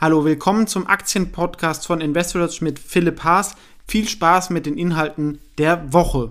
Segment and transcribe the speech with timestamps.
[0.00, 3.56] Hallo, willkommen zum Aktienpodcast von InvestorSearch mit Philipp Haas.
[3.88, 6.30] Viel Spaß mit den Inhalten der Woche.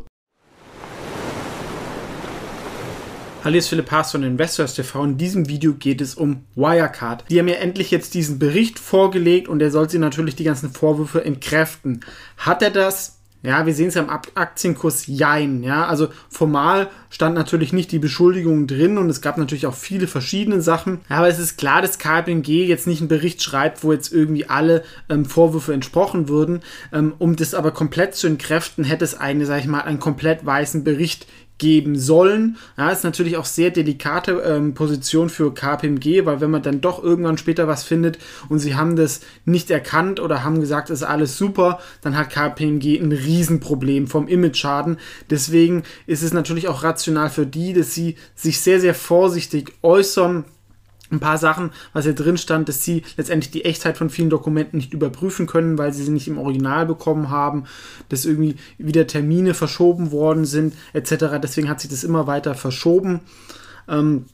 [3.44, 5.04] Hallo, hier ist Philipp Haas von Investors TV.
[5.04, 7.26] In diesem Video geht es um Wirecard.
[7.30, 10.72] Die haben ja endlich jetzt diesen Bericht vorgelegt und er soll sie natürlich die ganzen
[10.72, 12.06] Vorwürfe entkräften.
[12.38, 13.17] Hat er das?
[13.48, 15.64] Ja, wir sehen es ja im Aktienkurs Jein.
[15.64, 20.08] Ja, also formal stand natürlich nicht die Beschuldigung drin und es gab natürlich auch viele
[20.08, 21.00] verschiedene Sachen.
[21.08, 24.84] Aber es ist klar, dass KPMG jetzt nicht einen Bericht schreibt, wo jetzt irgendwie alle
[25.08, 26.60] ähm, Vorwürfe entsprochen würden.
[26.92, 30.46] Ähm, um das aber komplett zu entkräften, hätte es eine, sag ich mal, einen komplett
[30.46, 31.26] weißen Bericht
[31.58, 32.58] geben sollen.
[32.78, 37.04] Ja, ist natürlich auch sehr delikate ähm, Position für KPMG, weil wenn man dann doch
[37.04, 41.08] irgendwann später was findet und sie haben das nicht erkannt oder haben gesagt, es ist
[41.08, 44.98] alles super, dann hat KPMG ein Riesenproblem vom Image-Schaden.
[45.30, 50.46] Deswegen ist es natürlich auch rational für die, dass sie sich sehr, sehr vorsichtig äußern
[51.12, 54.78] ein paar Sachen, was hier drin stand, dass sie letztendlich die Echtheit von vielen Dokumenten
[54.78, 57.66] nicht überprüfen können, weil sie sie nicht im Original bekommen haben,
[58.10, 61.40] dass irgendwie wieder Termine verschoben worden sind, etc.
[61.42, 63.22] Deswegen hat sich das immer weiter verschoben.
[63.88, 64.26] Ähm,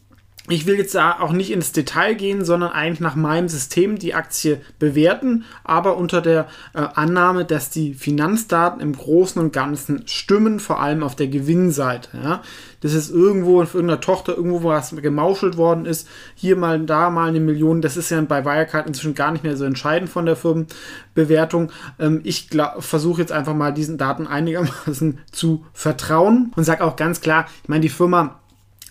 [0.50, 4.14] ich will jetzt da auch nicht ins Detail gehen, sondern eigentlich nach meinem System die
[4.14, 10.60] Aktie bewerten, aber unter der äh, Annahme, dass die Finanzdaten im Großen und Ganzen stimmen,
[10.60, 12.10] vor allem auf der Gewinnseite.
[12.22, 12.42] Ja.
[12.82, 17.30] Dass es irgendwo auf irgendeiner Tochter irgendwo was gemauschelt worden ist, hier mal, da mal
[17.30, 20.36] eine Million, das ist ja bei Wirecard inzwischen gar nicht mehr so entscheidend von der
[20.36, 21.72] Firmenbewertung.
[22.00, 27.22] Ähm, ich versuche jetzt einfach mal diesen Daten einigermaßen zu vertrauen und sage auch ganz
[27.22, 28.42] klar, ich meine, die Firma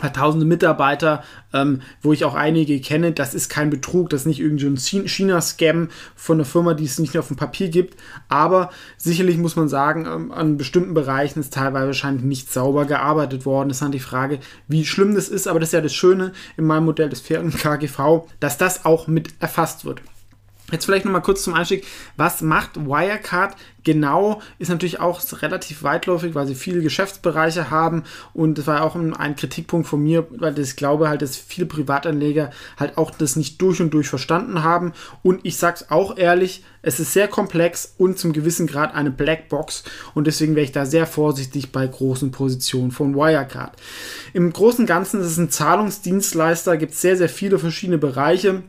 [0.01, 3.13] hat tausende Mitarbeiter, ähm, wo ich auch einige kenne.
[3.13, 6.99] Das ist kein Betrug, das ist nicht irgendwie ein China-Scam von einer Firma, die es
[6.99, 7.99] nicht auf dem Papier gibt.
[8.29, 13.45] Aber sicherlich muss man sagen, ähm, an bestimmten Bereichen ist teilweise wahrscheinlich nicht sauber gearbeitet
[13.45, 13.69] worden.
[13.69, 15.47] Das ist dann die Frage, wie schlimm das ist.
[15.47, 19.07] Aber das ist ja das Schöne in meinem Modell des fairen KGV, dass das auch
[19.09, 20.01] mit erfasst wird.
[20.73, 21.87] Jetzt vielleicht nochmal kurz zum Einstieg.
[22.17, 24.41] Was macht Wirecard genau?
[24.59, 28.05] Ist natürlich auch relativ weitläufig, weil sie viele Geschäftsbereiche haben.
[28.33, 32.51] Und das war auch ein, Kritikpunkt von mir, weil ich glaube halt, dass viele Privatanleger
[32.79, 34.95] halt auch das nicht durch und durch verstanden haben.
[35.23, 39.85] Und ich sag's auch ehrlich, es ist sehr komplex und zum gewissen Grad eine Blackbox.
[40.15, 43.77] Und deswegen wäre ich da sehr vorsichtig bei großen Positionen von Wirecard.
[44.33, 48.63] Im Großen und Ganzen ist es ein Zahlungsdienstleister, gibt sehr, sehr viele verschiedene Bereiche.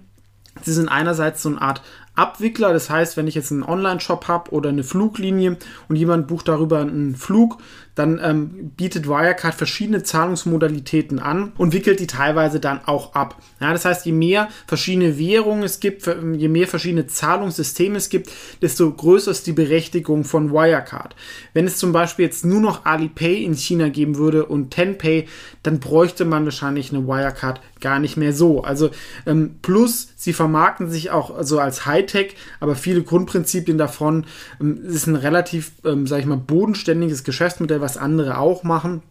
[0.61, 1.81] Sie sind einerseits so eine Art
[2.15, 5.57] Abwickler, das heißt, wenn ich jetzt einen Online-Shop habe oder eine Fluglinie
[5.89, 7.57] und jemand bucht darüber einen Flug,
[7.95, 13.37] dann ähm, bietet Wirecard verschiedene Zahlungsmodalitäten an und wickelt die teilweise dann auch ab.
[13.59, 18.31] Ja, das heißt, je mehr verschiedene Währungen es gibt, je mehr verschiedene Zahlungssysteme es gibt,
[18.61, 21.15] desto größer ist die Berechtigung von Wirecard.
[21.53, 25.27] Wenn es zum Beispiel jetzt nur noch Alipay in China geben würde und Tenpay,
[25.61, 28.63] dann bräuchte man wahrscheinlich eine Wirecard gar nicht mehr so.
[28.63, 28.89] Also
[29.27, 34.25] ähm, plus, sie vermarkten sich auch so als Hightech, aber viele Grundprinzipien davon
[34.59, 39.03] ähm, ist ein relativ, ähm, sag ich mal, bodenständiges Geschäftsmodell, was andere auch machen.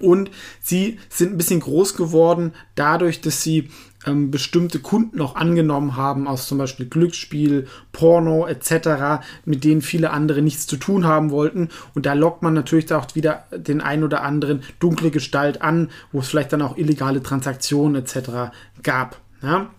[0.00, 3.70] Und sie sind ein bisschen groß geworden dadurch, dass sie
[4.06, 10.10] ähm, bestimmte Kunden auch angenommen haben aus zum Beispiel Glücksspiel, Porno etc., mit denen viele
[10.10, 11.70] andere nichts zu tun haben wollten.
[11.94, 16.20] Und da lockt man natürlich auch wieder den ein oder anderen dunkle Gestalt an, wo
[16.20, 18.52] es vielleicht dann auch illegale Transaktionen etc.
[18.82, 19.20] gab.
[19.42, 19.70] Ja?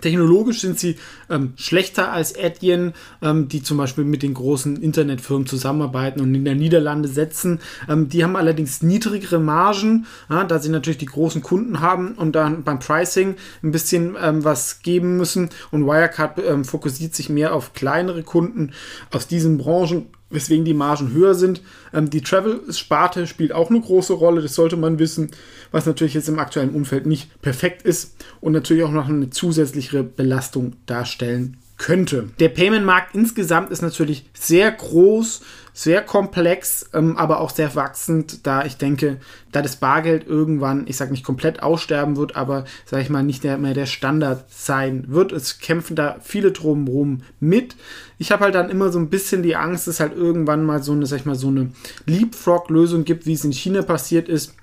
[0.00, 0.96] Technologisch sind sie
[1.30, 2.92] ähm, schlechter als Adyen,
[3.22, 7.60] ähm, die zum Beispiel mit den großen Internetfirmen zusammenarbeiten und in der Niederlande setzen.
[7.88, 12.36] Ähm, die haben allerdings niedrigere Margen, ja, da sie natürlich die großen Kunden haben und
[12.36, 15.50] dann beim Pricing ein bisschen ähm, was geben müssen.
[15.70, 18.72] Und Wirecard ähm, fokussiert sich mehr auf kleinere Kunden
[19.10, 21.62] aus diesen Branchen weswegen die Margen höher sind.
[21.92, 25.30] Ähm, die Travel-Sparte spielt auch eine große Rolle, das sollte man wissen,
[25.76, 30.02] was natürlich jetzt im aktuellen Umfeld nicht perfekt ist und natürlich auch noch eine zusätzliche
[30.02, 32.30] Belastung darstellen könnte.
[32.40, 35.42] Der Payment-Markt insgesamt ist natürlich sehr groß,
[35.74, 39.18] sehr komplex, ähm, aber auch sehr wachsend, da ich denke,
[39.52, 43.44] da das Bargeld irgendwann, ich sage nicht komplett aussterben wird, aber sage ich mal nicht
[43.44, 45.32] der, mehr der Standard sein wird.
[45.32, 47.76] Es kämpfen da viele drumherum mit.
[48.16, 50.92] Ich habe halt dann immer so ein bisschen die Angst, dass halt irgendwann mal so
[50.92, 51.72] eine, sag ich mal, so eine
[52.06, 54.54] Leapfrog-Lösung gibt, wie es in China passiert ist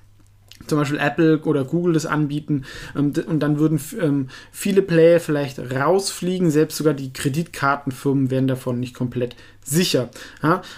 [0.66, 2.64] zum Beispiel Apple oder Google das anbieten
[2.96, 8.80] ähm, und dann würden ähm, viele Player vielleicht rausfliegen, selbst sogar die Kreditkartenfirmen wären davon
[8.80, 10.10] nicht komplett sicher.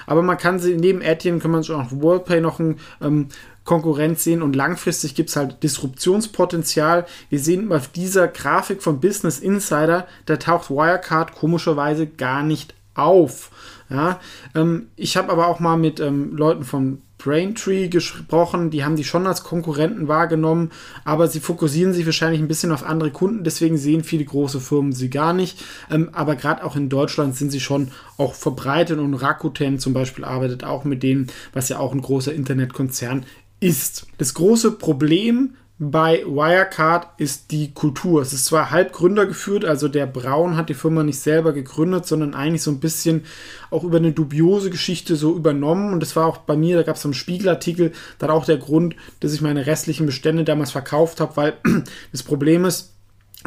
[0.06, 3.28] Aber man kann sie, neben Adyen kann man schon auch WorldPay noch ein ähm,
[3.66, 7.04] Konkurrenz sehen und langfristig gibt es halt Disruptionspotenzial.
[7.28, 13.50] Wir sehen auf dieser Grafik von Business Insider, da taucht Wirecard komischerweise gar nicht auf.
[13.90, 14.20] Ja,
[14.54, 19.02] ähm, ich habe aber auch mal mit ähm, Leuten von Braintree gesprochen, die haben die
[19.02, 20.70] schon als Konkurrenten wahrgenommen,
[21.04, 24.92] aber sie fokussieren sich wahrscheinlich ein bisschen auf andere Kunden, deswegen sehen viele große Firmen
[24.92, 25.64] sie gar nicht.
[25.90, 30.24] Ähm, aber gerade auch in Deutschland sind sie schon auch verbreitet und Rakuten zum Beispiel
[30.24, 33.26] arbeitet auch mit denen, was ja auch ein großer Internetkonzern
[33.58, 34.06] ist.
[34.18, 38.22] Das große Problem bei Wirecard ist die Kultur.
[38.22, 42.06] Es ist zwar halb Gründer geführt, also der Braun hat die Firma nicht selber gegründet,
[42.06, 43.24] sondern eigentlich so ein bisschen
[43.70, 45.92] auch über eine dubiose Geschichte so übernommen.
[45.92, 48.56] Und das war auch bei mir, da gab es so einen Spiegelartikel, dann auch der
[48.56, 51.54] Grund, dass ich meine restlichen Bestände damals verkauft habe, weil
[52.12, 52.94] das Problem ist,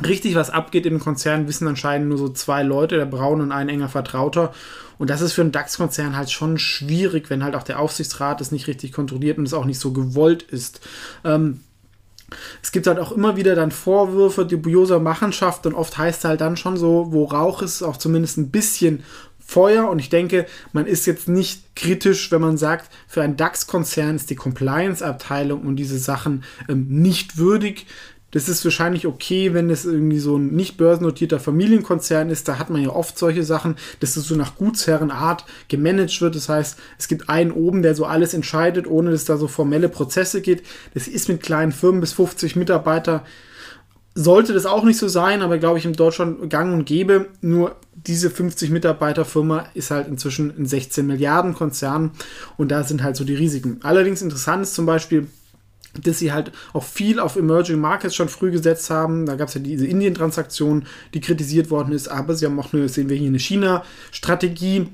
[0.06, 3.70] richtig was abgeht im Konzern, wissen anscheinend nur so zwei Leute, der Braun und ein
[3.70, 4.54] enger Vertrauter.
[5.00, 8.52] Und das ist für einen DAX-Konzern halt schon schwierig, wenn halt auch der Aufsichtsrat es
[8.52, 10.82] nicht richtig kontrolliert und es auch nicht so gewollt ist.
[11.24, 11.62] Ähm,
[12.62, 16.42] es gibt halt auch immer wieder dann Vorwürfe dubioser Machenschaft und oft heißt es halt
[16.42, 19.04] dann schon so, wo Rauch ist, auch zumindest ein bisschen
[19.50, 19.90] Feuer.
[19.90, 24.30] Und ich denke, man ist jetzt nicht kritisch, wenn man sagt, für einen DAX-Konzern ist
[24.30, 27.88] die Compliance-Abteilung und diese Sachen ähm, nicht würdig.
[28.32, 32.48] Das ist wahrscheinlich okay, wenn es irgendwie so ein nicht börsennotierter Familienkonzern ist.
[32.48, 36.36] Da hat man ja oft solche Sachen, dass es so nach Gutsherrenart gemanagt wird.
[36.36, 39.90] Das heißt, es gibt einen oben, der so alles entscheidet, ohne dass da so formelle
[39.90, 40.64] Prozesse geht.
[40.94, 43.26] Das ist mit kleinen Firmen bis 50 Mitarbeiter.
[44.14, 47.28] Sollte das auch nicht so sein, aber glaube ich in Deutschland gang und gäbe.
[47.42, 52.12] Nur diese 50 Mitarbeiter Firma ist halt inzwischen ein 16 Milliarden Konzern
[52.58, 53.80] und da sind halt so die Risiken.
[53.82, 55.28] Allerdings interessant ist zum Beispiel,
[55.94, 59.26] dass sie halt auch viel auf Emerging Markets schon früh gesetzt haben.
[59.26, 62.90] Da gab es ja diese Indien-Transaktion, die kritisiert worden ist, aber sie haben auch eine,
[62.90, 64.88] sehen wir hier eine China-Strategie.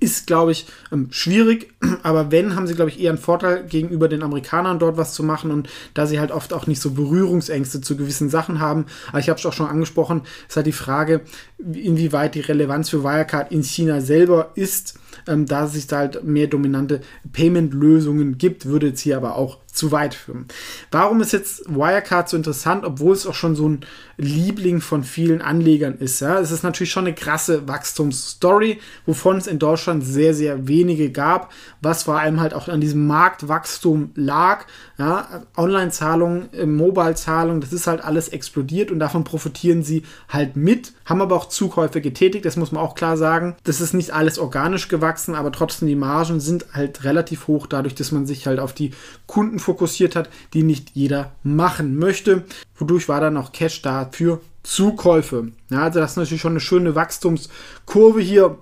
[0.00, 1.72] Ist, glaube ich, ähm, schwierig,
[2.02, 5.22] aber wenn, haben sie, glaube ich, eher einen Vorteil gegenüber den Amerikanern dort was zu
[5.22, 8.86] machen und da sie halt oft auch nicht so Berührungsängste zu gewissen Sachen haben.
[9.10, 11.20] Aber ich habe es auch schon angesprochen, ist halt die Frage,
[11.58, 14.98] inwieweit die Relevanz für Wirecard in China selber ist.
[15.28, 17.00] Ähm, da es sich da halt mehr dominante
[17.32, 20.46] Payment-Lösungen gibt, würde jetzt hier aber auch zu weit führen.
[20.90, 23.80] Warum ist jetzt Wirecard so interessant, obwohl es auch schon so ein
[24.18, 26.20] Liebling von vielen Anlegern ist?
[26.20, 26.38] Ja?
[26.38, 31.50] Es ist natürlich schon eine krasse Wachstumsstory, wovon es in Deutschland sehr, sehr wenige gab,
[31.80, 34.66] was vor allem halt auch an diesem Marktwachstum lag.
[34.98, 35.42] Ja?
[35.56, 41.22] Online-Zahlungen, äh, Mobile-Zahlungen, das ist halt alles explodiert und davon profitieren sie halt mit, haben
[41.22, 43.56] aber auch Zukäufe getätigt, das muss man auch klar sagen.
[43.64, 47.94] Das ist nicht alles organisch gewachsen, aber trotzdem die Margen sind halt relativ hoch, dadurch,
[47.94, 48.92] dass man sich halt auf die
[49.26, 52.44] Kunden fokussiert hat, die nicht jeder machen möchte.
[52.76, 55.52] Wodurch war dann auch Cash da für Zukäufe.
[55.70, 58.58] Ja, also das ist natürlich schon eine schöne Wachstumskurve hier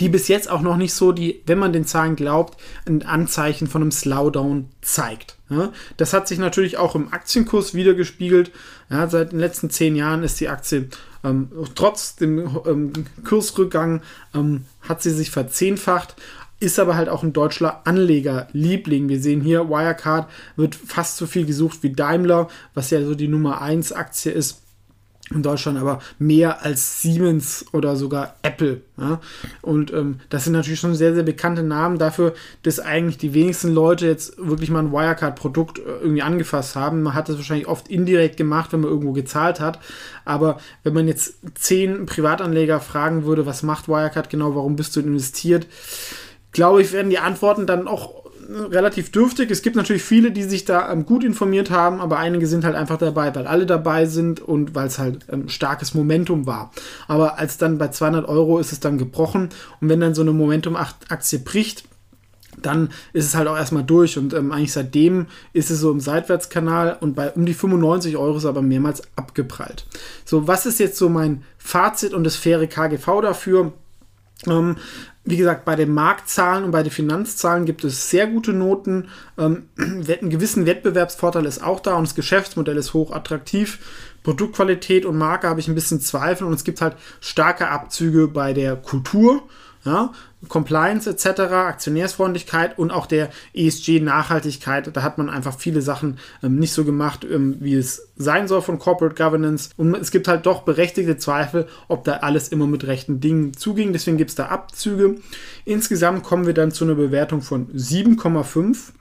[0.00, 3.66] die bis jetzt auch noch nicht so die, wenn man den Zahlen glaubt, ein Anzeichen
[3.66, 5.36] von einem Slowdown zeigt.
[5.48, 8.52] Ja, das hat sich natürlich auch im Aktienkurs wiedergespiegelt.
[8.88, 10.88] Ja, seit den letzten zehn Jahren ist die Aktie
[11.22, 12.92] ähm, trotz dem ähm,
[13.24, 14.02] Kursrückgang
[14.34, 16.16] ähm, hat sie sich verzehnfacht
[16.60, 19.08] ist aber halt auch ein deutscher Anlegerliebling.
[19.08, 23.28] Wir sehen hier, Wirecard wird fast so viel gesucht wie Daimler, was ja so die
[23.28, 24.62] Nummer 1 Aktie ist
[25.32, 28.80] in Deutschland, aber mehr als Siemens oder sogar Apple.
[28.98, 29.20] Ja?
[29.62, 32.34] Und ähm, das sind natürlich schon sehr, sehr bekannte Namen dafür,
[32.64, 37.02] dass eigentlich die wenigsten Leute jetzt wirklich mal ein Wirecard-Produkt äh, irgendwie angefasst haben.
[37.02, 39.78] Man hat das wahrscheinlich oft indirekt gemacht, wenn man irgendwo gezahlt hat.
[40.24, 45.00] Aber wenn man jetzt zehn Privatanleger fragen würde, was macht Wirecard genau, warum bist du
[45.00, 45.68] investiert,
[46.52, 48.20] glaube ich, werden die Antworten dann auch
[48.50, 49.50] relativ dürftig.
[49.50, 52.74] Es gibt natürlich viele, die sich da ähm, gut informiert haben, aber einige sind halt
[52.74, 56.72] einfach dabei, weil alle dabei sind und weil es halt ähm, starkes Momentum war.
[57.06, 60.32] Aber als dann bei 200 Euro ist es dann gebrochen und wenn dann so eine
[60.32, 61.84] Momentum-Aktie bricht,
[62.60, 66.00] dann ist es halt auch erstmal durch und ähm, eigentlich seitdem ist es so im
[66.00, 69.86] Seitwärtskanal und bei um die 95 Euro ist aber mehrmals abgeprallt.
[70.24, 73.72] So, was ist jetzt so mein Fazit und das faire KGV dafür?
[74.46, 74.76] Ähm,
[75.30, 79.08] wie gesagt, bei den Marktzahlen und bei den Finanzzahlen gibt es sehr gute Noten.
[79.38, 83.78] Ähm, einen gewissen Wettbewerbsvorteil ist auch da und das Geschäftsmodell ist hoch attraktiv.
[84.22, 88.52] Produktqualität und Marke habe ich ein bisschen Zweifel und es gibt halt starke Abzüge bei
[88.52, 89.42] der Kultur.
[89.84, 90.12] Ja,
[90.48, 94.94] Compliance etc., Aktionärsfreundlichkeit und auch der ESG-Nachhaltigkeit.
[94.96, 98.62] Da hat man einfach viele Sachen ähm, nicht so gemacht, ähm, wie es sein soll
[98.62, 99.70] von Corporate Governance.
[99.76, 103.92] Und es gibt halt doch berechtigte Zweifel, ob da alles immer mit rechten Dingen zuging.
[103.92, 105.16] Deswegen gibt es da Abzüge.
[105.64, 108.92] Insgesamt kommen wir dann zu einer Bewertung von 7,5.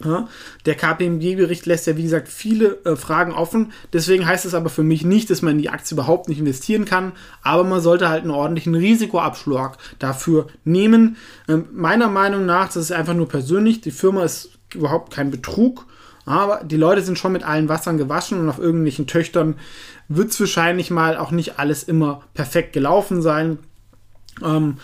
[0.00, 3.72] Der KPMG-Bericht lässt ja, wie gesagt, viele äh, Fragen offen.
[3.92, 6.84] Deswegen heißt es aber für mich nicht, dass man in die Aktie überhaupt nicht investieren
[6.84, 7.12] kann.
[7.42, 11.16] Aber man sollte halt einen ordentlichen Risikoabschlag dafür nehmen.
[11.48, 15.86] Ähm, meiner Meinung nach, das ist einfach nur persönlich, die Firma ist überhaupt kein Betrug.
[16.24, 19.56] Aber die Leute sind schon mit allen Wassern gewaschen und auf irgendwelchen Töchtern
[20.08, 23.58] wird es wahrscheinlich mal auch nicht alles immer perfekt gelaufen sein.
[24.44, 24.76] Ähm,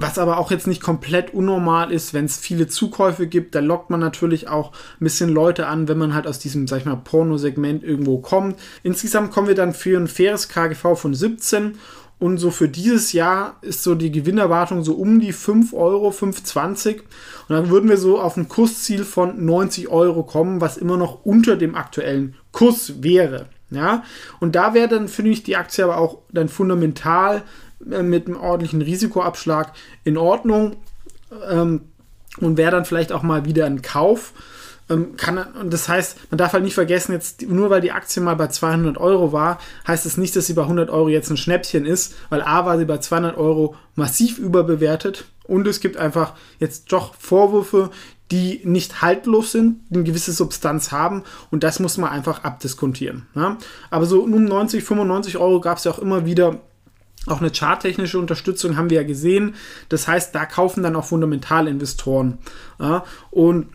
[0.00, 3.90] was aber auch jetzt nicht komplett unnormal ist, wenn es viele Zukäufe gibt, da lockt
[3.90, 6.96] man natürlich auch ein bisschen Leute an, wenn man halt aus diesem, sag ich mal,
[6.96, 8.58] Pornosegment irgendwo kommt.
[8.82, 11.78] Insgesamt kommen wir dann für ein faires KGV von 17
[12.18, 16.96] und so für dieses Jahr ist so die Gewinnerwartung so um die 5 Euro, 5,20.
[16.96, 17.02] Und
[17.48, 21.56] dann würden wir so auf ein Kursziel von 90 Euro kommen, was immer noch unter
[21.56, 23.46] dem aktuellen Kurs wäre.
[23.70, 24.02] Ja,
[24.40, 27.42] und da wäre dann, finde ich, die Aktie aber auch dann fundamental
[27.88, 29.72] mit einem ordentlichen Risikoabschlag
[30.04, 30.76] in Ordnung
[31.48, 31.82] ähm,
[32.40, 34.32] und wäre dann vielleicht auch mal wieder ein Kauf.
[34.90, 38.22] Ähm, kann, und das heißt, man darf halt nicht vergessen, jetzt nur weil die Aktie
[38.22, 41.30] mal bei 200 Euro war, heißt es das nicht, dass sie bei 100 Euro jetzt
[41.30, 45.96] ein Schnäppchen ist, weil A war sie bei 200 Euro massiv überbewertet und es gibt
[45.98, 47.90] einfach jetzt doch Vorwürfe,
[48.30, 53.26] die nicht haltlos sind, die eine gewisse Substanz haben und das muss man einfach abdiskontieren.
[53.34, 53.58] Ja?
[53.90, 56.60] Aber so um 90, 95 Euro gab es ja auch immer wieder
[57.30, 59.54] auch eine charttechnische Unterstützung haben wir ja gesehen.
[59.88, 62.38] Das heißt, da kaufen dann auch Fundamentalinvestoren.
[62.78, 63.04] Ja?
[63.30, 63.68] Und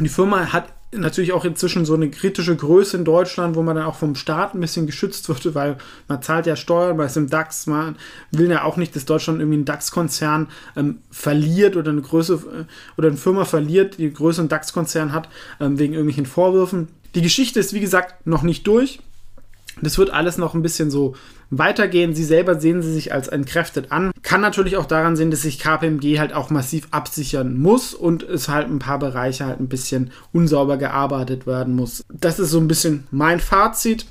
[0.00, 3.86] die Firma hat natürlich auch inzwischen so eine kritische Größe in Deutschland, wo man dann
[3.86, 5.76] auch vom Staat ein bisschen geschützt wird, weil
[6.08, 7.96] man zahlt ja Steuern, man ist im DAX, man
[8.30, 12.64] will ja auch nicht, dass Deutschland irgendwie einen DAX-Konzern ähm, verliert oder eine Größe äh,
[12.96, 15.28] oder eine Firma verliert, die Größe einen DAX-Konzern hat,
[15.60, 16.88] ähm, wegen irgendwelchen Vorwürfen.
[17.14, 19.00] Die Geschichte ist, wie gesagt, noch nicht durch.
[19.82, 21.14] Das wird alles noch ein bisschen so
[21.50, 22.14] weitergehen.
[22.14, 24.10] Sie selber sehen sie sich als entkräftet an.
[24.22, 28.48] Kann natürlich auch daran sehen, dass sich KPMG halt auch massiv absichern muss und es
[28.48, 32.04] halt ein paar Bereiche halt ein bisschen unsauber gearbeitet werden muss.
[32.12, 34.06] Das ist so ein bisschen mein Fazit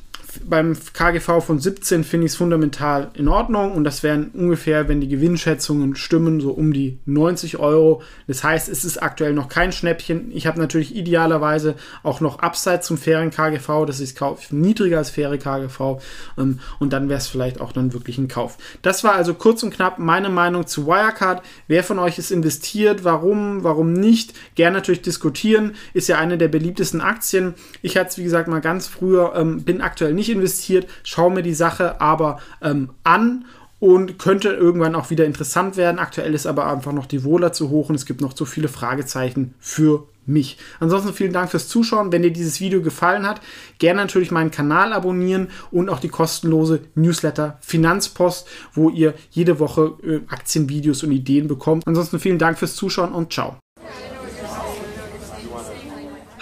[0.45, 5.01] beim KGV von 17 finde ich es fundamental in Ordnung und das wären ungefähr, wenn
[5.01, 8.01] die Gewinnschätzungen stimmen, so um die 90 Euro.
[8.27, 10.31] Das heißt, es ist aktuell noch kein Schnäppchen.
[10.33, 14.19] Ich habe natürlich idealerweise auch noch Upside zum fairen KGV, das ist
[14.51, 16.01] niedriger als faire KGV
[16.37, 18.57] ähm, und dann wäre es vielleicht auch dann wirklich ein Kauf.
[18.81, 21.43] Das war also kurz und knapp meine Meinung zu Wirecard.
[21.67, 23.03] Wer von euch ist investiert?
[23.03, 23.63] Warum?
[23.63, 24.33] Warum nicht?
[24.55, 25.75] Gerne natürlich diskutieren.
[25.93, 27.53] Ist ja eine der beliebtesten Aktien.
[27.81, 31.31] Ich hatte es, wie gesagt, mal ganz früher, ähm, bin aktuell nicht nicht investiert, schaue
[31.31, 33.45] mir die Sache aber ähm, an
[33.79, 35.99] und könnte irgendwann auch wieder interessant werden.
[35.99, 38.69] Aktuell ist aber einfach noch die Wohler zu hoch und es gibt noch zu viele
[38.69, 40.57] Fragezeichen für mich.
[40.79, 42.13] Ansonsten vielen Dank fürs Zuschauen.
[42.13, 43.41] Wenn dir dieses Video gefallen hat,
[43.79, 49.97] gerne natürlich meinen Kanal abonnieren und auch die kostenlose Newsletter Finanzpost, wo ihr jede Woche
[50.01, 51.85] äh, Aktienvideos und Ideen bekommt.
[51.85, 53.57] Ansonsten vielen Dank fürs Zuschauen und ciao.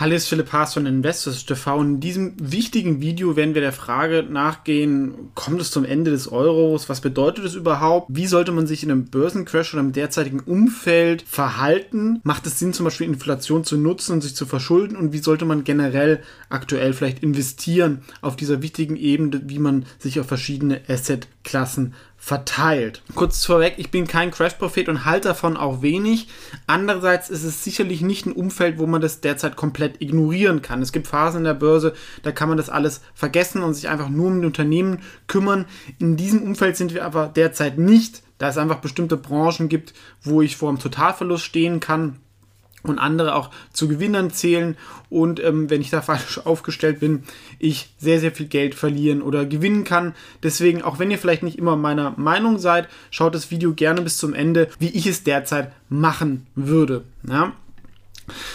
[0.02, 1.80] Hallo, ist Philipp Haas von Investors TV.
[1.80, 6.90] In diesem wichtigen Video werden wir der Frage nachgehen, kommt es zum Ende des Euros?
[6.90, 8.08] Was bedeutet es überhaupt?
[8.10, 12.20] Wie sollte man sich in einem Börsencrash oder im derzeitigen Umfeld verhalten?
[12.24, 14.98] Macht es Sinn, zum Beispiel Inflation zu nutzen und sich zu verschulden?
[14.98, 20.20] Und wie sollte man generell aktuell vielleicht investieren auf dieser wichtigen Ebene, wie man sich
[20.20, 21.94] auf verschiedene Assetklassen
[22.24, 23.02] verteilt.
[23.16, 26.28] Kurz vorweg, ich bin kein Crash-Prophet und halte davon auch wenig.
[26.68, 30.84] Andererseits ist es sicherlich nicht ein Umfeld, wo man das derzeit komplett ignorieren kann.
[30.84, 34.08] Es gibt Phasen in der Börse, da kann man das alles vergessen und sich einfach
[34.08, 35.66] nur um die Unternehmen kümmern.
[35.98, 40.44] In diesem Umfeld sind wir aber derzeit nicht, da es einfach bestimmte Branchen gibt, wo
[40.44, 42.20] ich vor einem Totalverlust stehen kann
[42.84, 44.78] und andere auch zu Gewinnern zählen
[45.10, 47.24] und ähm, wenn ich da falsch aufgestellt bin,
[47.60, 50.16] ich sehr, sehr viel Geld verlieren oder gewinnen kann.
[50.42, 54.18] Deswegen, auch wenn ihr vielleicht nicht immer meiner Meinung seid, schaut das Video gerne bis
[54.18, 57.04] zum Ende, wie ich es derzeit machen würde.
[57.28, 57.54] Ja?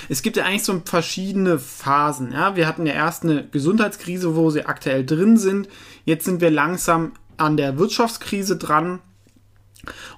[0.08, 2.32] Es gibt ja eigentlich so verschiedene Phasen.
[2.32, 2.56] Ja?
[2.56, 5.68] Wir hatten ja erst eine Gesundheitskrise, wo sie aktuell drin sind.
[6.04, 9.00] Jetzt sind wir langsam an der Wirtschaftskrise dran.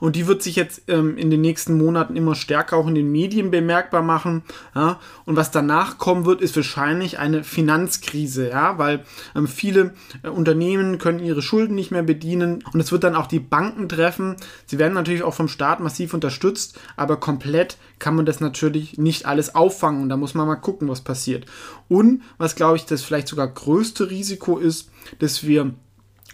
[0.00, 3.10] Und die wird sich jetzt ähm, in den nächsten Monaten immer stärker auch in den
[3.10, 4.42] Medien bemerkbar machen.
[4.74, 4.98] Ja?
[5.24, 10.98] Und was danach kommen wird, ist wahrscheinlich eine Finanzkrise, ja, weil ähm, viele äh, Unternehmen
[10.98, 14.36] können ihre Schulden nicht mehr bedienen und es wird dann auch die Banken treffen.
[14.66, 19.26] Sie werden natürlich auch vom Staat massiv unterstützt, aber komplett kann man das natürlich nicht
[19.26, 21.46] alles auffangen und da muss man mal gucken, was passiert.
[21.88, 25.74] Und was glaube ich das vielleicht sogar größte Risiko ist, dass wir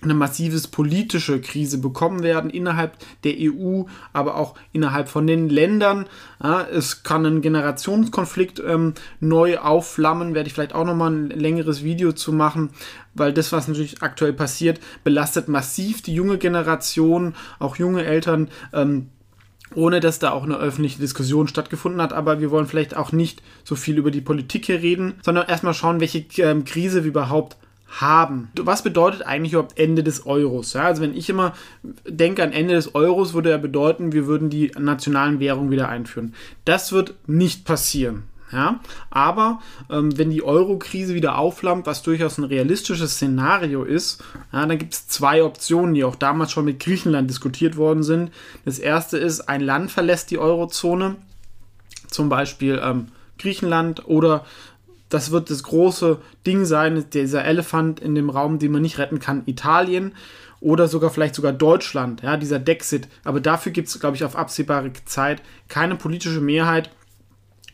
[0.04, 6.06] eine massives politische Krise bekommen werden innerhalb der EU, aber auch innerhalb von den Ländern.
[6.42, 11.82] Ja, es kann ein Generationskonflikt ähm, neu aufflammen, werde ich vielleicht auch nochmal ein längeres
[11.82, 12.70] Video zu machen,
[13.14, 18.49] weil das, was natürlich aktuell passiert, belastet massiv die junge Generation, auch junge Eltern.
[18.73, 19.08] Ähm,
[19.75, 22.12] ohne dass da auch eine öffentliche Diskussion stattgefunden hat.
[22.12, 25.75] Aber wir wollen vielleicht auch nicht so viel über die Politik hier reden, sondern erstmal
[25.75, 27.56] schauen, welche ähm, Krise wir überhaupt
[28.00, 28.50] haben.
[28.56, 30.72] Was bedeutet eigentlich überhaupt Ende des Euros?
[30.72, 31.52] Ja, also wenn ich immer
[32.06, 36.34] denke an Ende des Euros, würde er bedeuten, wir würden die nationalen Währungen wieder einführen.
[36.64, 38.24] Das wird nicht passieren.
[38.54, 38.80] Ja?
[39.10, 39.60] Aber
[39.90, 44.22] ähm, wenn die Euro-Krise wieder aufflammt, was durchaus ein realistisches Szenario ist,
[44.52, 48.30] ja, dann gibt es zwei Optionen, die auch damals schon mit Griechenland diskutiert worden sind.
[48.64, 51.16] Das erste ist, ein Land verlässt die Eurozone,
[52.08, 53.08] zum Beispiel ähm,
[53.38, 54.44] Griechenland oder
[55.08, 59.20] das wird das große Ding sein, dieser Elefant in dem Raum, den man nicht retten
[59.20, 60.12] kann, Italien
[60.61, 63.08] oder sogar vielleicht sogar Deutschland, ja, dieser Dexit.
[63.23, 66.90] Aber dafür gibt es, glaube ich, auf absehbare Zeit keine politische Mehrheit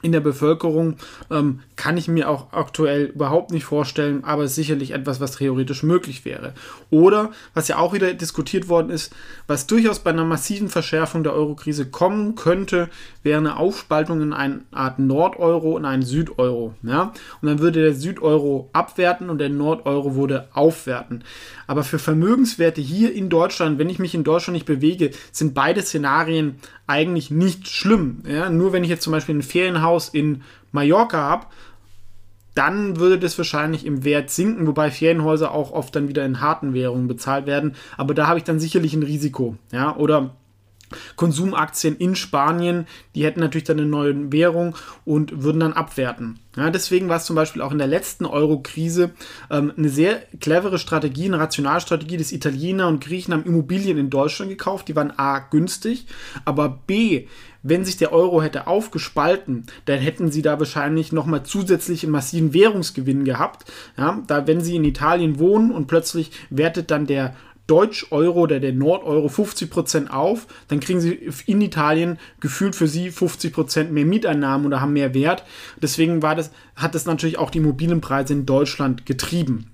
[0.03, 0.97] in der Bevölkerung
[1.31, 5.83] ähm, kann ich mir auch aktuell überhaupt nicht vorstellen, aber ist sicherlich etwas, was theoretisch
[5.83, 6.55] möglich wäre.
[6.91, 9.13] Oder, was ja auch wieder diskutiert worden ist,
[9.47, 12.89] was durchaus bei einer massiven Verschärfung der Eurokrise kommen könnte,
[13.23, 16.75] wäre eine Aufspaltung in eine Art Nordeuro und einen Südeuro.
[16.83, 17.13] Ja?
[17.41, 21.25] Und dann würde der Südeuro abwerten und der Nordeuro würde aufwerten.
[21.67, 25.83] Aber für Vermögenswerte hier in Deutschland, wenn ich mich in Deutschland nicht bewege, sind beide
[25.83, 28.23] Szenarien eigentlich nicht schlimm.
[28.27, 28.51] Ja?
[28.51, 30.43] Nur wenn ich jetzt zum Beispiel ein Ferienhaus in
[30.73, 31.47] Mallorca habe,
[32.55, 36.75] dann würde das wahrscheinlich im Wert sinken, wobei Ferienhäuser auch oft dann wieder in harten
[36.75, 37.75] Währungen bezahlt werden.
[37.97, 39.57] Aber da habe ich dann sicherlich ein Risiko.
[39.73, 39.97] Ja?
[39.97, 40.37] Oder
[41.17, 46.39] Konsumaktien in Spanien, die hätten natürlich dann eine neue Währung und würden dann abwerten.
[46.57, 49.13] Ja, deswegen war es zum Beispiel auch in der letzten Euro-Krise
[49.51, 54.51] ähm, eine sehr clevere Strategie, eine Rationalstrategie, dass Italiener und Griechen haben Immobilien in Deutschland
[54.51, 56.07] gekauft, die waren A günstig,
[56.45, 57.27] aber B,
[57.63, 62.55] wenn sich der Euro hätte aufgespalten, dann hätten sie da wahrscheinlich nochmal zusätzlich einen massiven
[62.55, 63.71] Währungsgewinn gehabt.
[63.97, 67.37] Ja, da wenn sie in Italien wohnen und plötzlich wertet dann der
[67.71, 73.91] Deutsch-Euro oder der Nord-Euro 50% auf, dann kriegen sie in Italien gefühlt für sie 50%
[73.91, 75.45] mehr Mieteinnahmen oder haben mehr Wert.
[75.81, 79.71] Deswegen war das, hat das natürlich auch die Immobilienpreise in Deutschland getrieben.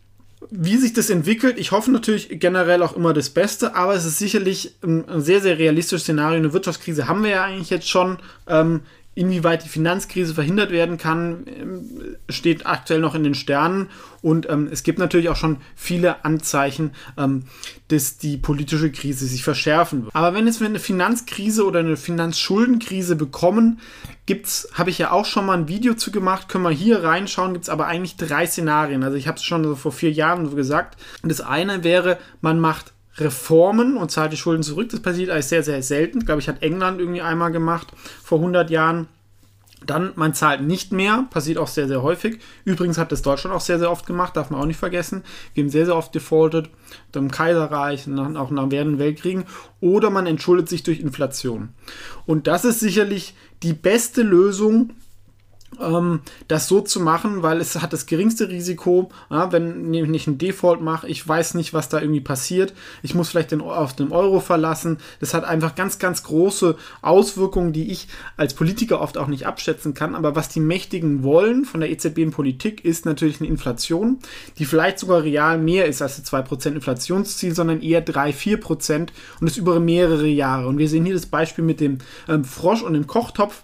[0.50, 4.18] Wie sich das entwickelt, ich hoffe natürlich generell auch immer das Beste, aber es ist
[4.18, 6.38] sicherlich ein sehr, sehr realistisches Szenario.
[6.38, 8.18] Eine Wirtschaftskrise haben wir ja eigentlich jetzt schon.
[8.46, 8.82] Ähm,
[9.16, 13.88] Inwieweit die Finanzkrise verhindert werden kann, ähm, steht aktuell noch in den Sternen.
[14.20, 17.44] Und ähm, es gibt natürlich auch schon viele Anzeichen, ähm,
[17.88, 20.14] dass die politische Krise sich verschärfen wird.
[20.14, 23.80] Aber wenn wir eine Finanzkrise oder eine Finanzschuldenkrise bekommen,
[24.26, 27.54] gibt's, habe ich ja auch schon mal ein Video zu gemacht, können wir hier reinschauen,
[27.54, 29.02] gibt es aber eigentlich drei Szenarien.
[29.02, 30.98] Also ich habe es schon so vor vier Jahren so gesagt.
[31.22, 34.90] Und das eine wäre, man macht Reformen und zahlt die Schulden zurück.
[34.90, 36.18] Das passiert eigentlich sehr, sehr selten.
[36.18, 37.88] Ich glaube, ich hat England irgendwie einmal gemacht
[38.22, 39.08] vor 100 Jahren.
[39.84, 42.38] Dann, man zahlt nicht mehr, passiert auch sehr, sehr häufig.
[42.64, 45.22] Übrigens hat das Deutschland auch sehr, sehr oft gemacht, darf man auch nicht vergessen.
[45.54, 46.70] Wir haben sehr, sehr oft defaultet,
[47.14, 49.44] im Kaiserreich, auch nach während Weltkriegen.
[49.80, 51.70] Oder man entschuldet sich durch Inflation.
[52.24, 54.92] Und das ist sicherlich die beste Lösung,
[56.48, 60.38] das so zu machen, weil es hat das geringste Risiko, ja, wenn ich nicht einen
[60.38, 64.12] Default mache, ich weiß nicht, was da irgendwie passiert, ich muss vielleicht den, auf den
[64.12, 69.26] Euro verlassen, das hat einfach ganz, ganz große Auswirkungen, die ich als Politiker oft auch
[69.26, 73.40] nicht abschätzen kann, aber was die Mächtigen wollen von der EZB in Politik ist natürlich
[73.40, 74.20] eine Inflation,
[74.58, 79.56] die vielleicht sogar real mehr ist als das 2% Inflationsziel, sondern eher 3-4% und das
[79.56, 80.68] über mehrere Jahre.
[80.68, 81.98] Und wir sehen hier das Beispiel mit dem
[82.28, 83.62] ähm, Frosch und dem Kochtopf,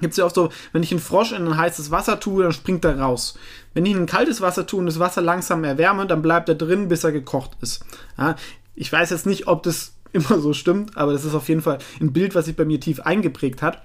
[0.00, 2.52] Gibt es ja auch so, wenn ich einen Frosch in ein heißes Wasser tue, dann
[2.52, 3.38] springt er raus.
[3.74, 6.54] Wenn ich in ein kaltes Wasser tue und das Wasser langsam erwärme, dann bleibt er
[6.54, 7.84] drin, bis er gekocht ist.
[8.18, 8.36] Ja,
[8.74, 11.78] ich weiß jetzt nicht, ob das immer so stimmt, aber das ist auf jeden Fall
[12.00, 13.82] ein Bild, was sich bei mir tief eingeprägt hat.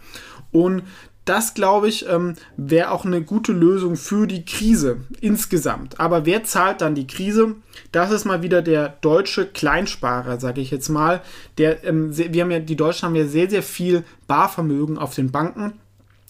[0.51, 0.83] Und
[1.25, 5.99] das, glaube ich, ähm, wäre auch eine gute Lösung für die Krise insgesamt.
[5.99, 7.55] Aber wer zahlt dann die Krise?
[7.91, 11.21] Das ist mal wieder der deutsche Kleinsparer, sage ich jetzt mal.
[11.57, 15.31] Der, ähm, wir haben ja, die Deutschen haben ja sehr, sehr viel Barvermögen auf den
[15.31, 15.73] Banken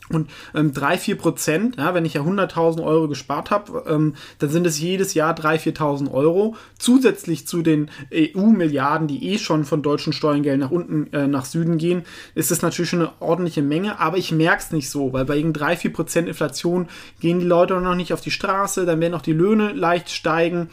[0.10, 4.50] und ähm, 3, 4 Prozent, ja, wenn ich ja 100.000 Euro gespart habe, ähm, dann
[4.50, 6.56] sind es jedes Jahr 3.000, 4.000 Euro.
[6.78, 11.78] Zusätzlich zu den EU-Milliarden, die eh schon von deutschen Steuergeldern nach unten, äh, nach Süden
[11.78, 12.04] gehen,
[12.36, 14.00] ist es natürlich schon eine ordentliche Menge.
[14.00, 16.88] Aber ich merke es nicht so, weil bei irgend 3, 4 Prozent Inflation
[17.20, 20.70] gehen die Leute noch nicht auf die Straße, dann werden auch die Löhne leicht steigen.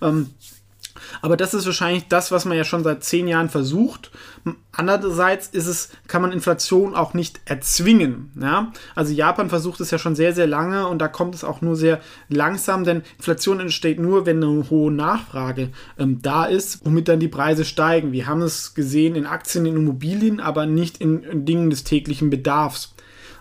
[0.00, 0.30] Ähm,
[1.26, 4.12] aber das ist wahrscheinlich das, was man ja schon seit zehn Jahren versucht.
[4.70, 8.30] Andererseits ist es, kann man Inflation auch nicht erzwingen.
[8.40, 8.72] Ja?
[8.94, 11.74] Also Japan versucht es ja schon sehr, sehr lange und da kommt es auch nur
[11.74, 17.18] sehr langsam, denn Inflation entsteht nur, wenn eine hohe Nachfrage ähm, da ist, womit dann
[17.18, 18.12] die Preise steigen.
[18.12, 22.30] Wir haben es gesehen in Aktien, in Immobilien, aber nicht in, in Dingen des täglichen
[22.30, 22.94] Bedarfs.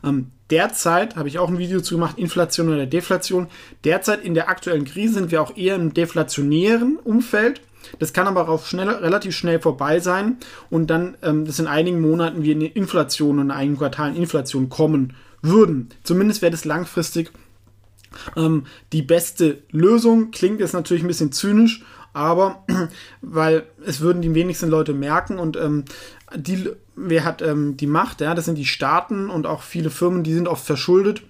[0.03, 3.45] Ähm, derzeit, habe ich auch ein Video zu gemacht, Inflation oder Deflation.
[3.83, 7.61] Derzeit in der aktuellen Krise sind wir auch eher im deflationären Umfeld.
[7.99, 10.37] Das kann aber auch schnell, relativ schnell vorbei sein
[10.69, 14.15] und dann, ähm, dass in einigen Monaten wir in eine Inflation und in einigen Quartalen
[14.15, 15.89] Inflation kommen würden.
[16.03, 17.31] Zumindest wäre das langfristig
[18.35, 20.31] ähm, die beste Lösung.
[20.31, 22.65] Klingt jetzt natürlich ein bisschen zynisch, aber
[23.21, 25.85] weil es würden die wenigsten Leute merken und ähm,
[26.35, 28.21] die wer hat ähm, die Macht?
[28.21, 31.23] Ja, das sind die Staaten und auch viele Firmen, die sind oft verschuldet.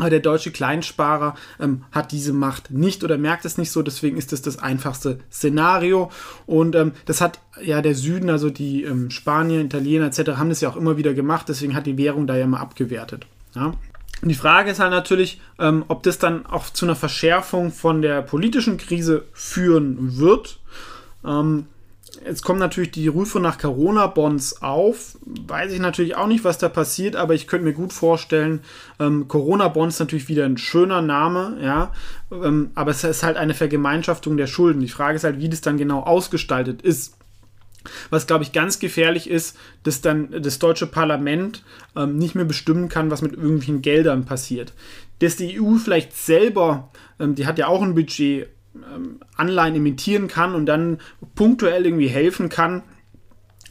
[0.00, 4.16] Aber der deutsche Kleinsparer ähm, hat diese Macht nicht oder merkt es nicht so, deswegen
[4.16, 6.10] ist das das einfachste Szenario.
[6.46, 10.60] Und ähm, das hat ja der Süden, also die ähm, Spanier, Italiener etc., haben das
[10.60, 13.26] ja auch immer wieder gemacht, deswegen hat die Währung da ja mal abgewertet.
[13.54, 13.74] Ja.
[14.22, 18.20] Die Frage ist halt natürlich, ähm, ob das dann auch zu einer Verschärfung von der
[18.22, 20.58] politischen Krise führen wird.
[21.24, 21.66] Ähm,
[22.24, 25.16] Jetzt kommen natürlich die Rufe nach Corona-Bonds auf.
[25.24, 28.60] Weiß ich natürlich auch nicht, was da passiert, aber ich könnte mir gut vorstellen,
[28.98, 31.92] ähm, Corona-Bonds natürlich wieder ein schöner Name, ja,
[32.32, 34.80] ähm, aber es ist halt eine Vergemeinschaftung der Schulden.
[34.80, 37.16] Die Frage ist halt, wie das dann genau ausgestaltet ist.
[38.10, 41.64] Was, glaube ich, ganz gefährlich ist, dass dann das deutsche Parlament
[41.96, 44.74] ähm, nicht mehr bestimmen kann, was mit irgendwelchen Geldern passiert.
[45.20, 48.48] Dass die EU vielleicht selber, ähm, die hat ja auch ein Budget,
[49.36, 50.98] Anleihen imitieren kann und dann
[51.34, 52.82] punktuell irgendwie helfen kann,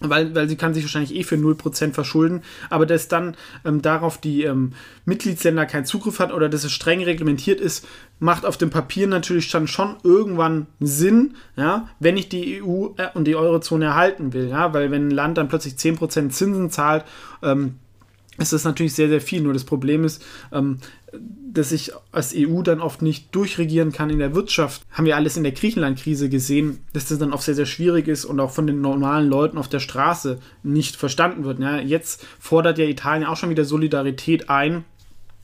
[0.01, 3.35] weil, weil sie kann sich wahrscheinlich eh für 0% verschulden, aber dass dann
[3.65, 4.73] ähm, darauf die ähm,
[5.05, 7.87] Mitgliedsländer keinen Zugriff hat oder dass es streng reglementiert ist,
[8.19, 13.09] macht auf dem Papier natürlich dann schon irgendwann Sinn, ja, wenn ich die EU äh,
[13.13, 17.05] und die Eurozone erhalten will, ja, weil wenn ein Land dann plötzlich 10% Zinsen zahlt,
[17.43, 17.75] ähm,
[18.39, 19.41] ist das natürlich sehr, sehr viel.
[19.41, 20.79] Nur das Problem ist, ähm,
[21.11, 24.83] dass ich als EU dann oft nicht durchregieren kann in der Wirtschaft.
[24.91, 28.25] Haben wir alles in der Griechenland-Krise gesehen, dass das dann oft sehr, sehr schwierig ist
[28.25, 31.59] und auch von den normalen Leuten auf der Straße nicht verstanden wird.
[31.59, 34.85] Ja, jetzt fordert ja Italien auch schon wieder Solidarität ein.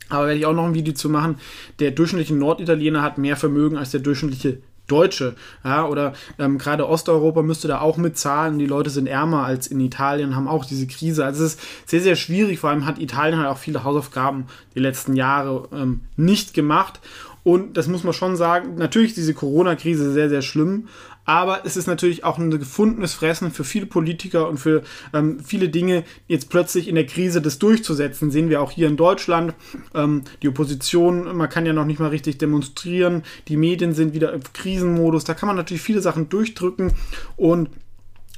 [0.10, 1.39] Aber werde ich auch noch ein Video zu machen.
[1.80, 5.36] Der durchschnittliche Norditaliener hat mehr Vermögen als der durchschnittliche Deutsche.
[5.63, 8.60] Ja, oder ähm, gerade Osteuropa müsste da auch mitzahlen.
[8.60, 11.26] Die Leute sind ärmer als in Italien, haben auch diese Krise.
[11.26, 12.60] Also es ist sehr, sehr schwierig.
[12.60, 14.45] Vor allem hat Italien halt auch viele Hausaufgaben
[14.76, 17.00] die letzten Jahre ähm, nicht gemacht.
[17.43, 20.88] Und das muss man schon sagen, natürlich ist diese Corona-Krise sehr, sehr schlimm,
[21.25, 24.83] aber es ist natürlich auch ein gefundenes Fressen für viele Politiker und für
[25.13, 28.31] ähm, viele Dinge, jetzt plötzlich in der Krise das durchzusetzen.
[28.31, 29.55] Sehen wir auch hier in Deutschland.
[29.93, 33.23] Ähm, die Opposition, man kann ja noch nicht mal richtig demonstrieren.
[33.47, 35.23] Die Medien sind wieder im Krisenmodus.
[35.23, 36.93] Da kann man natürlich viele Sachen durchdrücken
[37.35, 37.69] und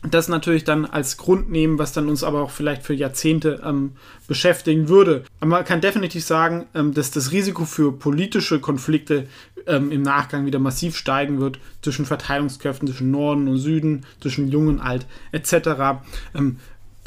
[0.04, 3.94] das natürlich dann als Grund nehmen, was dann uns aber auch vielleicht für Jahrzehnte ähm,
[4.28, 5.24] beschäftigen würde.
[5.40, 9.28] Aber man kann definitiv sagen, ähm, dass das Risiko für politische Konflikte
[9.66, 14.68] ähm, im Nachgang wieder massiv steigen wird zwischen Verteilungskräften, zwischen Norden und Süden, zwischen Jung
[14.68, 16.00] und Alt etc.
[16.36, 16.58] Ähm,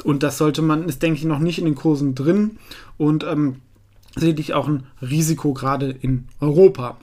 [0.03, 2.57] und das sollte man, ist denke ich noch nicht in den Kursen drin
[2.97, 3.57] und ähm,
[4.15, 6.97] sicherlich auch ein Risiko gerade in Europa.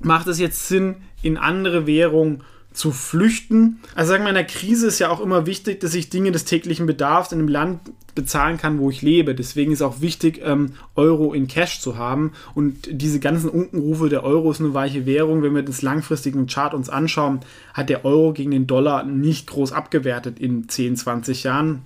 [0.00, 2.42] Macht es jetzt Sinn, in andere Währungen
[2.76, 3.80] zu flüchten.
[3.94, 6.44] Also sagen wir, in der Krise ist ja auch immer wichtig, dass ich Dinge des
[6.44, 7.80] täglichen Bedarfs in einem Land
[8.14, 9.34] bezahlen kann, wo ich lebe.
[9.34, 12.32] Deswegen ist auch wichtig, ähm, Euro in Cash zu haben.
[12.54, 15.42] Und diese ganzen Unkenrufe, der Euro ist eine weiche Währung.
[15.42, 17.40] Wenn wir das langfristige Chart uns anschauen,
[17.74, 21.82] hat der Euro gegen den Dollar nicht groß abgewertet in 10, 20 Jahren.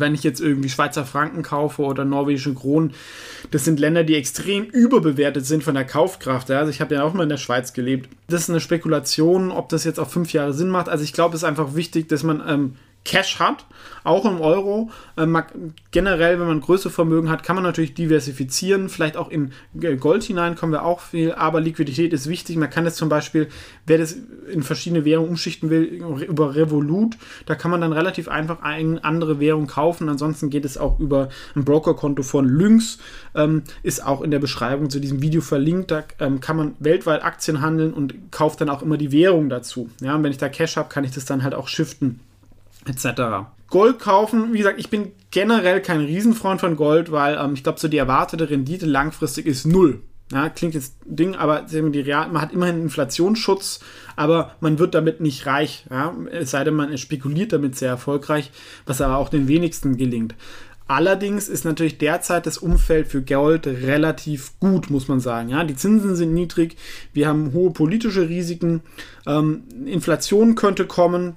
[0.00, 2.92] Wenn ich jetzt irgendwie Schweizer Franken kaufe oder norwegische Kronen,
[3.50, 6.48] das sind Länder, die extrem überbewertet sind von der Kaufkraft.
[6.48, 6.58] Ja?
[6.58, 8.08] Also ich habe ja auch mal in der Schweiz gelebt.
[8.28, 10.88] Das ist eine Spekulation, ob das jetzt auf fünf Jahre Sinn macht.
[10.88, 13.66] Also ich glaube, es ist einfach wichtig, dass man ähm, Cash hat,
[14.04, 14.90] auch im Euro.
[15.16, 15.36] Ähm,
[15.90, 19.52] generell, wenn man größere Vermögen hat, kann man natürlich diversifizieren, vielleicht auch in
[19.98, 22.56] Gold hinein kommen wir auch viel, aber Liquidität ist wichtig.
[22.56, 23.48] Man kann das zum Beispiel,
[23.86, 24.16] wer das
[24.50, 29.40] in verschiedene Währungen umschichten will, über Revolut, da kann man dann relativ einfach eine andere
[29.40, 30.08] Währung kaufen.
[30.08, 32.98] Ansonsten geht es auch über ein Brokerkonto von Lynx,
[33.34, 35.90] ähm, ist auch in der Beschreibung zu diesem Video verlinkt.
[35.90, 39.90] Da ähm, kann man weltweit Aktien handeln und kauft dann auch immer die Währung dazu.
[40.00, 42.20] Ja, und wenn ich da Cash habe, kann ich das dann halt auch shiften
[42.86, 43.46] etc.
[43.68, 47.80] Gold kaufen, wie gesagt, ich bin generell kein Riesenfreund von Gold, weil ähm, ich glaube,
[47.80, 50.02] so die erwartete Rendite langfristig ist null.
[50.30, 53.80] Ja, klingt jetzt Ding, aber man hat immerhin Inflationsschutz,
[54.16, 55.84] aber man wird damit nicht reich.
[55.90, 56.14] Ja?
[56.30, 58.50] Es sei denn, man spekuliert damit sehr erfolgreich,
[58.86, 60.34] was aber auch den wenigsten gelingt.
[60.88, 65.48] Allerdings ist natürlich derzeit das Umfeld für Gold relativ gut, muss man sagen.
[65.48, 66.76] Ja, die Zinsen sind niedrig,
[67.12, 68.82] wir haben hohe politische Risiken,
[69.26, 71.36] ähm, Inflation könnte kommen,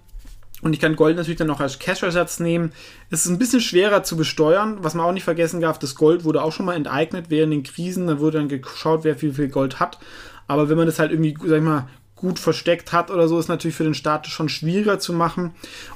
[0.65, 2.71] und ich kann Gold natürlich dann auch als Cash-Ersatz nehmen.
[3.11, 4.79] Es ist ein bisschen schwerer zu besteuern.
[4.81, 7.61] Was man auch nicht vergessen darf, das Gold wurde auch schon mal enteignet während den
[7.61, 8.07] Krisen.
[8.07, 9.99] Da wurde dann geschaut, wer viel, viel Gold hat.
[10.47, 13.49] Aber wenn man das halt irgendwie, sag ich mal, gut versteckt hat oder so, ist
[13.49, 15.51] natürlich für den Staat schon schwieriger zu machen.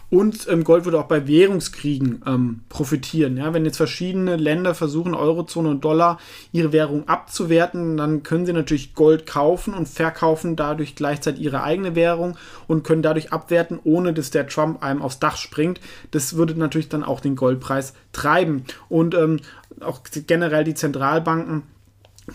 [0.10, 3.38] Und ähm, Gold würde auch bei Währungskriegen ähm, profitieren.
[3.38, 3.54] Ja?
[3.54, 6.20] Wenn jetzt verschiedene Länder versuchen, Eurozone und Dollar
[6.52, 11.96] ihre Währung abzuwerten, dann können sie natürlich Gold kaufen und verkaufen dadurch gleichzeitig ihre eigene
[11.96, 15.80] Währung und können dadurch abwerten, ohne dass der Trump einem aufs Dach springt.
[16.12, 18.66] Das würde natürlich dann auch den Goldpreis treiben.
[18.90, 19.40] Und ähm,
[19.80, 21.64] auch generell die Zentralbanken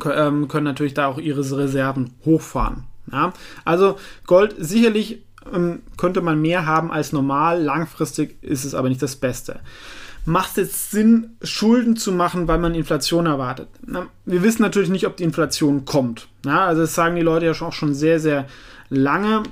[0.04, 2.84] ähm, können natürlich da auch ihre Reserven hochfahren.
[3.10, 3.32] Ja?
[3.64, 9.02] Also Gold sicherlich ähm, könnte man mehr haben als normal, langfristig ist es aber nicht
[9.02, 9.60] das Beste.
[10.24, 13.68] macht es jetzt Sinn, Schulden zu machen, weil man Inflation erwartet?
[13.86, 16.28] Na, wir wissen natürlich nicht, ob die Inflation kommt.
[16.46, 18.46] Ja, also das sagen die Leute ja auch schon sehr, sehr
[18.88, 19.42] lange.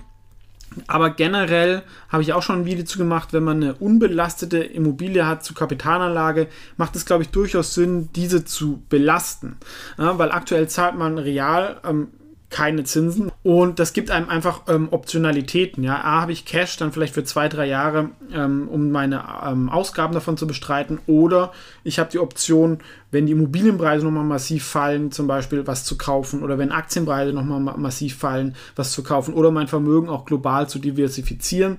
[0.86, 5.26] Aber generell habe ich auch schon ein Video zu gemacht, wenn man eine unbelastete Immobilie
[5.26, 9.58] hat zur Kapitalanlage, macht es, glaube ich, durchaus Sinn, diese zu belasten.
[9.98, 12.08] Ja, weil aktuell zahlt man real ähm,
[12.52, 13.32] keine Zinsen.
[13.42, 15.82] Und das gibt einem einfach ähm, Optionalitäten.
[15.82, 19.68] Ja, A, habe ich Cash dann vielleicht für zwei, drei Jahre, ähm, um meine ähm,
[19.68, 21.00] Ausgaben davon zu bestreiten.
[21.06, 22.78] Oder ich habe die Option,
[23.10, 26.42] wenn die Immobilienpreise nochmal massiv fallen, zum Beispiel was zu kaufen.
[26.42, 29.34] Oder wenn Aktienpreise nochmal ma massiv fallen, was zu kaufen.
[29.34, 31.78] Oder mein Vermögen auch global zu diversifizieren.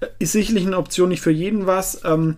[0.00, 2.36] Äh, ist sicherlich eine Option, nicht für jeden was ähm,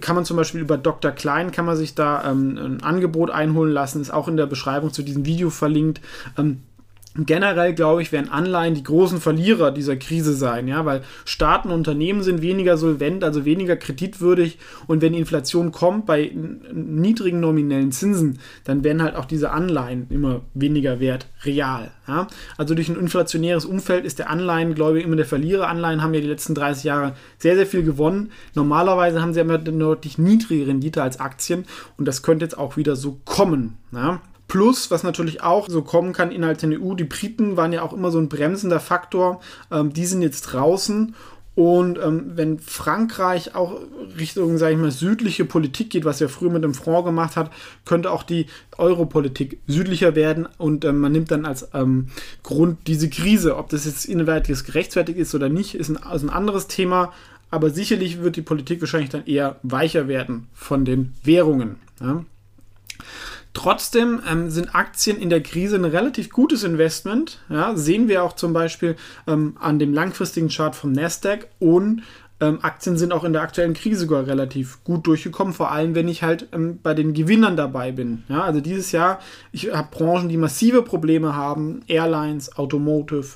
[0.00, 1.10] kann man zum Beispiel über Dr.
[1.10, 4.92] Klein, kann man sich da ähm, ein Angebot einholen lassen, ist auch in der Beschreibung
[4.92, 6.00] zu diesem Video verlinkt.
[6.38, 6.62] Ähm,
[7.16, 11.74] Generell glaube ich, werden Anleihen die großen Verlierer dieser Krise sein, ja, weil Staaten und
[11.74, 16.30] Unternehmen sind weniger solvent, also weniger kreditwürdig und wenn Inflation kommt bei
[16.72, 21.90] niedrigen nominellen Zinsen, dann werden halt auch diese Anleihen immer weniger wert, real.
[22.06, 22.28] Ja.
[22.56, 25.66] Also durch ein inflationäres Umfeld ist der Anleihen, glaube ich, immer der Verlierer.
[25.66, 28.30] Anleihen haben ja die letzten 30 Jahre sehr, sehr viel gewonnen.
[28.54, 31.64] Normalerweise haben sie immer eine deutlich niedrige Rendite als Aktien
[31.96, 33.78] und das könnte jetzt auch wieder so kommen.
[33.90, 34.20] Ja.
[34.50, 37.92] Plus, was natürlich auch so kommen kann innerhalb der EU, die Briten waren ja auch
[37.92, 39.40] immer so ein bremsender Faktor.
[39.70, 41.14] Ähm, die sind jetzt draußen.
[41.54, 43.80] Und ähm, wenn Frankreich auch
[44.18, 47.52] Richtung, sage ich mal, südliche Politik geht, was er früher mit dem Front gemacht hat,
[47.84, 52.08] könnte auch die Europolitik südlicher werden und ähm, man nimmt dann als ähm,
[52.42, 53.56] Grund diese Krise.
[53.56, 57.12] Ob das jetzt innerwärtiges gerechtfertigt ist oder nicht, ist ein, ist ein anderes Thema.
[57.52, 61.76] Aber sicherlich wird die Politik wahrscheinlich dann eher weicher werden von den Währungen.
[62.00, 62.24] Ja?
[63.52, 67.40] Trotzdem ähm, sind Aktien in der Krise ein relativ gutes Investment.
[67.48, 72.02] Ja, sehen wir auch zum Beispiel ähm, an dem langfristigen Chart vom Nasdaq und
[72.40, 76.08] ähm, Aktien sind auch in der aktuellen Krise sogar relativ gut durchgekommen, vor allem wenn
[76.08, 78.24] ich halt ähm, bei den Gewinnern dabei bin.
[78.28, 79.20] Ja, also dieses Jahr,
[79.52, 83.26] ich habe Branchen, die massive Probleme haben, Airlines, Automotive,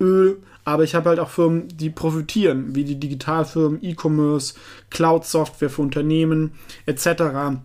[0.00, 4.54] Öl, aber ich habe halt auch Firmen, die profitieren, wie die Digitalfirmen, E-Commerce,
[4.90, 6.52] Cloud-Software für Unternehmen
[6.86, 7.58] etc.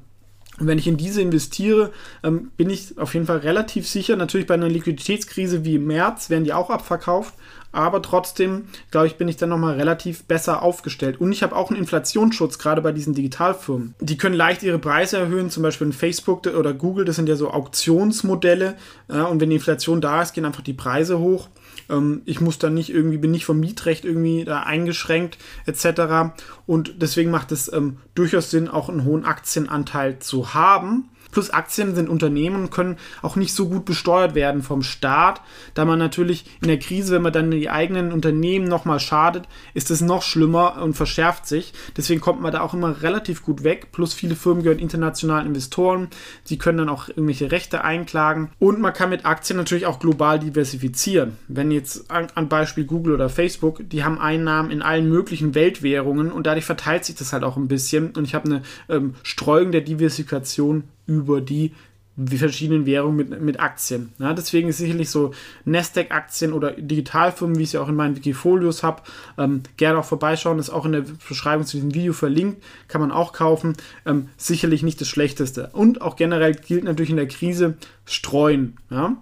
[0.60, 1.92] Und wenn ich in diese investiere,
[2.24, 4.16] ähm, bin ich auf jeden Fall relativ sicher.
[4.16, 7.34] Natürlich bei einer Liquiditätskrise wie im März werden die auch abverkauft.
[7.72, 11.20] Aber trotzdem, glaube ich, bin ich dann nochmal relativ besser aufgestellt.
[11.20, 13.96] Und ich habe auch einen Inflationsschutz, gerade bei diesen Digitalfirmen.
[14.00, 17.36] Die können leicht ihre Preise erhöhen, zum Beispiel in Facebook oder Google, das sind ja
[17.36, 18.76] so Auktionsmodelle.
[19.08, 21.50] und wenn die Inflation da ist, gehen einfach die Preise hoch.
[21.94, 26.34] Ähm, ich muss dann nicht irgendwie, bin nicht vom Mietrecht irgendwie da eingeschränkt etc.
[26.66, 31.10] Und deswegen macht es ähm, durchaus Sinn, auch einen hohen Aktienanteil zu haben.
[31.34, 35.42] Plus Aktien sind Unternehmen und können auch nicht so gut besteuert werden vom Staat,
[35.74, 39.90] da man natürlich in der Krise, wenn man dann die eigenen Unternehmen nochmal schadet, ist
[39.90, 41.74] es noch schlimmer und verschärft sich.
[41.98, 43.92] Deswegen kommt man da auch immer relativ gut weg.
[43.92, 46.10] Plus viele Firmen gehören internationalen Investoren,
[46.50, 50.38] die können dann auch irgendwelche Rechte einklagen und man kann mit Aktien natürlich auch global
[50.38, 51.38] diversifizieren.
[51.48, 56.32] Wenn jetzt an, an Beispiel Google oder Facebook, die haben Einnahmen in allen möglichen Weltwährungen
[56.32, 59.72] und dadurch verteilt sich das halt auch ein bisschen und ich habe eine ähm, Streuung
[59.72, 61.74] der Diversifikation über die
[62.16, 64.14] verschiedenen Währungen mit, mit Aktien.
[64.20, 65.32] Ja, deswegen ist sicherlich so
[65.66, 69.02] Nasdaq-Aktien oder Digitalfirmen, wie ich sie auch in meinen Wikifolios habe,
[69.38, 73.12] ähm, gerne auch vorbeischauen, ist auch in der Beschreibung zu diesem Video verlinkt, kann man
[73.12, 73.76] auch kaufen.
[74.06, 75.70] Ähm, sicherlich nicht das Schlechteste.
[75.74, 78.78] Und auch generell gilt natürlich in der Krise streuen.
[78.92, 79.18] Ja?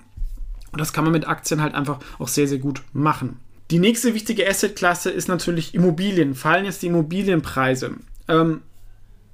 [0.71, 3.39] Und das kann man mit Aktien halt einfach auch sehr, sehr gut machen.
[3.71, 6.35] Die nächste wichtige Assetklasse ist natürlich Immobilien.
[6.35, 7.95] Fallen jetzt die Immobilienpreise?
[8.27, 8.61] Ähm,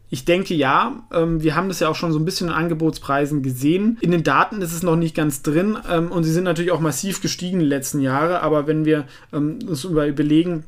[0.09, 3.43] ich denke ja, ähm, wir haben das ja auch schon so ein bisschen in Angebotspreisen
[3.43, 3.97] gesehen.
[4.01, 6.79] In den Daten ist es noch nicht ganz drin ähm, und sie sind natürlich auch
[6.79, 8.37] massiv gestiegen in den letzten Jahren.
[8.37, 10.63] Aber wenn wir ähm, uns überlegen,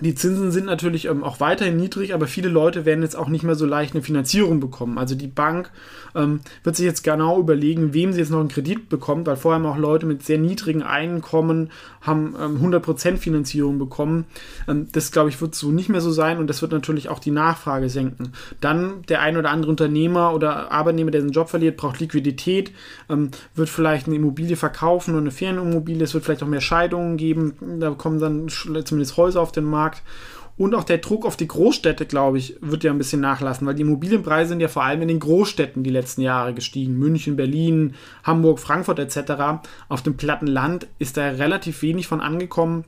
[0.00, 3.44] die Zinsen sind natürlich ähm, auch weiterhin niedrig, aber viele Leute werden jetzt auch nicht
[3.44, 4.98] mehr so leicht eine Finanzierung bekommen.
[4.98, 5.70] Also die Bank
[6.16, 9.62] ähm, wird sich jetzt genau überlegen, wem sie jetzt noch einen Kredit bekommt, weil vorher
[9.62, 14.26] haben auch Leute mit sehr niedrigen Einkommen haben ähm, 100% Finanzierung bekommen.
[14.68, 17.18] Ähm, das, glaube ich, wird so nicht mehr so sein und das wird natürlich auch
[17.18, 18.32] die Nachfrage senken.
[18.60, 22.72] Dann der ein oder andere Unternehmer oder Arbeitnehmer, der seinen Job verliert, braucht Liquidität,
[23.08, 26.02] ähm, wird vielleicht eine Immobilie verkaufen oder eine Ferienimmobilie.
[26.02, 27.54] Es wird vielleicht auch mehr Scheidungen geben.
[27.80, 29.83] Da kommen dann zumindest Häuser auf den Markt.
[29.84, 30.02] Markt.
[30.56, 33.74] Und auch der Druck auf die Großstädte, glaube ich, wird ja ein bisschen nachlassen, weil
[33.74, 36.96] die Immobilienpreise sind ja vor allem in den Großstädten die letzten Jahre gestiegen.
[36.96, 39.64] München, Berlin, Hamburg, Frankfurt etc.
[39.88, 42.84] Auf dem platten Land ist da relativ wenig von angekommen.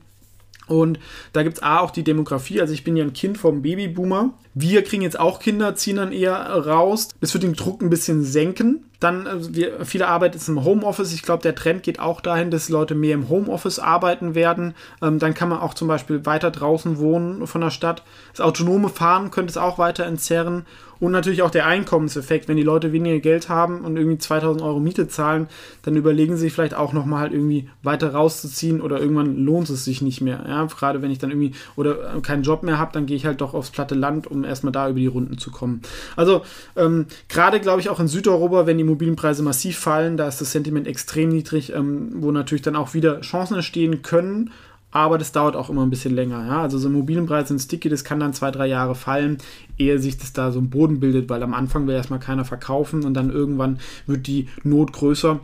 [0.67, 0.99] Und
[1.33, 2.61] da gibt es auch die Demografie.
[2.61, 4.33] Also ich bin ja ein Kind vom Babyboomer.
[4.53, 7.09] Wir kriegen jetzt auch Kinder, ziehen dann eher raus.
[7.21, 8.85] Das wird den Druck ein bisschen senken.
[8.99, 11.13] Dann, also wir, viele arbeiten jetzt im Homeoffice.
[11.13, 14.73] Ich glaube, der Trend geht auch dahin, dass Leute mehr im Homeoffice arbeiten werden.
[15.01, 18.03] Ähm, dann kann man auch zum Beispiel weiter draußen wohnen von der Stadt.
[18.31, 20.65] Das autonome Fahren könnte es auch weiter entzerren.
[20.99, 22.47] Und natürlich auch der Einkommenseffekt.
[22.47, 25.47] Wenn die Leute weniger Geld haben und irgendwie 2000 Euro Miete zahlen,
[25.83, 29.85] dann überlegen sie sich vielleicht auch nochmal halt irgendwie weiter rauszuziehen oder irgendwann lohnt es
[29.85, 30.43] sich nicht mehr.
[30.47, 33.41] Ja, gerade wenn ich dann irgendwie oder keinen Job mehr habe, dann gehe ich halt
[33.41, 35.81] doch aufs platte Land, um erstmal da über die Runden zu kommen.
[36.15, 36.41] Also
[36.75, 40.51] ähm, gerade glaube ich auch in Südeuropa, wenn die Immobilienpreise massiv fallen, da ist das
[40.51, 44.51] Sentiment extrem niedrig, ähm, wo natürlich dann auch wieder Chancen entstehen können
[44.91, 46.45] aber das dauert auch immer ein bisschen länger.
[46.47, 46.61] Ja?
[46.61, 49.37] Also so ein Immobilienpreis sind sticky, das kann dann zwei, drei Jahre fallen,
[49.77, 53.03] ehe sich das da so ein Boden bildet, weil am Anfang will erstmal keiner verkaufen
[53.05, 55.39] und dann irgendwann wird die Not größer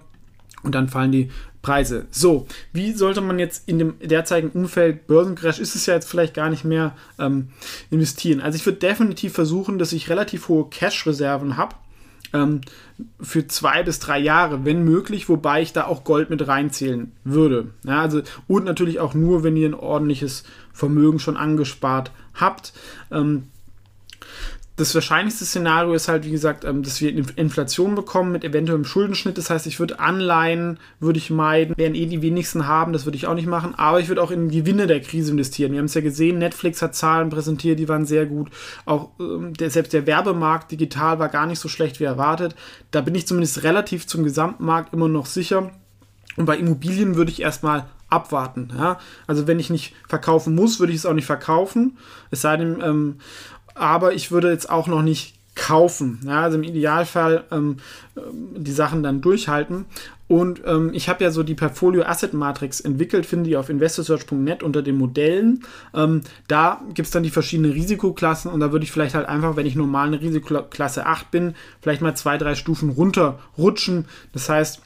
[0.64, 1.30] und dann fallen die
[1.62, 2.06] Preise.
[2.10, 6.34] So, wie sollte man jetzt in dem derzeitigen Umfeld Börsencrash ist es ja jetzt vielleicht
[6.34, 7.50] gar nicht mehr ähm,
[7.90, 8.42] investieren?
[8.42, 11.76] Also ich würde definitiv versuchen, dass ich relativ hohe Cash-Reserven habe
[12.34, 12.62] ähm,
[13.22, 17.70] für zwei bis drei Jahre, wenn möglich, wobei ich da auch Gold mit reinzählen würde.
[17.86, 20.44] Ja, also, und natürlich auch nur, wenn ihr ein ordentliches
[20.74, 22.74] Vermögen schon angespart habt.
[23.12, 23.50] Ähm,
[24.76, 29.38] das wahrscheinlichste Szenario ist halt, wie gesagt, ähm, dass wir Inflation bekommen mit eventuellem Schuldenschnitt.
[29.38, 33.16] Das heißt, ich würde Anleihen, würde ich meiden, werden eh die wenigsten haben, das würde
[33.16, 33.76] ich auch nicht machen.
[33.76, 35.74] Aber ich würde auch in Gewinne der Krise investieren.
[35.74, 38.50] Wir haben es ja gesehen, Netflix hat Zahlen präsentiert, die waren sehr gut.
[38.86, 42.56] Auch ähm, der, selbst der Werbemarkt digital war gar nicht so schlecht wie erwartet.
[42.90, 45.72] Da bin ich zumindest relativ zum Gesamtmarkt immer noch sicher.
[46.36, 48.72] Und bei Immobilien würde ich erstmal abwarten.
[48.78, 49.00] Ja?
[49.28, 51.98] Also wenn ich nicht verkaufen muss, würde ich es auch nicht verkaufen.
[52.32, 53.16] Es sei denn, ähm,
[53.76, 56.20] aber ich würde jetzt auch noch nicht kaufen.
[56.26, 57.78] Ja, also im Idealfall ähm,
[58.16, 59.86] die Sachen dann durchhalten.
[60.28, 64.64] Und ähm, ich habe ja so die Portfolio Asset Matrix entwickelt, finde ich auf investorsearch.net
[64.64, 65.64] unter den Modellen.
[65.94, 69.56] Ähm, da gibt es dann die verschiedenen Risikoklassen und da würde ich vielleicht halt einfach,
[69.56, 74.06] wenn ich normal eine Risikoklasse 8 bin, vielleicht mal zwei, drei Stufen runterrutschen.
[74.32, 74.82] Das heißt,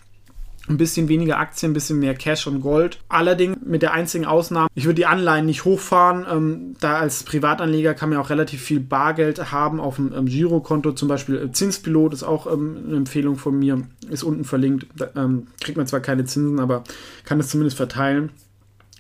[0.70, 3.00] ein bisschen weniger Aktien, ein bisschen mehr Cash und Gold.
[3.10, 6.26] Allerdings mit der einzigen Ausnahme, ich würde die Anleihen nicht hochfahren.
[6.30, 10.92] Ähm, da als Privatanleger kann man auch relativ viel Bargeld haben auf dem ähm, Girokonto.
[10.92, 14.88] Zum Beispiel äh, Zinspilot ist auch ähm, eine Empfehlung von mir, ist unten verlinkt.
[14.96, 16.84] Da, ähm, kriegt man zwar keine Zinsen, aber
[17.24, 18.32] kann es zumindest verteilen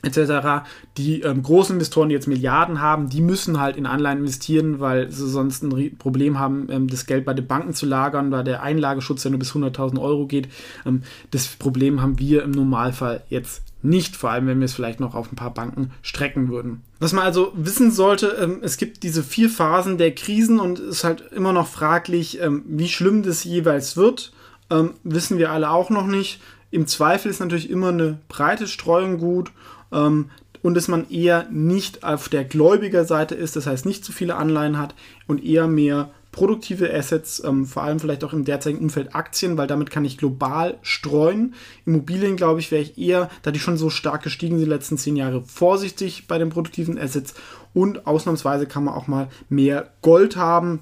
[0.03, 0.67] etc.
[0.97, 5.11] Die ähm, großen Investoren, die jetzt Milliarden haben, die müssen halt in Anleihen investieren, weil
[5.11, 8.61] sie sonst ein Problem haben, ähm, das Geld bei den Banken zu lagern, weil der
[8.61, 10.49] Einlageschutz ja nur bis 100.000 Euro geht.
[10.85, 14.99] Ähm, das Problem haben wir im Normalfall jetzt nicht, vor allem wenn wir es vielleicht
[14.99, 16.83] noch auf ein paar Banken strecken würden.
[16.99, 20.97] Was man also wissen sollte, ähm, es gibt diese vier Phasen der Krisen und es
[20.97, 24.31] ist halt immer noch fraglich, ähm, wie schlimm das jeweils wird.
[24.69, 26.41] Ähm, wissen wir alle auch noch nicht.
[26.69, 29.51] Im Zweifel ist natürlich immer eine breite Streuung gut
[29.91, 30.29] ähm,
[30.63, 34.77] und dass man eher nicht auf der Gläubigerseite ist, das heißt nicht zu viele Anleihen
[34.77, 34.95] hat
[35.27, 39.65] und eher mehr produktive Assets, ähm, vor allem vielleicht auch im derzeitigen Umfeld Aktien, weil
[39.65, 41.55] damit kann ich global streuen.
[41.85, 44.97] Immobilien, glaube ich, wäre ich eher, da die schon so stark gestiegen sind die letzten
[44.97, 47.33] zehn Jahre, vorsichtig bei den produktiven Assets
[47.73, 50.81] und ausnahmsweise kann man auch mal mehr Gold haben.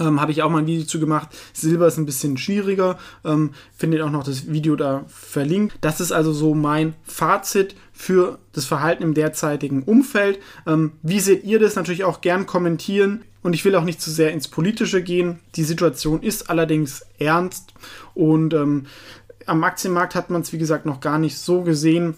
[0.00, 1.28] Ähm, Habe ich auch mal ein Video zu gemacht.
[1.52, 2.98] Silber ist ein bisschen schwieriger.
[3.24, 5.76] Ähm, findet auch noch das Video da verlinkt.
[5.82, 10.38] Das ist also so mein Fazit für das Verhalten im derzeitigen Umfeld.
[10.66, 11.76] Ähm, wie seht ihr das?
[11.76, 13.22] Natürlich auch gern kommentieren.
[13.42, 15.40] Und ich will auch nicht zu sehr ins Politische gehen.
[15.56, 17.74] Die Situation ist allerdings ernst.
[18.14, 18.86] Und ähm,
[19.46, 22.14] am Aktienmarkt hat man es, wie gesagt, noch gar nicht so gesehen.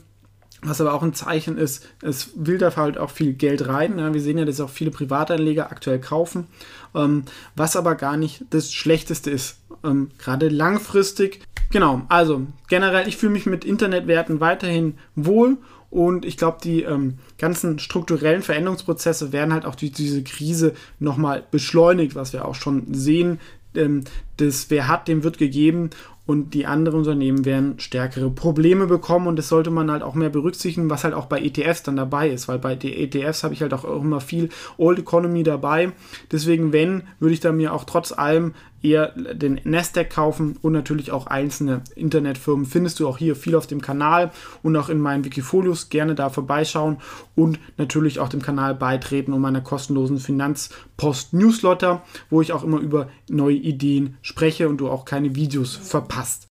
[0.67, 3.99] Was aber auch ein Zeichen ist, es will da halt auch viel Geld rein.
[3.99, 6.47] Ja, wir sehen ja, dass auch viele Privatanleger aktuell kaufen,
[6.95, 7.25] ähm,
[7.57, 11.41] was aber gar nicht das Schlechteste ist, ähm, gerade langfristig.
[11.71, 15.59] Genau, also generell, ich fühle mich mit Internetwerten weiterhin wohl
[15.91, 21.45] und ich glaube, die ähm, ganzen strukturellen Veränderungsprozesse werden halt auch durch diese Krise nochmal
[21.51, 23.39] beschleunigt, was wir auch schon sehen.
[23.75, 24.03] Ähm,
[24.37, 25.91] das Wer hat, dem wird gegeben
[26.27, 30.31] und die anderen Unternehmen werden stärkere Probleme bekommen und das sollte man halt auch mehr
[30.31, 33.75] berücksichtigen, was halt auch bei ETFs dann dabei ist, weil bei ETFs habe ich halt
[33.75, 35.93] auch immer viel Old Economy dabei.
[36.33, 38.55] Deswegen, wenn, würde ich da mir auch trotz allem
[38.85, 43.67] eher den Nasdaq kaufen und natürlich auch einzelne Internetfirmen findest du auch hier viel auf
[43.67, 44.31] dem Kanal
[44.63, 46.99] und auch in meinen Wikifolios gerne da vorbeischauen
[47.35, 52.79] und natürlich auch dem Kanal beitreten um meiner kostenlosen Finanzpost Newsletter, wo ich auch immer
[52.79, 56.47] über neue Ideen spreche und du auch keine Videos verpasst.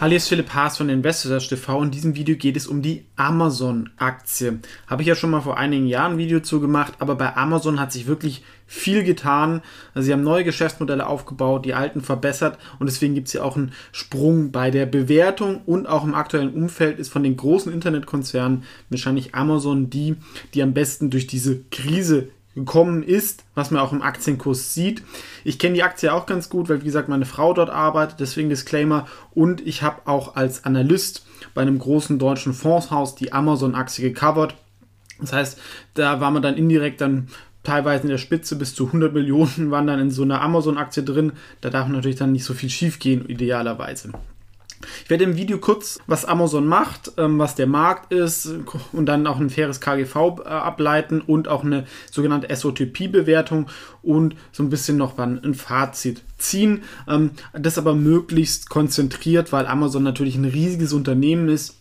[0.00, 1.82] Hallo, hier ist Philipp Haas von Investors TV.
[1.82, 4.60] In diesem Video geht es um die Amazon-Aktie.
[4.86, 7.78] Habe ich ja schon mal vor einigen Jahren ein Video zu gemacht, aber bei Amazon
[7.78, 9.60] hat sich wirklich viel getan.
[9.92, 13.58] Also sie haben neue Geschäftsmodelle aufgebaut, die alten verbessert und deswegen gibt es hier auch
[13.58, 18.64] einen Sprung bei der Bewertung und auch im aktuellen Umfeld ist von den großen Internetkonzernen
[18.88, 20.16] wahrscheinlich Amazon die,
[20.54, 22.30] die am besten durch diese Krise
[22.60, 25.02] gekommen ist, was man auch im Aktienkurs sieht.
[25.44, 28.48] Ich kenne die Aktie auch ganz gut, weil wie gesagt meine Frau dort arbeitet, deswegen
[28.48, 29.06] Disclaimer.
[29.34, 34.54] Und ich habe auch als Analyst bei einem großen deutschen Fondshaus die Amazon-Aktie gecovert.
[35.20, 35.58] Das heißt,
[35.94, 37.28] da war man dann indirekt dann
[37.62, 41.32] teilweise in der Spitze bis zu 100 Millionen waren dann in so einer Amazon-Aktie drin.
[41.60, 44.12] Da darf natürlich dann nicht so viel schief gehen, idealerweise.
[45.04, 48.50] Ich werde im Video kurz, was Amazon macht, ähm, was der Markt ist
[48.92, 53.66] und dann auch ein faires KGV äh, ableiten und auch eine sogenannte SOTP-Bewertung
[54.02, 56.82] und so ein bisschen noch ein Fazit ziehen.
[57.08, 61.76] Ähm, das aber möglichst konzentriert, weil Amazon natürlich ein riesiges Unternehmen ist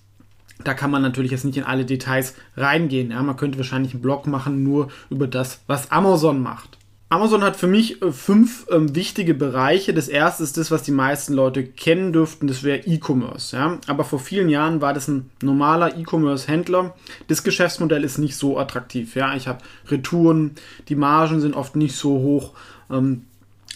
[0.64, 3.12] da kann man natürlich jetzt nicht in alle Details reingehen.
[3.12, 6.79] Ja, man könnte wahrscheinlich einen Blog machen nur über das, was Amazon macht.
[7.12, 9.96] Amazon hat für mich äh, fünf ähm, wichtige Bereiche.
[9.96, 13.56] Das erste ist das, was die meisten Leute kennen dürften, das wäre E-Commerce.
[13.56, 13.80] Ja?
[13.88, 16.94] Aber vor vielen Jahren war das ein normaler E-Commerce-Händler.
[17.28, 19.16] Das Geschäftsmodell ist nicht so attraktiv.
[19.16, 19.36] Ja?
[19.36, 20.52] Ich habe Retouren,
[20.88, 22.54] die Margen sind oft nicht so hoch.
[22.92, 23.24] Ähm,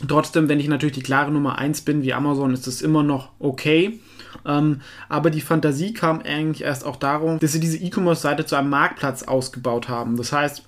[0.08, 3.30] trotzdem, wenn ich natürlich die klare Nummer 1 bin wie Amazon, ist das immer noch
[3.40, 4.00] okay.
[4.46, 8.70] Ähm, aber die Fantasie kam eigentlich erst auch darum, dass sie diese E-Commerce-Seite zu einem
[8.70, 10.18] Marktplatz ausgebaut haben.
[10.18, 10.64] Das heißt,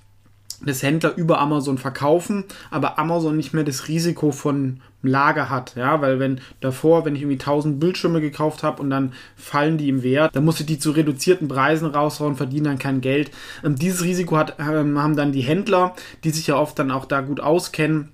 [0.66, 6.02] dass Händler über Amazon verkaufen, aber Amazon nicht mehr das Risiko von Lager hat, ja,
[6.02, 10.02] weil wenn davor, wenn ich irgendwie 1000 Bildschirme gekauft habe und dann fallen die im
[10.02, 13.32] Wert, dann muss ich die zu reduzierten Preisen raushauen, verdienen dann kein Geld.
[13.64, 17.06] Ähm, dieses Risiko hat, ähm, haben dann die Händler, die sich ja oft dann auch
[17.06, 18.10] da gut auskennen,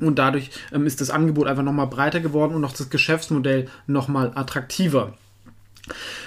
[0.00, 4.32] und dadurch ähm, ist das Angebot einfach nochmal breiter geworden und auch das Geschäftsmodell nochmal
[4.34, 5.14] attraktiver.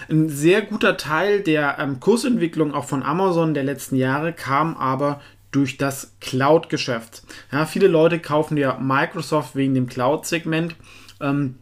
[0.10, 5.22] Ein sehr guter Teil der ähm, Kursentwicklung auch von Amazon der letzten Jahre kam aber
[5.52, 7.24] durch das Cloud-Geschäft.
[7.52, 10.76] Ja, viele Leute kaufen ja Microsoft wegen dem Cloud-Segment.
[11.20, 11.56] Ähm,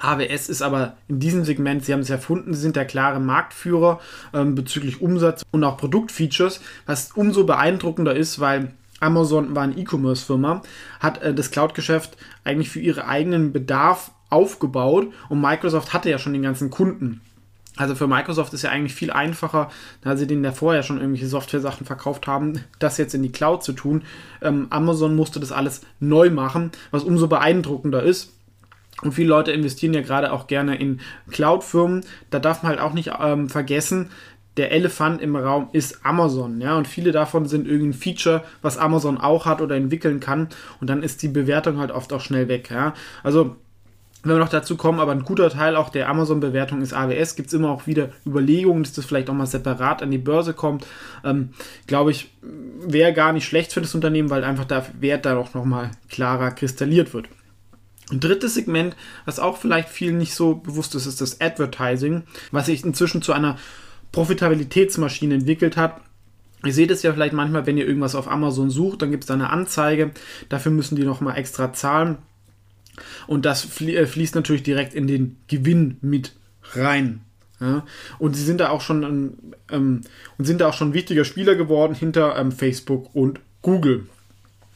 [0.00, 4.00] AWS ist aber in diesem Segment, sie haben es erfunden, sie sind der klare Marktführer
[4.34, 10.62] ähm, bezüglich Umsatz und auch Produktfeatures, was umso beeindruckender ist, weil Amazon war eine E-Commerce-Firma,
[11.00, 16.32] hat äh, das Cloud-Geschäft eigentlich für ihren eigenen Bedarf aufgebaut und Microsoft hatte ja schon
[16.32, 17.20] den ganzen Kunden.
[17.82, 19.70] Also für Microsoft ist ja eigentlich viel einfacher,
[20.02, 23.64] da sie denen ja vorher schon irgendwelche Software-Sachen verkauft haben, das jetzt in die Cloud
[23.64, 24.02] zu tun.
[24.40, 28.32] Ähm, Amazon musste das alles neu machen, was umso beeindruckender ist.
[29.02, 32.04] Und viele Leute investieren ja gerade auch gerne in Cloud-Firmen.
[32.30, 34.10] Da darf man halt auch nicht ähm, vergessen,
[34.56, 39.16] der Elefant im Raum ist Amazon, ja, und viele davon sind irgendein Feature, was Amazon
[39.16, 42.70] auch hat oder entwickeln kann, und dann ist die Bewertung halt oft auch schnell weg,
[42.70, 42.92] ja.
[43.22, 43.56] Also,
[44.22, 47.48] wenn wir noch dazu kommen, aber ein guter Teil auch der Amazon-Bewertung ist AWS, gibt
[47.48, 50.86] es immer auch wieder Überlegungen, dass das vielleicht auch mal separat an die Börse kommt.
[51.24, 51.50] Ähm,
[51.86, 55.54] Glaube ich, wäre gar nicht schlecht für das Unternehmen, weil einfach der Wert da auch
[55.54, 57.28] nochmal klarer kristalliert wird.
[58.10, 58.94] Ein drittes Segment,
[59.24, 63.32] was auch vielleicht vielen nicht so bewusst ist, ist das Advertising, was sich inzwischen zu
[63.32, 63.56] einer
[64.12, 66.00] Profitabilitätsmaschine entwickelt hat.
[66.64, 69.28] Ihr seht es ja vielleicht manchmal, wenn ihr irgendwas auf Amazon sucht, dann gibt es
[69.28, 70.12] da eine Anzeige.
[70.48, 72.18] Dafür müssen die nochmal extra zahlen.
[73.26, 76.32] Und das äh, fließt natürlich direkt in den Gewinn mit
[76.72, 77.20] rein.
[77.60, 77.84] Ja?
[78.18, 80.00] Und sie sind da auch schon ähm,
[80.38, 84.06] und sind da auch schon wichtiger Spieler geworden hinter ähm, Facebook und Google.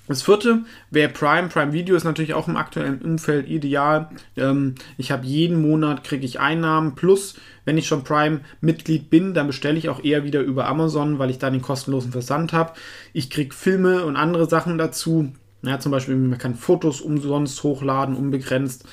[0.09, 1.49] Das vierte wäre Prime.
[1.49, 4.11] Prime Video ist natürlich auch im aktuellen Umfeld ideal.
[4.37, 9.49] Ähm, ich habe jeden Monat kriege ich Einnahmen plus, wenn ich schon Prime-Mitglied bin, dann
[9.49, 12.75] bestelle ich auch eher wieder über Amazon, weil ich da den kostenlosen Versand habe.
[13.13, 15.33] Ich kriege Filme und andere Sachen dazu.
[15.63, 18.85] Ja, zum Beispiel, man kann Fotos umsonst hochladen, unbegrenzt.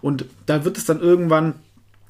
[0.00, 1.54] Und da wird es dann irgendwann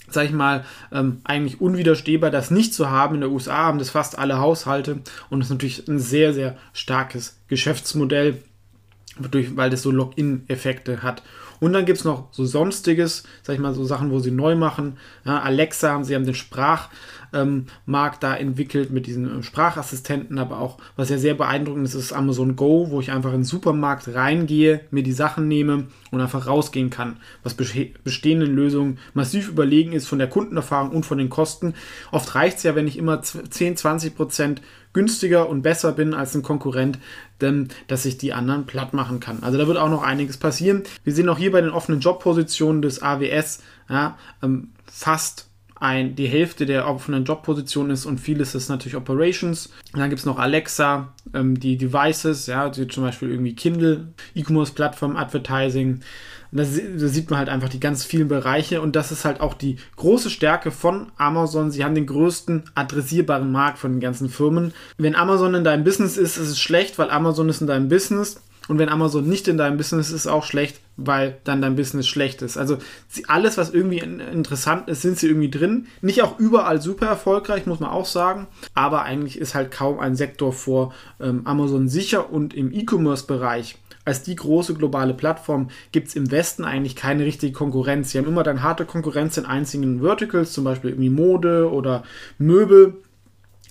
[0.08, 3.14] sag ich mal, ähm, eigentlich unwiderstehbar, das nicht zu haben.
[3.14, 5.00] In der USA haben das fast alle Haushalte
[5.30, 8.42] und das ist natürlich ein sehr, sehr starkes Geschäftsmodell
[9.18, 11.22] weil das so Login-Effekte hat.
[11.62, 14.56] Und dann gibt es noch so sonstiges, sag ich mal, so Sachen, wo sie neu
[14.56, 14.96] machen.
[15.24, 16.88] Ja, Alexa haben sie haben den Sprach,
[17.32, 22.12] ähm, da entwickelt mit diesen äh, Sprachassistenten, aber auch, was ja sehr beeindruckend ist, ist
[22.12, 26.48] Amazon Go, wo ich einfach in den Supermarkt reingehe, mir die Sachen nehme und einfach
[26.48, 31.74] rausgehen kann, was bestehenden Lösungen massiv überlegen ist von der Kundenerfahrung und von den Kosten.
[32.10, 36.34] Oft reicht es ja, wenn ich immer 10, 20 Prozent günstiger und besser bin als
[36.34, 36.98] ein Konkurrent,
[37.40, 39.42] denn dass ich die anderen platt machen kann.
[39.42, 40.82] Also da wird auch noch einiges passieren.
[41.04, 45.48] Wir sehen auch hier bei den offenen Jobpositionen des AWS ja, ähm, fast
[45.82, 49.66] ein, die Hälfte der offenen Jobpositionen ist und vieles ist natürlich Operations.
[49.92, 54.12] Und dann gibt es noch Alexa, ähm, die Devices, ja, die zum Beispiel irgendwie Kindle,
[54.34, 56.00] E-Commerce-Plattform, Advertising.
[56.54, 59.54] Da, da, sieht man halt einfach die ganz vielen Bereiche und das ist halt auch
[59.54, 61.70] die große Stärke von Amazon.
[61.70, 64.74] Sie haben den größten adressierbaren Markt von den ganzen Firmen.
[64.98, 68.42] Wenn Amazon in deinem Business ist, ist es schlecht, weil Amazon ist in deinem Business.
[68.68, 72.06] Und wenn Amazon nicht in deinem Business ist, ist auch schlecht, weil dann dein Business
[72.06, 72.56] schlecht ist.
[72.56, 72.78] Also
[73.26, 75.86] alles, was irgendwie interessant ist, sind sie irgendwie drin.
[76.00, 78.46] Nicht auch überall super erfolgreich, muss man auch sagen.
[78.74, 84.22] Aber eigentlich ist halt kaum ein Sektor vor ähm, Amazon sicher und im E-Commerce-Bereich als
[84.22, 88.10] die große globale Plattform gibt es im Westen eigentlich keine richtige Konkurrenz.
[88.10, 92.02] Sie haben immer dann harte Konkurrenz in einzelnen Verticals, zum Beispiel irgendwie Mode oder
[92.38, 92.94] Möbel.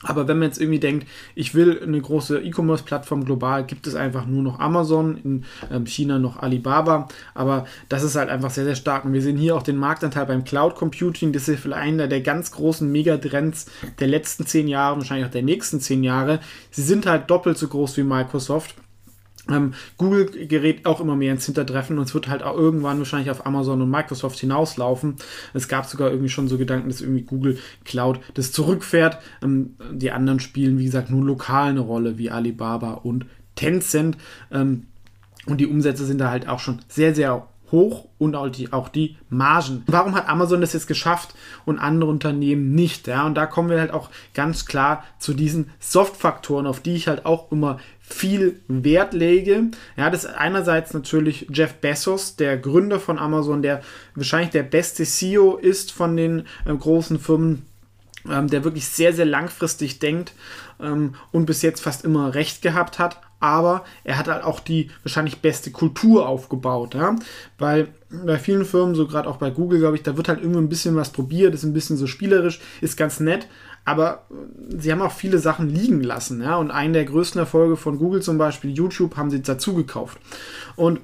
[0.04, 4.26] Aber wenn man jetzt irgendwie denkt, ich will eine große E-Commerce-Plattform global, gibt es einfach
[4.26, 7.08] nur noch Amazon, in ähm, China noch Alibaba.
[7.36, 9.06] Aber das ist halt einfach sehr, sehr stark.
[9.06, 11.34] Und wir sehen hier auch den Marktanteil beim Cloud Computing.
[11.34, 13.68] Das ist vielleicht einer der ganz großen Megatrends
[14.00, 16.40] der letzten zehn Jahre, wahrscheinlich auch der nächsten zehn Jahre.
[16.72, 18.76] Sie sind halt doppelt so groß wie Microsoft.
[19.52, 23.32] Ähm, Google gerät auch immer mehr ins Hintertreffen und es wird halt auch irgendwann wahrscheinlich
[23.32, 25.16] auf Amazon und Microsoft hinauslaufen.
[25.54, 29.20] Es gab sogar irgendwie schon so Gedanken, dass irgendwie Google Cloud das zurückfährt.
[29.42, 33.26] Ähm, die anderen spielen, wie gesagt, nur lokal eine Rolle, wie Alibaba und
[33.56, 34.18] Tencent.
[34.52, 34.88] Ähm,
[35.46, 38.90] und die Umsätze sind da halt auch schon sehr, sehr hoch und auch die, auch
[38.90, 39.84] die Margen.
[39.88, 41.34] Warum hat Amazon das jetzt geschafft
[41.66, 43.08] und andere Unternehmen nicht?
[43.08, 47.08] Ja, und da kommen wir halt auch ganz klar zu diesen Soft-Faktoren, auf die ich
[47.08, 47.80] halt auch immer
[48.14, 49.72] viel Wert lege.
[49.98, 53.82] Ja, das ist einerseits natürlich Jeff Bezos, der Gründer von Amazon, der
[54.16, 57.66] wahrscheinlich der beste CEO ist von den äh, großen Firmen,
[58.30, 60.34] ähm, der wirklich sehr, sehr langfristig denkt
[60.80, 64.92] ähm, und bis jetzt fast immer recht gehabt hat aber er hat halt auch die
[65.04, 67.16] wahrscheinlich beste Kultur aufgebaut, ja?
[67.58, 70.60] weil bei vielen Firmen, so gerade auch bei Google, glaube ich, da wird halt irgendwie
[70.60, 73.48] ein bisschen was probiert, ist ein bisschen so spielerisch, ist ganz nett,
[73.86, 74.26] aber
[74.70, 78.22] sie haben auch viele Sachen liegen lassen, ja, und einen der größten Erfolge von Google
[78.22, 80.20] zum Beispiel, YouTube, haben sie dazu gekauft
[80.76, 81.00] und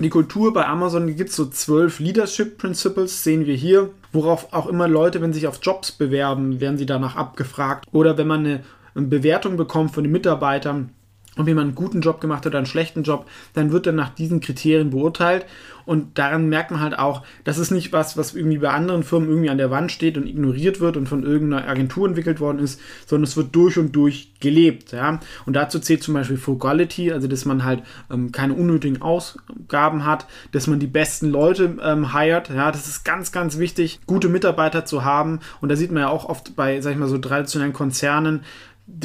[0.00, 4.68] die Kultur bei Amazon gibt es so zwölf Leadership Principles, sehen wir hier, worauf auch
[4.68, 7.86] immer Leute, wenn sie sich auf Jobs bewerben, werden sie danach abgefragt.
[7.90, 10.90] Oder wenn man eine Bewertung bekommt von den Mitarbeitern,
[11.38, 14.10] ob jemand einen guten Job gemacht hat oder einen schlechten Job, dann wird er nach
[14.10, 15.46] diesen Kriterien beurteilt.
[15.88, 19.30] Und daran merkt man halt auch, das ist nicht was, was irgendwie bei anderen Firmen
[19.30, 22.78] irgendwie an der Wand steht und ignoriert wird und von irgendeiner Agentur entwickelt worden ist,
[23.06, 24.92] sondern es wird durch und durch gelebt.
[24.92, 25.18] Ja?
[25.46, 30.26] Und dazu zählt zum Beispiel Frugality, also dass man halt ähm, keine unnötigen Ausgaben hat,
[30.52, 32.50] dass man die besten Leute ähm, hired.
[32.50, 32.70] Ja?
[32.70, 35.40] Das ist ganz, ganz wichtig, gute Mitarbeiter zu haben.
[35.62, 38.42] Und da sieht man ja auch oft bei, sag ich mal, so traditionellen Konzernen,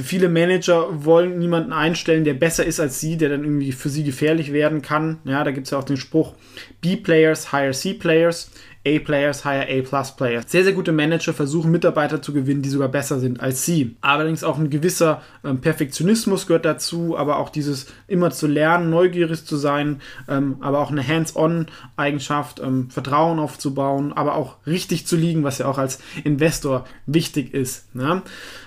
[0.01, 4.03] viele Manager wollen niemanden einstellen, der besser ist als sie, der dann irgendwie für sie
[4.03, 5.19] gefährlich werden kann.
[5.25, 6.33] Ja, da gibt es ja auch den Spruch,
[6.81, 8.51] B-Players hire C-Players.
[8.85, 10.45] A-Players hire A-Plus-Players.
[10.47, 13.95] Sehr, sehr gute Manager versuchen Mitarbeiter zu gewinnen, die sogar besser sind als sie.
[14.01, 19.45] Allerdings auch ein gewisser ähm, Perfektionismus gehört dazu, aber auch dieses immer zu lernen, neugierig
[19.45, 25.43] zu sein, ähm, aber auch eine Hands-on-Eigenschaft, ähm, Vertrauen aufzubauen, aber auch richtig zu liegen,
[25.43, 27.95] was ja auch als Investor wichtig ist.
[27.95, 28.21] Ne?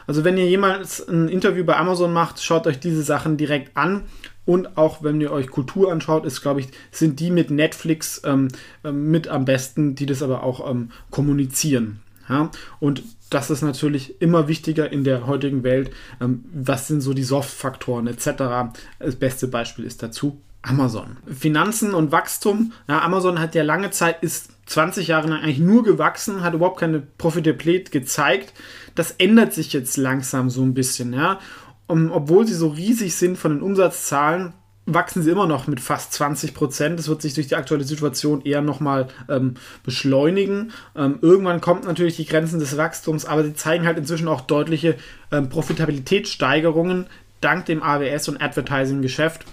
[0.07, 4.05] Also wenn ihr jemals ein Interview bei Amazon macht, schaut euch diese Sachen direkt an
[4.47, 8.49] und auch wenn ihr euch Kultur anschaut, ist, glaube ich, sind die mit Netflix ähm,
[8.85, 12.01] ähm, mit am besten, die das aber auch ähm, kommunizieren.
[12.29, 12.51] Ja?
[12.81, 15.91] Und das ist natürlich immer wichtiger in der heutigen Welt.
[16.21, 18.73] Ähm, was sind so die Soft-Faktoren etc.
[18.99, 21.17] Das beste Beispiel ist dazu Amazon.
[21.27, 22.73] Finanzen und Wachstum.
[22.89, 26.81] Ja, Amazon hat ja lange Zeit, ist 20 Jahre lang eigentlich nur gewachsen, hat überhaupt
[26.81, 28.53] keine Profitabilität gezeigt.
[28.95, 31.13] Das ändert sich jetzt langsam so ein bisschen.
[31.13, 31.39] Ja?
[31.87, 34.53] Und obwohl sie so riesig sind von den Umsatzzahlen,
[34.87, 36.99] wachsen sie immer noch mit fast 20 Prozent.
[36.99, 40.73] Das wird sich durch die aktuelle Situation eher nochmal ähm, beschleunigen.
[40.97, 44.97] Ähm, irgendwann kommt natürlich die Grenzen des Wachstums, aber sie zeigen halt inzwischen auch deutliche
[45.33, 47.07] ähm, Profitabilitätssteigerungen
[47.41, 49.45] dank dem AWS und Advertising-Geschäft.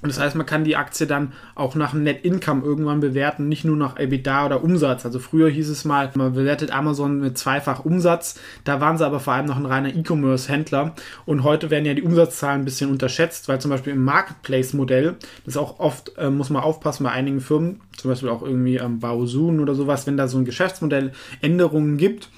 [0.00, 3.64] Und das heißt, man kann die Aktie dann auch nach Net Income irgendwann bewerten, nicht
[3.64, 5.04] nur nach EBITDA oder Umsatz.
[5.04, 8.38] Also früher hieß es mal, man bewertet Amazon mit zweifach Umsatz.
[8.62, 10.94] Da waren sie aber vor allem noch ein reiner E-Commerce-Händler.
[11.26, 15.56] Und heute werden ja die Umsatzzahlen ein bisschen unterschätzt, weil zum Beispiel im Marketplace-Modell, das
[15.56, 19.00] auch oft, äh, muss man aufpassen bei einigen Firmen, zum Beispiel auch irgendwie am ähm,
[19.00, 22.28] Baosun oder sowas, wenn da so ein Geschäftsmodell Änderungen gibt,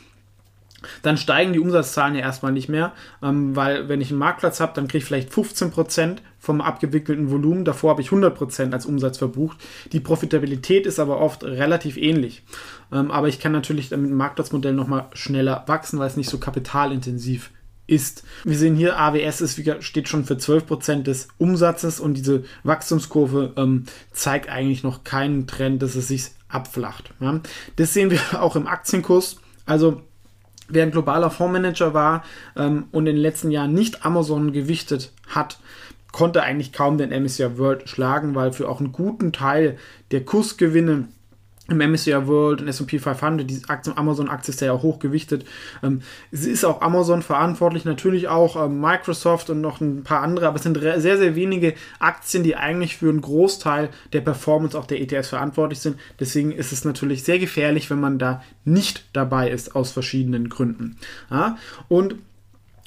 [1.02, 4.72] dann steigen die Umsatzzahlen ja erstmal nicht mehr, ähm, weil wenn ich einen Marktplatz habe,
[4.74, 7.64] dann kriege ich vielleicht 15% vom abgewickelten Volumen.
[7.64, 9.58] Davor habe ich 100% als Umsatz verbucht.
[9.92, 12.42] Die Profitabilität ist aber oft relativ ähnlich.
[12.92, 16.38] Ähm, aber ich kann natürlich mit dem Marktplatzmodell nochmal schneller wachsen, weil es nicht so
[16.38, 17.50] kapitalintensiv
[17.86, 18.22] ist.
[18.44, 23.84] Wir sehen hier, AWS ist, steht schon für 12% des Umsatzes und diese Wachstumskurve ähm,
[24.12, 27.12] zeigt eigentlich noch keinen Trend, dass es sich abflacht.
[27.20, 27.40] Ja.
[27.76, 29.36] Das sehen wir auch im Aktienkurs.
[29.66, 30.02] Also
[30.70, 32.24] wer ein globaler Fondsmanager war
[32.56, 35.58] ähm, und in den letzten Jahren nicht Amazon gewichtet hat,
[36.12, 39.76] konnte eigentlich kaum den MSCI World schlagen, weil für auch einen guten Teil
[40.10, 41.08] der Kursgewinne
[41.70, 43.62] im MSCI World und S&P 500, die
[43.96, 45.44] Amazon-Aktie ist ja auch hochgewichtet.
[45.82, 50.48] Ähm, es ist auch Amazon verantwortlich, natürlich auch ähm, Microsoft und noch ein paar andere,
[50.48, 54.86] aber es sind sehr, sehr wenige Aktien, die eigentlich für einen Großteil der Performance auch
[54.86, 55.98] der ETFs verantwortlich sind.
[56.18, 60.96] Deswegen ist es natürlich sehr gefährlich, wenn man da nicht dabei ist, aus verschiedenen Gründen.
[61.30, 61.56] Ja?
[61.88, 62.16] Und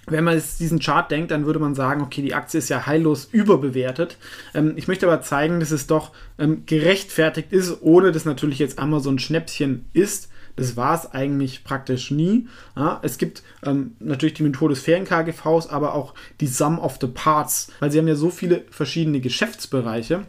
[0.06, 2.86] wenn man jetzt diesen Chart denkt, dann würde man sagen, okay, die Aktie ist ja
[2.86, 4.18] heillos überbewertet.
[4.54, 8.80] Ähm, ich möchte aber zeigen, dass es doch ähm, gerechtfertigt ist, ohne dass natürlich jetzt
[8.80, 10.30] Amazon Schnäppchen ist.
[10.56, 12.48] Das war es eigentlich praktisch nie.
[12.76, 16.98] Ja, es gibt ähm, natürlich die Methode des fairen KGVs, aber auch die Sum of
[17.02, 20.26] the Parts, weil sie haben ja so viele verschiedene Geschäftsbereiche.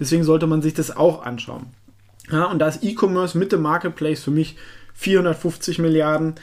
[0.00, 1.66] Deswegen sollte man sich das auch anschauen.
[2.30, 4.56] Ja, und da ist E-Commerce mit dem Marketplace für mich
[4.94, 6.34] 450 Milliarden.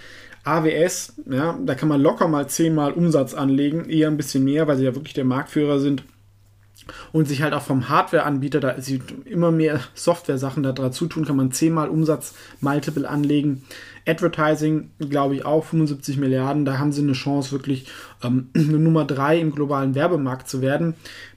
[0.45, 4.77] AWS, ja, da kann man locker mal zehnmal Umsatz anlegen, eher ein bisschen mehr, weil
[4.77, 6.03] sie ja wirklich der Marktführer sind
[7.11, 11.35] und sich halt auch vom Hardware-Anbieter, da sie immer mehr Software-Sachen da dazu tun, kann
[11.35, 13.63] man zehnmal Umsatz Multiple anlegen.
[14.07, 17.87] Advertising, glaube ich, auch 75 Milliarden, da haben sie eine Chance, wirklich
[18.23, 20.93] ähm, eine Nummer drei im globalen Werbemarkt zu werden.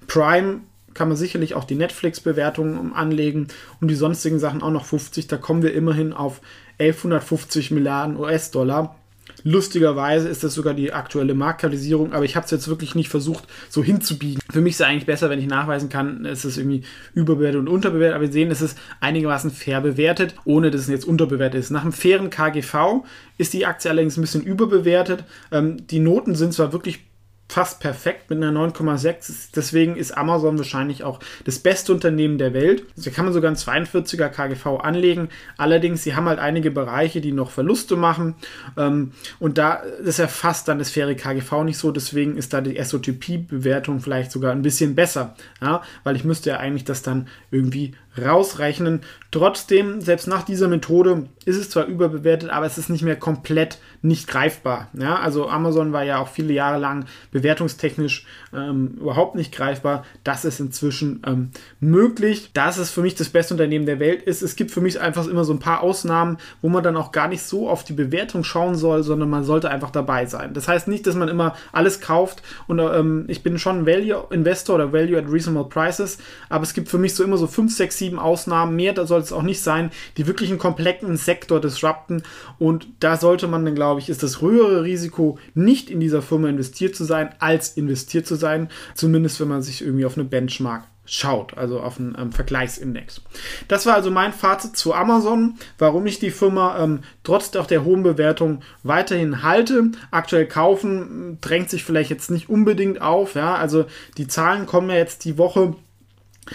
[0.06, 0.60] Prime
[0.92, 3.48] kann man sicherlich auch die Netflix-Bewertungen anlegen
[3.80, 5.28] und die sonstigen Sachen auch noch 50.
[5.28, 6.40] Da kommen wir immerhin auf
[6.78, 8.96] 1150 Milliarden US-Dollar.
[9.44, 13.44] Lustigerweise ist das sogar die aktuelle Marktkapitalisierung, aber ich habe es jetzt wirklich nicht versucht,
[13.68, 14.42] so hinzubiegen.
[14.50, 16.82] Für mich ist es eigentlich besser, wenn ich nachweisen kann, es ist irgendwie
[17.14, 21.06] überbewertet und unterbewertet, aber wir sehen, es ist einigermaßen fair bewertet, ohne dass es jetzt
[21.06, 21.70] unterbewertet ist.
[21.70, 23.04] Nach einem fairen KGV
[23.36, 25.24] ist die Aktie allerdings ein bisschen überbewertet.
[25.52, 27.07] Ähm, die Noten sind zwar wirklich
[27.48, 29.48] fast perfekt mit einer 9,6.
[29.56, 32.84] Deswegen ist Amazon wahrscheinlich auch das beste Unternehmen der Welt.
[32.96, 35.30] Da kann man sogar einen 42er KGV anlegen.
[35.56, 38.34] Allerdings, sie haben halt einige Bereiche, die noch Verluste machen.
[38.76, 41.90] Ähm, und da ist erfasst dann das faire KGV nicht so.
[41.90, 45.34] Deswegen ist da die SOTP-Bewertung vielleicht sogar ein bisschen besser.
[45.62, 47.94] Ja, weil ich müsste ja eigentlich das dann irgendwie
[48.24, 49.02] rausrechnen.
[49.30, 53.78] Trotzdem, selbst nach dieser Methode ist es zwar überbewertet, aber es ist nicht mehr komplett
[54.00, 54.88] nicht greifbar.
[54.94, 60.04] Ja, also Amazon war ja auch viele Jahre lang bewertungstechnisch ähm, überhaupt nicht greifbar.
[60.24, 61.50] Das ist inzwischen ähm,
[61.80, 62.50] möglich.
[62.54, 64.42] Dass es für mich das beste Unternehmen der Welt ist.
[64.42, 67.28] Es gibt für mich einfach immer so ein paar Ausnahmen, wo man dann auch gar
[67.28, 70.54] nicht so auf die Bewertung schauen soll, sondern man sollte einfach dabei sein.
[70.54, 74.76] Das heißt nicht, dass man immer alles kauft und ähm, ich bin schon Value Investor
[74.76, 77.98] oder Value at Reasonable Prices, aber es gibt für mich so immer so 5, 6,
[77.98, 78.76] 7 Ausnahmen.
[78.76, 82.22] Mehr da soll es auch nicht sein, die wirklich einen kompletten Sektor disrupten
[82.58, 86.48] und da sollte man dann, glaube ich, ist das höhere Risiko, nicht in dieser Firma
[86.48, 88.68] investiert zu sein, als investiert zu sein.
[88.94, 93.22] Zumindest wenn man sich irgendwie auf eine Benchmark schaut, also auf einen ähm, Vergleichsindex.
[93.66, 97.84] Das war also mein Fazit zu Amazon, warum ich die Firma ähm, trotz auch der
[97.84, 99.90] hohen Bewertung weiterhin halte.
[100.10, 103.86] Aktuell kaufen drängt sich vielleicht jetzt nicht unbedingt auf, ja, also
[104.18, 105.74] die Zahlen kommen ja jetzt die Woche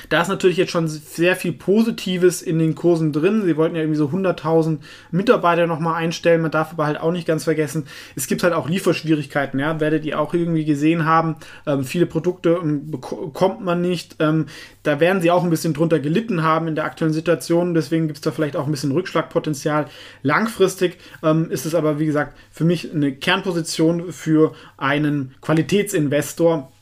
[0.10, 3.44] da ist natürlich jetzt schon sehr viel Positives in den Kursen drin.
[3.46, 4.80] Sie wollten ja irgendwie so 100.000
[5.12, 6.42] Mitarbeiter nochmal einstellen.
[6.42, 7.86] Man darf aber halt auch nicht ganz vergessen,
[8.16, 9.60] es gibt halt auch Lieferschwierigkeiten.
[9.60, 11.36] Ja, werdet ihr auch irgendwie gesehen haben.
[11.66, 14.18] Ähm, viele Produkte ähm, bekommt man nicht.
[14.20, 14.48] Ähm,
[14.84, 17.74] da werden sie auch ein bisschen drunter gelitten haben in der aktuellen Situation.
[17.74, 19.88] Deswegen gibt es da vielleicht auch ein bisschen Rückschlagpotenzial.
[20.22, 26.73] Langfristig ähm, ist es aber, wie gesagt, für mich eine Kernposition für einen Qualitätsinvestor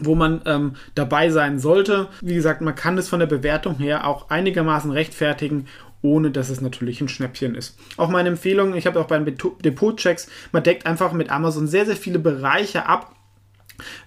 [0.00, 2.08] wo man ähm, dabei sein sollte.
[2.20, 5.66] Wie gesagt, man kann es von der Bewertung her auch einigermaßen rechtfertigen
[6.02, 7.78] ohne dass es natürlich ein Schnäppchen ist.
[7.98, 11.84] Auch meine Empfehlung, ich habe auch bei den Depot-Checks, man deckt einfach mit Amazon sehr,
[11.84, 13.14] sehr viele Bereiche ab,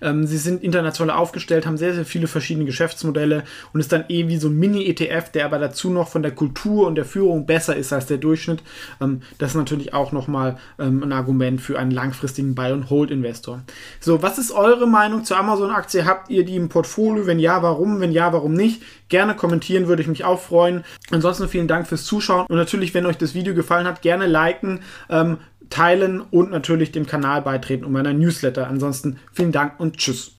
[0.01, 3.43] ähm, sie sind international aufgestellt, haben sehr, sehr viele verschiedene Geschäftsmodelle
[3.73, 6.87] und ist dann eh wie so ein Mini-ETF, der aber dazu noch von der Kultur
[6.87, 8.63] und der Führung besser ist als der Durchschnitt.
[9.01, 13.61] Ähm, das ist natürlich auch nochmal ähm, ein Argument für einen langfristigen Buy-and-Hold-Investor.
[13.99, 16.05] So, was ist eure Meinung zur Amazon-Aktie?
[16.05, 17.25] Habt ihr die im Portfolio?
[17.25, 17.99] Wenn ja, warum?
[17.99, 18.81] Wenn ja, warum nicht?
[19.09, 20.83] Gerne kommentieren, würde ich mich auch freuen.
[21.11, 24.79] Ansonsten vielen Dank fürs Zuschauen und natürlich, wenn euch das Video gefallen hat, gerne liken.
[25.09, 25.37] Ähm,
[25.73, 28.67] teilen und natürlich dem Kanal beitreten und meiner Newsletter.
[28.67, 30.37] Ansonsten vielen Dank und tschüss.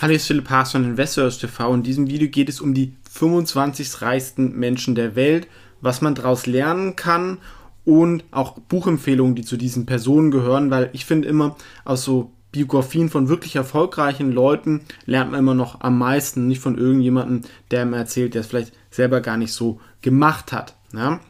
[0.00, 1.72] Hallo, hier ist Philipp Haas von Investors TV.
[1.74, 5.46] In diesem Video geht es um die 25 reichsten Menschen der Welt,
[5.80, 7.38] was man daraus lernen kann
[7.84, 13.10] und auch Buchempfehlungen, die zu diesen Personen gehören, weil ich finde immer aus so Biografien
[13.10, 17.98] von wirklich erfolgreichen Leuten lernt man immer noch am meisten, nicht von irgendjemandem, der mir
[17.98, 20.76] erzählt, der es vielleicht selber gar nicht so gemacht hat.
[20.92, 21.20] Ja?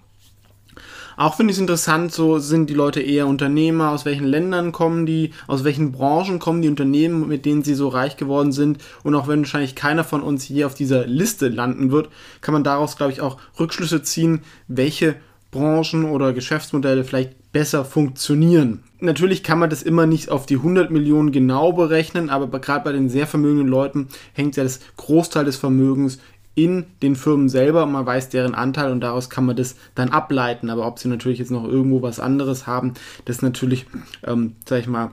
[1.16, 5.06] Auch finde ich es interessant, so sind die Leute eher Unternehmer, aus welchen Ländern kommen
[5.06, 8.78] die, aus welchen Branchen kommen die Unternehmen, mit denen sie so reich geworden sind.
[9.02, 12.08] Und auch wenn wahrscheinlich keiner von uns hier auf dieser Liste landen wird,
[12.40, 15.16] kann man daraus, glaube ich, auch Rückschlüsse ziehen, welche
[15.50, 18.82] Branchen oder Geschäftsmodelle vielleicht besser funktionieren.
[18.98, 22.90] Natürlich kann man das immer nicht auf die 100 Millionen genau berechnen, aber gerade bei
[22.90, 26.18] den sehr vermögenden Leuten hängt ja das Großteil des Vermögens
[26.54, 27.86] in den Firmen selber.
[27.86, 30.70] Man weiß deren Anteil und daraus kann man das dann ableiten.
[30.70, 32.94] Aber ob sie natürlich jetzt noch irgendwo was anderes haben,
[33.24, 33.86] das natürlich,
[34.24, 35.12] ähm, sag ich mal,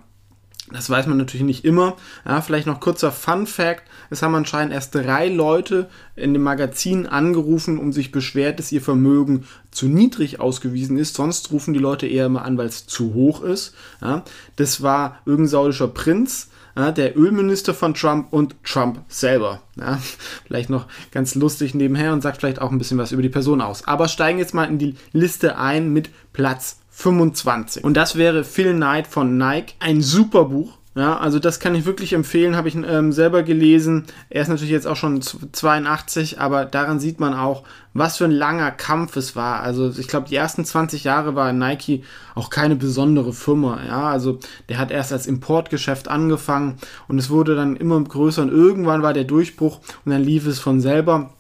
[0.72, 1.98] das weiß man natürlich nicht immer.
[2.26, 3.84] Ja, vielleicht noch kurzer Fun Fact.
[4.10, 8.82] Es haben anscheinend erst drei Leute in dem Magazin angerufen, um sich beschwert, dass ihr
[8.82, 11.16] Vermögen zu niedrig ausgewiesen ist.
[11.16, 13.74] Sonst rufen die Leute eher immer an, weil es zu hoch ist.
[14.02, 14.24] Ja,
[14.56, 19.62] das war irgendein saudischer Prinz, ja, der Ölminister von Trump und Trump selber.
[19.76, 20.00] Ja,
[20.48, 23.62] vielleicht noch ganz lustig nebenher und sagt vielleicht auch ein bisschen was über die Person
[23.62, 23.88] aus.
[23.88, 27.84] Aber steigen jetzt mal in die Liste ein mit Platz 25.
[27.84, 29.74] Und das wäre Phil Knight von Nike.
[29.80, 30.78] Ein super Buch.
[30.94, 34.08] Ja, also das kann ich wirklich empfehlen, habe ich ähm, selber gelesen.
[34.30, 37.64] Er ist natürlich jetzt auch schon 82, aber daran sieht man auch,
[37.94, 39.62] was für ein langer Kampf es war.
[39.62, 42.04] Also ich glaube, die ersten 20 Jahre war Nike
[42.36, 43.80] auch keine besondere Firma.
[43.88, 46.78] Ja, also der hat erst als Importgeschäft angefangen
[47.08, 50.60] und es wurde dann immer größer und irgendwann war der Durchbruch und dann lief es
[50.60, 51.32] von selber.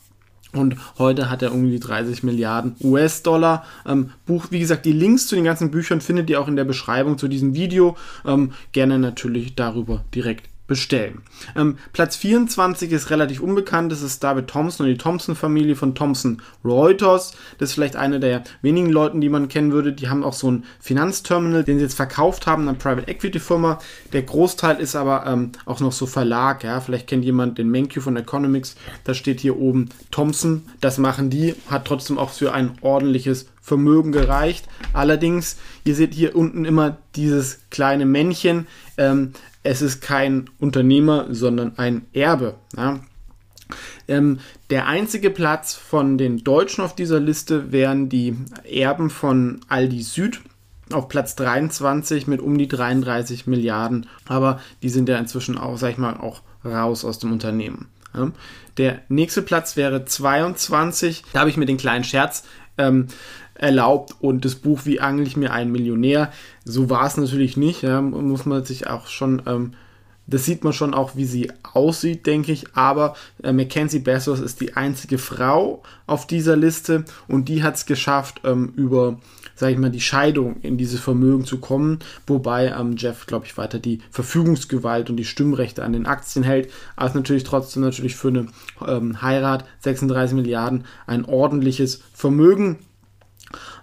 [0.53, 3.65] Und heute hat er irgendwie 30 Milliarden US-Dollar.
[3.85, 6.65] Ähm, Buch, wie gesagt, die Links zu den ganzen Büchern findet ihr auch in der
[6.65, 7.95] Beschreibung zu diesem Video.
[8.25, 11.21] Ähm, gerne natürlich darüber direkt bestellen.
[11.57, 13.91] Ähm, Platz 24 ist relativ unbekannt.
[13.91, 17.33] Das ist David Thompson und die Thompson-Familie von Thompson Reuters.
[17.57, 19.91] Das ist vielleicht eine der wenigen Leute, die man kennen würde.
[19.91, 23.79] Die haben auch so ein Finanzterminal, den sie jetzt verkauft haben, eine Private Equity Firma.
[24.13, 26.63] Der Großteil ist aber ähm, auch noch so Verlag.
[26.63, 28.77] Ja, vielleicht kennt jemand den Menkyu von Economics.
[29.03, 30.61] Da steht hier oben Thompson.
[30.79, 31.53] Das machen die.
[31.69, 34.67] Hat trotzdem auch für ein ordentliches Vermögen gereicht.
[34.91, 38.67] Allerdings, ihr seht hier unten immer dieses kleine Männchen.
[39.01, 39.31] Ähm,
[39.63, 42.55] es ist kein Unternehmer, sondern ein Erbe.
[42.77, 42.99] Ja.
[44.07, 44.39] Ähm,
[44.69, 50.41] der einzige Platz von den Deutschen auf dieser Liste wären die Erben von Aldi Süd
[50.91, 54.07] auf Platz 23 mit um die 33 Milliarden.
[54.27, 57.87] Aber die sind ja inzwischen auch, sag ich mal, auch raus aus dem Unternehmen.
[58.13, 58.31] Ja.
[58.77, 61.23] Der nächste Platz wäre 22.
[61.33, 62.43] Da habe ich mir den kleinen Scherz
[62.77, 63.07] ähm,
[63.55, 66.31] erlaubt und das Buch Wie angle ich mir einen Millionär.
[66.63, 67.81] So war es natürlich nicht.
[67.81, 69.73] Ja, muss man sich auch schon, ähm,
[70.27, 72.75] das sieht man schon auch, wie sie aussieht, denke ich.
[72.75, 77.85] Aber äh, Mackenzie Bezos ist die einzige Frau auf dieser Liste und die hat es
[77.85, 79.17] geschafft, ähm, über
[79.61, 83.57] sage ich mal, die Scheidung in dieses Vermögen zu kommen, wobei ähm, Jeff, glaube ich,
[83.59, 88.29] weiter die Verfügungsgewalt und die Stimmrechte an den Aktien hält, aber natürlich trotzdem natürlich für
[88.29, 88.47] eine
[88.87, 92.79] ähm, Heirat 36 Milliarden ein ordentliches Vermögen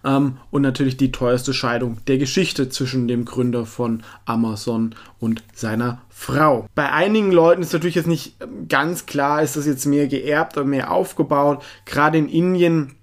[0.04, 6.02] ähm, und natürlich die teuerste Scheidung der Geschichte zwischen dem Gründer von Amazon und seiner
[6.08, 6.66] Frau.
[6.74, 10.56] Bei einigen Leuten ist natürlich jetzt nicht ähm, ganz klar, ist das jetzt mehr geerbt
[10.56, 11.62] oder mehr aufgebaut.
[11.84, 12.94] Gerade in Indien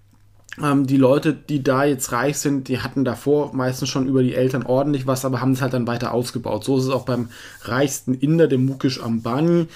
[0.61, 4.35] ähm, die Leute, die da jetzt reich sind, die hatten davor meistens schon über die
[4.35, 6.63] Eltern ordentlich was, aber haben es halt dann weiter ausgebaut.
[6.63, 7.29] So ist es auch beim
[7.63, 9.67] reichsten Inder, dem Mukesh Ambani.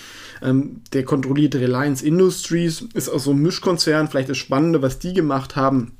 [0.42, 4.08] Ähm, der kontrolliert Reliance Industries, ist auch so ein Mischkonzern.
[4.08, 5.99] Vielleicht das Spannende, was die gemacht haben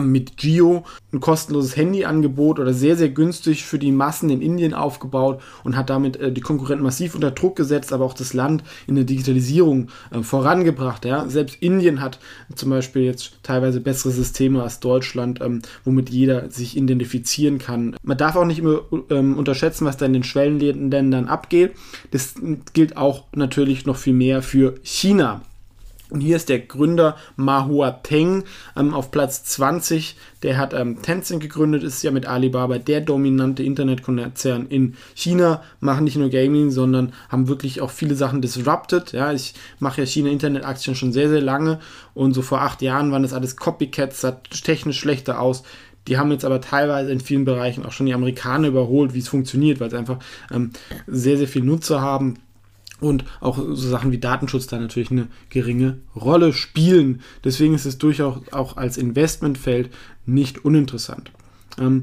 [0.00, 5.40] mit Gio ein kostenloses Handyangebot oder sehr, sehr günstig für die Massen in Indien aufgebaut
[5.62, 8.96] und hat damit äh, die Konkurrenten massiv unter Druck gesetzt, aber auch das Land in
[8.96, 11.04] der Digitalisierung äh, vorangebracht.
[11.04, 11.28] Ja?
[11.28, 12.18] Selbst Indien hat
[12.54, 17.96] zum Beispiel jetzt teilweise bessere Systeme als Deutschland, ähm, womit jeder sich identifizieren kann.
[18.02, 18.80] Man darf auch nicht immer
[19.10, 21.72] ähm, unterschätzen, was da in den Schwellenländern abgeht.
[22.10, 22.34] Das
[22.72, 25.42] gilt auch natürlich noch viel mehr für China.
[26.14, 28.44] Und hier ist der Gründer Mahua Peng
[28.76, 30.14] ähm, auf Platz 20.
[30.44, 36.04] Der hat ähm, Tencent gegründet, ist ja mit Alibaba der dominante Internetkonzern in China, machen
[36.04, 39.10] nicht nur Gaming, sondern haben wirklich auch viele Sachen disrupted.
[39.10, 41.80] Ja, ich mache ja China-Internetaktien schon sehr, sehr lange
[42.14, 45.64] und so vor acht Jahren waren das alles Copycats, sah technisch schlechter aus.
[46.06, 49.26] Die haben jetzt aber teilweise in vielen Bereichen auch schon die Amerikaner überholt, wie es
[49.26, 50.20] funktioniert, weil sie einfach
[50.52, 50.70] ähm,
[51.08, 52.36] sehr, sehr viel Nutzer haben
[53.00, 57.20] und auch so Sachen wie Datenschutz da natürlich eine geringe Rolle spielen.
[57.42, 59.90] Deswegen ist es durchaus auch als Investmentfeld
[60.26, 61.30] nicht uninteressant.
[61.78, 62.02] Ähm,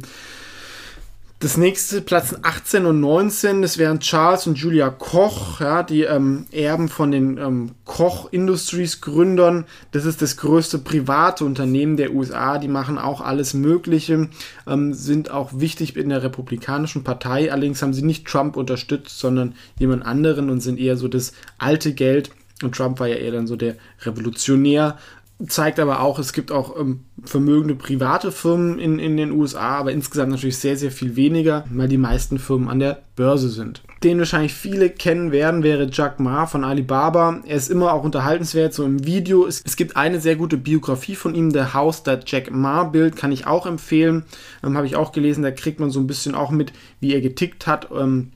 [1.41, 6.45] das nächste Platz 18 und 19, das wären Charles und Julia Koch, ja, die ähm,
[6.51, 9.65] Erben von den ähm, Koch Industries Gründern.
[9.91, 12.59] Das ist das größte private Unternehmen der USA.
[12.59, 14.29] Die machen auch alles Mögliche,
[14.67, 17.51] ähm, sind auch wichtig in der Republikanischen Partei.
[17.51, 21.95] Allerdings haben sie nicht Trump unterstützt, sondern jemand anderen und sind eher so das alte
[21.95, 22.29] Geld.
[22.61, 24.99] Und Trump war ja eher dann so der Revolutionär
[25.47, 29.91] zeigt aber auch, es gibt auch ähm, vermögende private Firmen in, in den USA, aber
[29.91, 33.81] insgesamt natürlich sehr, sehr viel weniger, weil die meisten Firmen an der Börse sind.
[34.03, 37.41] Den wahrscheinlich viele kennen werden, wäre Jack Ma von Alibaba.
[37.45, 39.45] Er ist immer auch unterhaltenswert, so im Video.
[39.45, 43.15] Es, es gibt eine sehr gute Biografie von ihm, The House That Jack Ma Built,
[43.15, 44.23] kann ich auch empfehlen.
[44.63, 47.21] Ähm, Habe ich auch gelesen, da kriegt man so ein bisschen auch mit, wie er
[47.21, 48.31] getickt hat, ähm,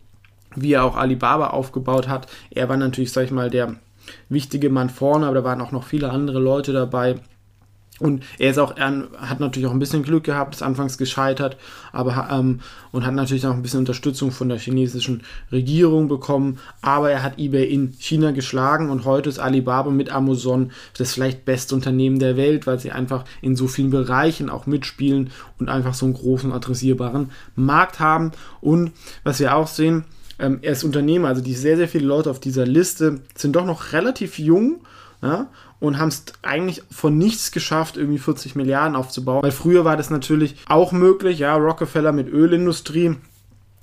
[0.56, 2.28] wie er auch Alibaba aufgebaut hat.
[2.52, 3.76] Er war natürlich, sag ich mal, der
[4.30, 7.16] wichtige Mann vorne, aber da waren auch noch viele andere Leute dabei.
[8.00, 11.56] Und er ist auch, er hat natürlich auch ein bisschen Glück gehabt, ist anfangs gescheitert,
[11.94, 12.60] aber ähm,
[12.92, 16.60] und hat natürlich auch ein bisschen Unterstützung von der chinesischen Regierung bekommen.
[16.82, 21.46] Aber er hat eBay in China geschlagen und heute ist Alibaba mit Amazon das vielleicht
[21.46, 25.94] beste Unternehmen der Welt, weil sie einfach in so vielen Bereichen auch mitspielen und einfach
[25.94, 28.34] so einen großen adressierbaren Markt haben.
[28.60, 28.92] Und
[29.24, 30.04] was wir auch sehen,
[30.40, 33.66] ähm, er ist Unternehmer, also die sehr, sehr viele Leute auf dieser Liste sind doch
[33.66, 34.82] noch relativ jung.
[35.22, 35.48] Ja,
[35.80, 39.44] und haben es eigentlich von nichts geschafft, irgendwie 40 Milliarden aufzubauen.
[39.44, 43.16] Weil früher war das natürlich auch möglich, ja, Rockefeller mit Ölindustrie.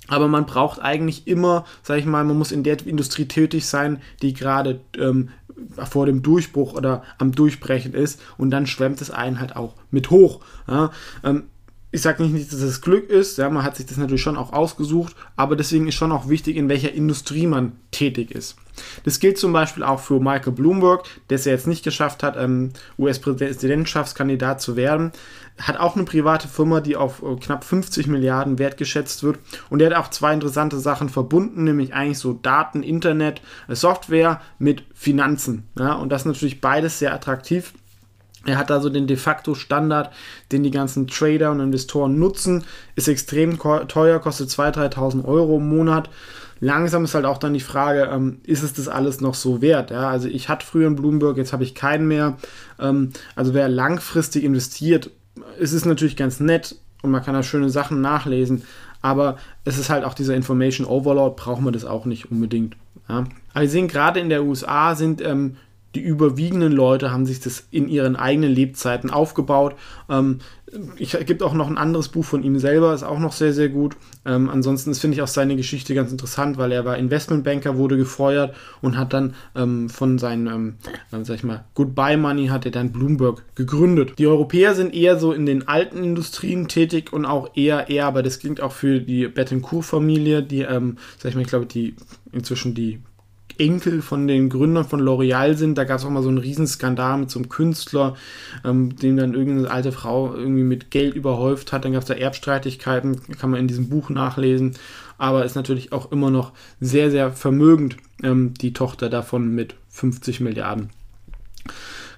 [0.07, 4.01] Aber man braucht eigentlich immer, sag ich mal, man muss in der Industrie tätig sein,
[4.21, 5.29] die gerade ähm,
[5.89, 8.21] vor dem Durchbruch oder am Durchbrechen ist.
[8.37, 10.41] Und dann schwemmt es einen halt auch mit hoch.
[10.67, 10.91] Ja.
[11.23, 11.43] Ähm,
[11.93, 14.51] ich sage nicht, dass es Glück ist, ja, man hat sich das natürlich schon auch
[14.51, 18.55] ausgesucht, aber deswegen ist schon auch wichtig, in welcher Industrie man tätig ist.
[19.03, 22.35] Das gilt zum Beispiel auch für Michael Bloomberg, der es ja jetzt nicht geschafft hat,
[22.35, 25.11] ähm, US-Präsidentschaftskandidat zu werden.
[25.61, 29.37] Hat auch eine private Firma, die auf äh, knapp 50 Milliarden wertgeschätzt wird.
[29.69, 34.41] Und der hat auch zwei interessante Sachen verbunden, nämlich eigentlich so Daten, Internet, äh, Software
[34.57, 35.69] mit Finanzen.
[35.77, 37.71] Ja, und das ist natürlich beides sehr attraktiv.
[38.45, 40.11] Er hat also den de facto Standard,
[40.51, 42.63] den die ganzen Trader und Investoren nutzen.
[42.95, 46.09] Ist extrem teuer, kostet 2.000, 3.000 Euro im Monat.
[46.59, 49.91] Langsam ist halt auch dann die Frage, ähm, ist es das alles noch so wert?
[49.91, 50.09] Ja?
[50.09, 52.37] Also ich hatte früher einen Bloomberg, jetzt habe ich keinen mehr.
[52.79, 55.09] Ähm, also wer langfristig investiert,
[55.59, 58.63] es ist natürlich ganz nett und man kann da schöne Sachen nachlesen,
[59.01, 62.77] aber es ist halt auch dieser Information Overload, brauchen wir das auch nicht unbedingt.
[63.09, 63.25] Ja?
[63.53, 65.57] Aber wir sehen gerade in der USA sind ähm,
[65.95, 69.75] die überwiegenden Leute haben sich das in ihren eigenen Lebzeiten aufgebaut.
[70.09, 70.39] Ähm,
[70.97, 73.69] ich gibt auch noch ein anderes Buch von ihm selber, ist auch noch sehr, sehr
[73.69, 73.95] gut.
[74.25, 78.55] Ähm, ansonsten finde ich auch seine Geschichte ganz interessant, weil er war Investmentbanker, wurde gefeuert
[78.81, 80.75] und hat dann ähm, von seinem, ähm,
[81.11, 84.13] äh, sag ich mal, Goodbye Money hat er dann Bloomberg gegründet.
[84.17, 88.23] Die Europäer sind eher so in den alten Industrien tätig und auch eher, eher, aber
[88.23, 91.95] das klingt auch für die Bettencourt-Familie, die, ähm, sag ich mal, ich glaube, die
[92.31, 92.99] inzwischen die
[93.57, 95.77] Enkel von den Gründern von L'Oreal sind.
[95.77, 98.15] Da gab es auch mal so einen Riesenskandal mit so einem Künstler,
[98.63, 101.85] ähm, den dann irgendeine alte Frau irgendwie mit Geld überhäuft hat.
[101.85, 104.73] Dann gab es da Erbstreitigkeiten, kann man in diesem Buch nachlesen.
[105.17, 110.39] Aber ist natürlich auch immer noch sehr, sehr vermögend, ähm, die Tochter davon mit 50
[110.39, 110.89] Milliarden.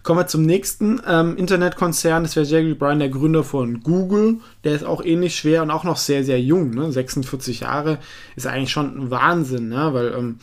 [0.06, 2.22] Kommen wir zum nächsten ähm, Internetkonzern.
[2.22, 4.36] Das wäre Sergey Brin, der Gründer von Google.
[4.64, 6.70] Der ist auch ähnlich schwer und auch noch sehr, sehr jung.
[6.70, 6.92] Ne?
[6.92, 7.98] 46 Jahre
[8.36, 9.96] ist eigentlich schon ein Wahnsinn, ne?
[9.96, 10.38] weil ähm,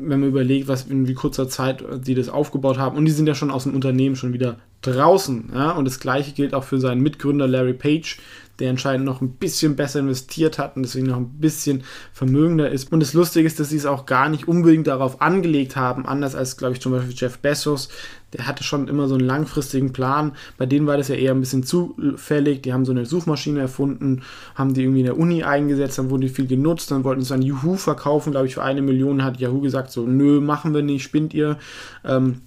[0.00, 2.96] wenn man überlegt, was in wie kurzer Zeit die das aufgebaut haben.
[2.96, 5.50] Und die sind ja schon aus dem Unternehmen schon wieder draußen.
[5.54, 5.72] Ja?
[5.72, 8.18] Und das gleiche gilt auch für seinen Mitgründer Larry Page,
[8.58, 12.90] der anscheinend noch ein bisschen besser investiert hat und deswegen noch ein bisschen vermögender ist.
[12.92, 16.34] Und das Lustige ist, dass sie es auch gar nicht unbedingt darauf angelegt haben, anders
[16.34, 17.88] als, glaube ich, zum Beispiel Jeff Bezos.
[18.32, 20.32] Der hatte schon immer so einen langfristigen Plan.
[20.58, 22.62] Bei denen war das ja eher ein bisschen zufällig.
[22.62, 24.22] Die haben so eine Suchmaschine erfunden,
[24.54, 27.32] haben die irgendwie in der Uni eingesetzt, dann wurden die viel genutzt, dann wollten sie
[27.32, 30.82] an Yahoo verkaufen, glaube ich, für eine Million hat Yahoo gesagt, so, nö, machen wir
[30.82, 31.58] nicht, spinnt ihr.
[32.04, 32.42] Ähm,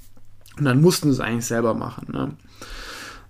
[0.57, 2.07] und dann mussten sie es eigentlich selber machen.
[2.11, 2.31] Ne?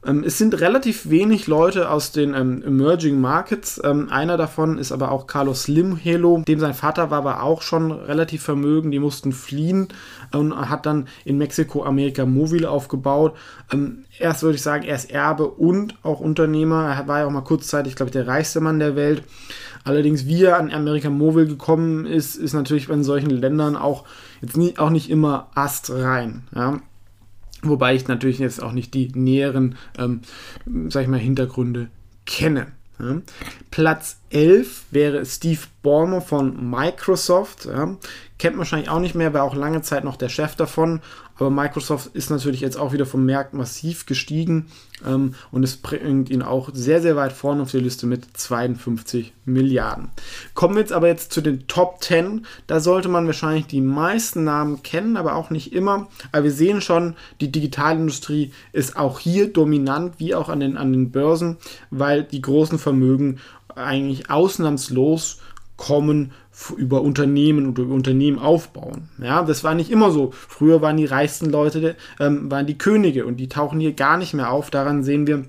[0.05, 3.79] Ähm, es sind relativ wenig Leute aus den ähm, Emerging Markets.
[3.83, 7.61] Ähm, einer davon ist aber auch Carlos Slim Helo, dem sein Vater war aber auch
[7.61, 8.89] schon relativ vermögen.
[8.91, 9.89] Die mussten fliehen
[10.33, 13.35] und hat dann in Mexiko Amerika Mobile aufgebaut.
[13.71, 16.95] Ähm, erst würde ich sagen, er ist Erbe und auch Unternehmer.
[16.95, 19.23] Er war ja auch mal kurzzeitig, glaube ich, der reichste Mann der Welt.
[19.83, 24.05] Allerdings, wie er an Amerika Mobile gekommen ist, ist natürlich in solchen Ländern auch
[24.41, 26.43] jetzt nie, auch nicht immer astrein.
[26.55, 26.79] Ja.
[27.63, 30.21] Wobei ich natürlich jetzt auch nicht die näheren, ähm,
[30.89, 31.89] sag ich mal, Hintergründe
[32.25, 32.67] kenne.
[32.99, 33.21] Ja.
[33.69, 37.65] Platz 11 wäre Steve Ballmer von Microsoft.
[37.65, 37.95] Ja.
[38.37, 41.01] Kennt man wahrscheinlich auch nicht mehr, war auch lange Zeit noch der Chef davon.
[41.41, 44.67] Aber Microsoft ist natürlich jetzt auch wieder vom Markt massiv gestiegen
[45.03, 49.33] ähm, und es bringt ihn auch sehr, sehr weit vorne auf die Liste mit 52
[49.45, 50.09] Milliarden.
[50.53, 52.45] Kommen wir jetzt aber jetzt zu den Top 10.
[52.67, 56.09] Da sollte man wahrscheinlich die meisten Namen kennen, aber auch nicht immer.
[56.31, 60.91] Aber wir sehen schon, die Digitalindustrie ist auch hier dominant, wie auch an den, an
[60.91, 61.57] den Börsen,
[61.89, 63.39] weil die großen Vermögen
[63.75, 65.39] eigentlich ausnahmslos
[65.77, 66.31] kommen
[66.77, 69.09] über Unternehmen und über Unternehmen aufbauen.
[69.17, 70.31] Ja, das war nicht immer so.
[70.31, 74.33] Früher waren die reichsten Leute, ähm, waren die Könige und die tauchen hier gar nicht
[74.33, 74.69] mehr auf.
[74.69, 75.45] Daran sehen wir,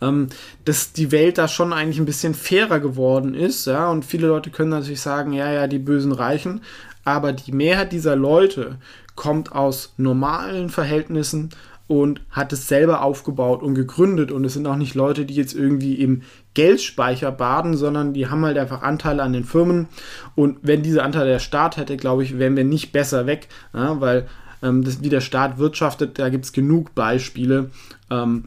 [0.00, 0.28] ähm,
[0.64, 3.66] dass die Welt da schon eigentlich ein bisschen fairer geworden ist.
[3.66, 6.60] Ja, und viele Leute können natürlich sagen, ja, ja, die bösen Reichen.
[7.04, 8.78] Aber die Mehrheit dieser Leute
[9.16, 11.50] kommt aus normalen Verhältnissen
[11.86, 14.32] und hat es selber aufgebaut und gegründet.
[14.32, 16.22] Und es sind auch nicht Leute, die jetzt irgendwie im
[16.54, 19.88] Geldspeicher baden, sondern die haben halt einfach Anteile an den Firmen.
[20.34, 24.00] Und wenn diese Anteile der Staat hätte, glaube ich, wären wir nicht besser weg, ja,
[24.00, 24.26] weil
[24.62, 27.70] ähm, das, wie der Staat wirtschaftet, da gibt es genug Beispiele,
[28.10, 28.44] ähm,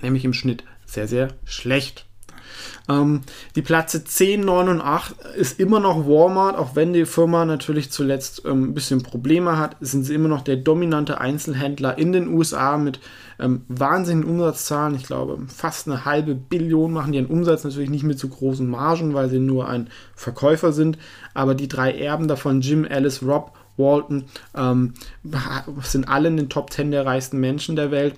[0.00, 2.03] nämlich im Schnitt sehr, sehr schlecht.
[2.88, 3.22] Ähm,
[3.56, 7.90] die Plätze 10, 9 und 8 ist immer noch Walmart, auch wenn die Firma natürlich
[7.90, 12.28] zuletzt ähm, ein bisschen Probleme hat, sind sie immer noch der dominante Einzelhändler in den
[12.28, 13.00] USA mit
[13.38, 14.94] ähm, wahnsinnigen Umsatzzahlen.
[14.94, 18.68] Ich glaube, fast eine halbe Billion machen die einen Umsatz, natürlich nicht mit so großen
[18.68, 20.98] Margen, weil sie nur ein Verkäufer sind.
[21.32, 24.24] Aber die drei Erben davon, Jim, Alice, Rob, Walton,
[24.54, 24.94] ähm,
[25.82, 28.14] sind alle in den Top 10 der reichsten Menschen der Welt.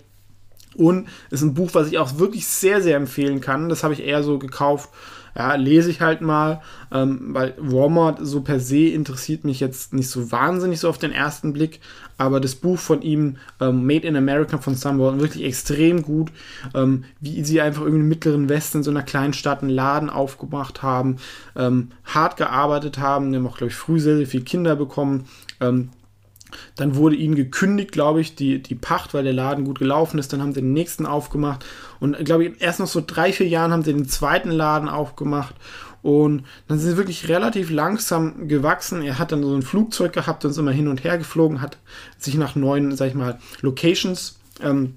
[0.76, 3.68] Und ist ein Buch, was ich auch wirklich sehr, sehr empfehlen kann.
[3.68, 4.90] Das habe ich eher so gekauft.
[5.36, 10.08] Ja, lese ich halt mal, ähm, weil Walmart so per se interessiert mich jetzt nicht
[10.08, 11.80] so wahnsinnig so auf den ersten Blick,
[12.16, 16.30] aber das Buch von ihm, ähm, Made in America von Sam wirklich extrem gut,
[16.74, 20.08] ähm, wie sie einfach irgendwie im mittleren Westen in so einer kleinen Stadt einen Laden
[20.08, 21.16] aufgemacht haben,
[21.54, 25.26] ähm, hart gearbeitet haben, die haben auch, glaube ich, früh sehr, sehr viele Kinder bekommen,
[25.60, 25.90] ähm,
[26.76, 30.32] dann wurde ihnen gekündigt, glaube ich, die, die Pacht, weil der Laden gut gelaufen ist.
[30.32, 31.64] Dann haben sie den nächsten aufgemacht.
[32.00, 35.54] Und glaube ich, erst noch so drei, vier Jahren haben sie den zweiten Laden aufgemacht.
[36.02, 39.02] Und dann sind sie wirklich relativ langsam gewachsen.
[39.02, 41.78] Er hat dann so ein Flugzeug gehabt und ist immer hin und her geflogen, hat
[42.18, 44.94] sich nach neuen, sag ich mal, Locations ähm,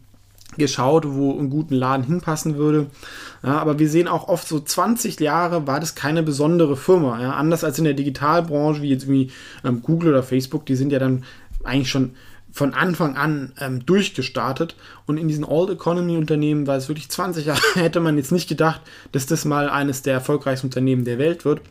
[0.57, 2.87] geschaut, wo einen guten Laden hinpassen würde.
[3.43, 7.21] Ja, aber wir sehen auch oft so 20 Jahre war das keine besondere Firma.
[7.21, 9.31] Ja, anders als in der Digitalbranche, wie jetzt wie
[9.63, 11.23] ähm, Google oder Facebook, die sind ja dann
[11.63, 12.11] eigentlich schon
[12.51, 14.75] von Anfang an ähm, durchgestartet.
[15.05, 18.49] Und in diesen Old Economy Unternehmen war es wirklich 20 Jahre, hätte man jetzt nicht
[18.49, 18.81] gedacht,
[19.11, 21.61] dass das mal eines der erfolgreichsten Unternehmen der Welt wird.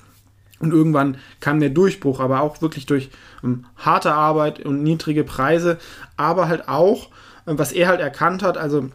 [0.61, 3.11] Und irgendwann kam der Durchbruch, aber auch wirklich durch
[3.45, 5.79] ähm, harte Arbeit und niedrige Preise,
[6.17, 7.09] aber halt auch,
[7.57, 8.91] was er halt erkannt hat, also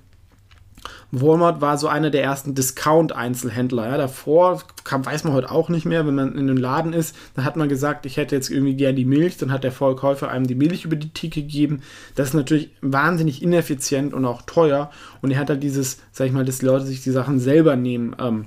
[1.16, 3.88] Walmart war so einer der ersten Discount-Einzelhändler.
[3.88, 3.98] Ja.
[3.98, 7.46] Davor kam, weiß man heute auch nicht mehr, wenn man in einem Laden ist, dann
[7.46, 10.48] hat man gesagt, ich hätte jetzt irgendwie gern die Milch, dann hat der Verkäufer einem
[10.48, 11.84] die Milch über die Theke gegeben.
[12.16, 14.90] Das ist natürlich wahnsinnig ineffizient und auch teuer.
[15.22, 17.76] Und er hat halt dieses, sag ich mal, dass die Leute sich die Sachen selber
[17.76, 18.16] nehmen.
[18.20, 18.46] Ähm,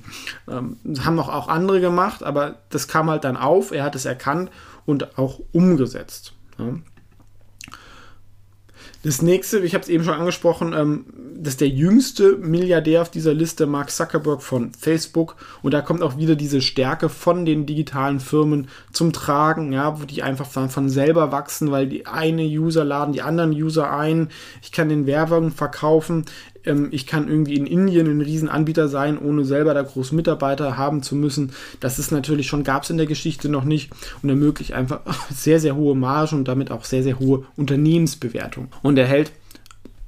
[0.50, 4.06] ähm, haben auch, auch andere gemacht, aber das kam halt dann auf, er hat es
[4.06, 4.50] erkannt
[4.86, 6.32] und auch umgesetzt.
[6.58, 6.74] Ja.
[9.06, 11.04] Das nächste, ich habe es eben schon angesprochen, ähm,
[11.36, 15.36] das ist der jüngste Milliardär auf dieser Liste, Mark Zuckerberg von Facebook.
[15.62, 20.06] Und da kommt auch wieder diese Stärke von den digitalen Firmen zum Tragen, ja, wo
[20.06, 24.28] die einfach von, von selber wachsen, weil die eine User laden die anderen User ein.
[24.60, 26.24] Ich kann den Werbung verkaufen
[26.66, 31.02] ähm, ich kann irgendwie in Indien ein Riesenanbieter sein, ohne selber da groß Mitarbeiter haben
[31.02, 31.52] zu müssen.
[31.80, 33.90] Das ist natürlich schon, gab es in der Geschichte noch nicht
[34.22, 35.00] und ermöglicht einfach
[35.30, 38.68] sehr, sehr hohe Margen und damit auch sehr, sehr hohe Unternehmensbewertung.
[38.82, 39.32] Und erhält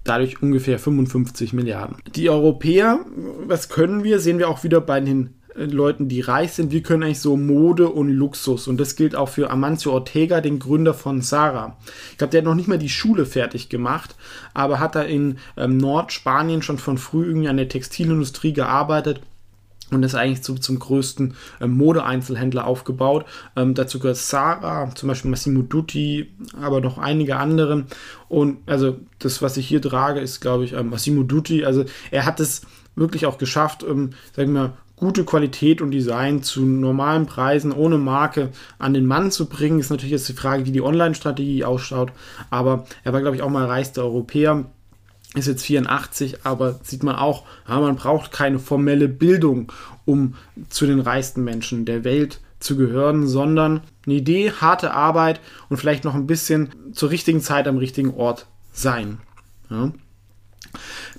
[0.05, 1.97] dadurch ungefähr 55 Milliarden.
[2.15, 3.01] Die Europäer,
[3.47, 5.35] was können wir, sehen wir auch wieder bei den
[5.67, 8.69] Leuten, die reich sind, wir können eigentlich so Mode und Luxus.
[8.69, 11.77] Und das gilt auch für Amancio Ortega, den Gründer von Sarah.
[12.13, 14.17] Ich glaube, der hat noch nicht mal die Schule fertig gemacht,
[14.55, 19.21] aber hat da in ähm, Nordspanien schon von früh irgendwie an der Textilindustrie gearbeitet
[19.91, 23.25] und ist eigentlich zu, zum größten ähm, Modeeinzelhändler aufgebaut.
[23.57, 26.31] Ähm, dazu gehört Sarah, zum Beispiel Massimo Dutti,
[26.61, 27.87] aber noch einige andere.
[28.29, 31.65] Und also das, was ich hier trage, ist, glaube ich, ähm, Massimo Dutti.
[31.65, 32.63] Also er hat es
[32.97, 37.99] wirklich auch geschafft, ähm, sagen wir mal, gute Qualität und Design zu normalen Preisen ohne
[37.99, 39.79] Marke an den Mann zu bringen.
[39.79, 42.13] Ist natürlich jetzt die Frage, wie die Online-Strategie ausschaut.
[42.51, 44.65] Aber er war, glaube ich, auch mal reichster Europäer.
[45.35, 49.71] Ist jetzt 84, aber sieht man auch, ja, man braucht keine formelle Bildung,
[50.07, 50.35] um
[50.71, 56.05] zu den reichsten Menschen der Welt zu gehören, sondern eine Idee, harte Arbeit und vielleicht
[56.05, 59.21] noch ein bisschen zur richtigen Zeit am richtigen Ort sein.
[59.71, 59.93] Ja.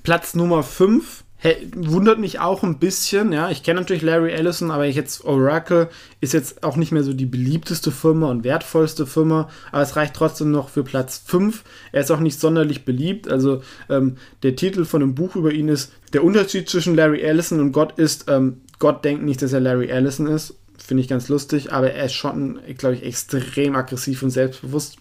[0.03, 3.49] Platz Nummer 5 Hey, wundert mich auch ein bisschen, ja.
[3.49, 5.87] Ich kenne natürlich Larry Ellison, aber jetzt Oracle
[6.19, 10.15] ist jetzt auch nicht mehr so die beliebteste Firma und wertvollste Firma, aber es reicht
[10.15, 11.63] trotzdem noch für Platz 5.
[11.93, 13.29] Er ist auch nicht sonderlich beliebt.
[13.29, 17.61] Also ähm, der Titel von einem Buch über ihn ist Der Unterschied zwischen Larry Ellison
[17.61, 20.55] und Gott ist, ähm, Gott denkt nicht, dass er Larry Ellison ist.
[20.77, 24.97] Finde ich ganz lustig, aber er ist schon, glaube ich, extrem aggressiv und selbstbewusst.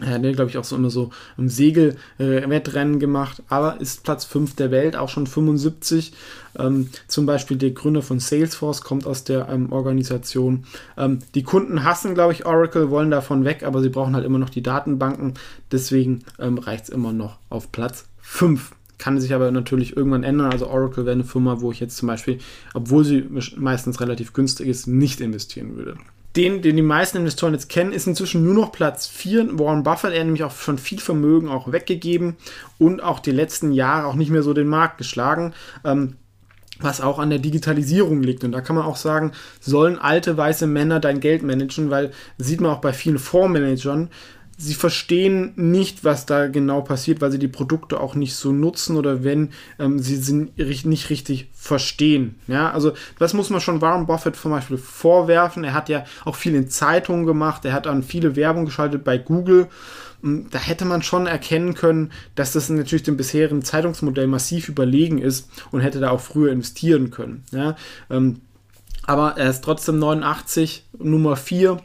[0.00, 4.24] Er hat, glaube ich, auch so immer so im Segelwettrennen äh, gemacht, aber ist Platz
[4.24, 6.12] 5 der Welt, auch schon 75.
[6.56, 10.66] Ähm, zum Beispiel der Gründer von Salesforce kommt aus der ähm, Organisation.
[10.96, 14.38] Ähm, die Kunden hassen, glaube ich, Oracle, wollen davon weg, aber sie brauchen halt immer
[14.38, 15.34] noch die Datenbanken.
[15.72, 18.70] Deswegen ähm, reicht es immer noch auf Platz 5.
[18.98, 20.52] Kann sich aber natürlich irgendwann ändern.
[20.52, 22.38] Also Oracle wäre eine Firma, wo ich jetzt zum Beispiel,
[22.72, 23.26] obwohl sie
[23.56, 25.96] meistens relativ günstig ist, nicht investieren würde
[26.38, 29.58] den, den die meisten Investoren jetzt kennen, ist inzwischen nur noch Platz 4.
[29.58, 32.36] Warren Buffett, er hat nämlich auch schon viel Vermögen auch weggegeben
[32.78, 35.52] und auch die letzten Jahre auch nicht mehr so den Markt geschlagen.
[35.84, 36.14] Ähm,
[36.80, 38.44] was auch an der Digitalisierung liegt.
[38.44, 42.60] Und da kann man auch sagen, sollen alte weiße Männer dein Geld managen, weil sieht
[42.60, 44.10] man auch bei vielen Fondsmanagern,
[44.60, 48.96] sie verstehen nicht, was da genau passiert, weil sie die Produkte auch nicht so nutzen
[48.96, 52.34] oder wenn ähm, sie sie nicht richtig verstehen.
[52.48, 55.62] Ja, also das muss man schon Warren Buffett zum Beispiel vorwerfen.
[55.62, 59.16] Er hat ja auch viel in Zeitungen gemacht, er hat an viele Werbung geschaltet bei
[59.16, 59.68] Google.
[60.22, 65.18] Hm, da hätte man schon erkennen können, dass das natürlich dem bisherigen Zeitungsmodell massiv überlegen
[65.18, 67.44] ist und hätte da auch früher investieren können.
[67.52, 67.76] Ja,
[68.10, 68.40] ähm,
[69.06, 71.78] aber er ist trotzdem 89, Nummer 4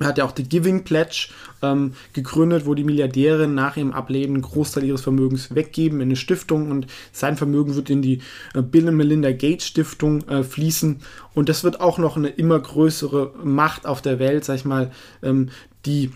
[0.00, 1.28] er hat ja auch die Giving Pledge
[1.62, 6.16] ähm, gegründet, wo die Milliardäre nach ihrem Ableben einen Großteil ihres Vermögens weggeben in eine
[6.16, 8.22] Stiftung und sein Vermögen wird in die
[8.54, 11.00] äh, Bill und Melinda Gates Stiftung äh, fließen.
[11.34, 14.90] Und das wird auch noch eine immer größere Macht auf der Welt, sag ich mal,
[15.22, 15.50] ähm,
[15.86, 16.10] die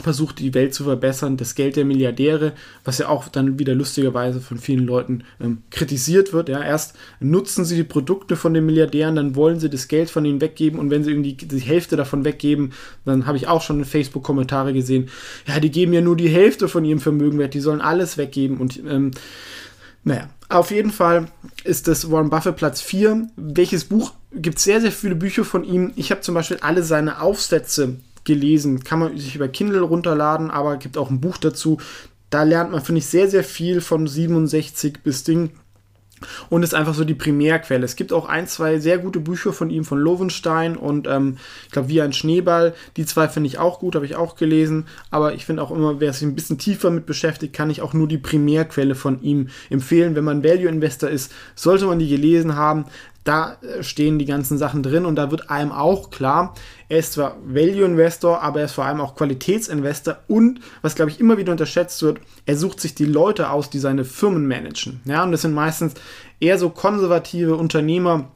[0.00, 2.52] versucht, die Welt zu verbessern, das Geld der Milliardäre,
[2.84, 6.48] was ja auch dann wieder lustigerweise von vielen Leuten ähm, kritisiert wird.
[6.48, 10.24] Ja, erst nutzen sie die Produkte von den Milliardären, dann wollen sie das Geld von
[10.24, 12.72] ihnen weggeben und wenn sie irgendwie die Hälfte davon weggeben,
[13.04, 15.10] dann habe ich auch schon in Facebook-Kommentare gesehen,
[15.46, 18.58] ja, die geben ja nur die Hälfte von ihrem Vermögen weg, die sollen alles weggeben
[18.58, 19.12] und ähm,
[20.02, 21.28] naja, auf jeden Fall
[21.62, 23.26] ist das Warren Buffett Platz 4.
[23.36, 24.12] Welches Buch?
[24.34, 25.92] Gibt sehr, sehr viele Bücher von ihm.
[25.96, 28.84] Ich habe zum Beispiel alle seine Aufsätze gelesen.
[28.84, 31.78] Kann man sich über Kindle runterladen, aber gibt auch ein Buch dazu.
[32.30, 35.50] Da lernt man, finde ich, sehr, sehr viel von 67 bis Ding.
[36.48, 37.84] Und ist einfach so die Primärquelle.
[37.84, 41.72] Es gibt auch ein, zwei sehr gute Bücher von ihm, von Lovenstein und ähm, ich
[41.72, 42.74] glaube, wie ein Schneeball.
[42.96, 44.86] Die zwei finde ich auch gut, habe ich auch gelesen.
[45.10, 47.92] Aber ich finde auch immer, wer sich ein bisschen tiefer mit beschäftigt, kann ich auch
[47.92, 50.14] nur die Primärquelle von ihm empfehlen.
[50.14, 52.86] Wenn man Value Investor ist, sollte man die gelesen haben.
[53.24, 56.54] Da äh, stehen die ganzen Sachen drin und da wird einem auch klar,
[56.88, 61.10] er ist zwar Value Investor, aber er ist vor allem auch Qualitätsinvestor und, was glaube
[61.10, 65.00] ich immer wieder unterschätzt wird, er sucht sich die Leute aus, die seine Firmen managen.
[65.06, 65.94] Ja, und das sind meistens
[66.38, 68.30] eher so konservative Unternehmer,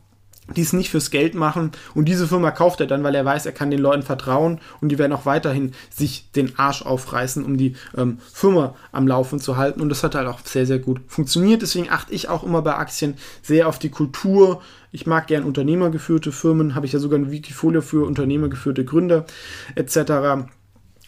[0.57, 3.47] die es nicht fürs Geld machen und diese Firma kauft er dann, weil er weiß,
[3.47, 7.57] er kann den Leuten vertrauen und die werden auch weiterhin sich den Arsch aufreißen, um
[7.57, 11.01] die ähm, Firma am Laufen zu halten und das hat halt auch sehr, sehr gut
[11.07, 11.63] funktioniert.
[11.63, 14.63] Deswegen achte ich auch immer bei Aktien sehr auf die Kultur.
[14.91, 19.27] Ich mag gern unternehmergeführte Firmen, habe ich ja sogar ein Wikifolio für unternehmergeführte Gründer
[19.75, 20.49] etc.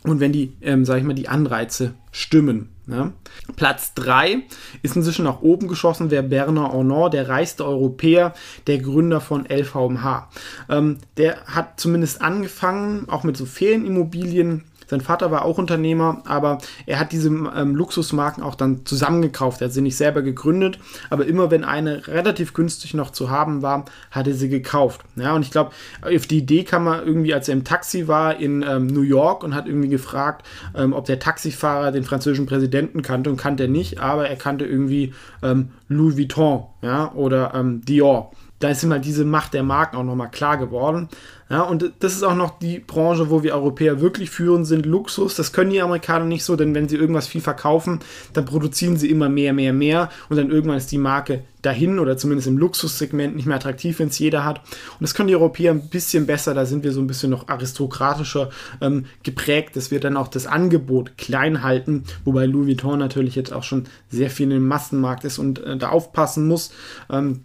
[0.04, 2.70] Und wenn die, ähm, sage ich mal, die Anreize stimmen.
[2.86, 3.12] Ja.
[3.54, 4.42] Platz 3
[4.82, 8.34] ist inzwischen nach oben geschossen, wäre Bernard Arnault, der reichste Europäer,
[8.66, 10.28] der Gründer von LVMH.
[10.68, 16.58] Ähm, der hat zumindest angefangen, auch mit so Ferienimmobilien sein Vater war auch Unternehmer, aber
[16.84, 19.60] er hat diese ähm, Luxusmarken auch dann zusammengekauft.
[19.60, 20.80] Er hat sie nicht selber gegründet,
[21.10, 25.02] aber immer wenn eine relativ günstig noch zu haben war, hat er sie gekauft.
[25.14, 25.70] Ja, und ich glaube,
[26.02, 29.44] auf die Idee kam er irgendwie, als er im Taxi war in ähm, New York
[29.44, 33.68] und hat irgendwie gefragt, ähm, ob der Taxifahrer den französischen Präsidenten kannte und kannte er
[33.68, 35.14] nicht, aber er kannte irgendwie
[35.44, 40.04] ähm, Louis Vuitton ja, oder ähm, Dior da ist halt diese Macht der Marken auch
[40.04, 41.08] nochmal klar geworden.
[41.48, 45.34] Ja, und das ist auch noch die Branche, wo wir Europäer wirklich führen sind, Luxus.
[45.34, 47.98] Das können die Amerikaner nicht so, denn wenn sie irgendwas viel verkaufen,
[48.34, 52.16] dann produzieren sie immer mehr, mehr, mehr und dann irgendwann ist die Marke dahin oder
[52.16, 54.58] zumindest im Luxussegment nicht mehr attraktiv, wenn es jeder hat.
[54.58, 57.48] Und das können die Europäer ein bisschen besser, da sind wir so ein bisschen noch
[57.48, 58.50] aristokratischer
[58.80, 63.52] ähm, geprägt, dass wir dann auch das Angebot klein halten, wobei Louis Vuitton natürlich jetzt
[63.52, 66.72] auch schon sehr viel im Massenmarkt ist und äh, da aufpassen muss.
[67.10, 67.44] Ähm,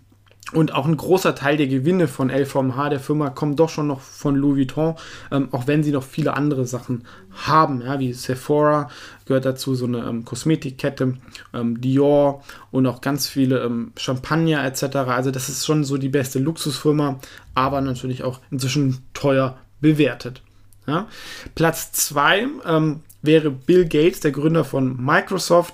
[0.54, 4.00] und auch ein großer Teil der Gewinne von LVMH, der Firma, kommt doch schon noch
[4.00, 4.96] von Louis Vuitton,
[5.32, 8.90] ähm, auch wenn sie noch viele andere Sachen haben, ja, wie Sephora
[9.26, 11.18] gehört dazu, so eine ähm, Kosmetikkette,
[11.54, 14.98] ähm, Dior und auch ganz viele ähm, Champagner etc.
[15.08, 17.20] Also das ist schon so die beste Luxusfirma,
[17.56, 20.44] aber natürlich auch inzwischen teuer bewertet.
[20.86, 21.08] Ja.
[21.56, 25.74] Platz 2 ähm, wäre Bill Gates, der Gründer von Microsoft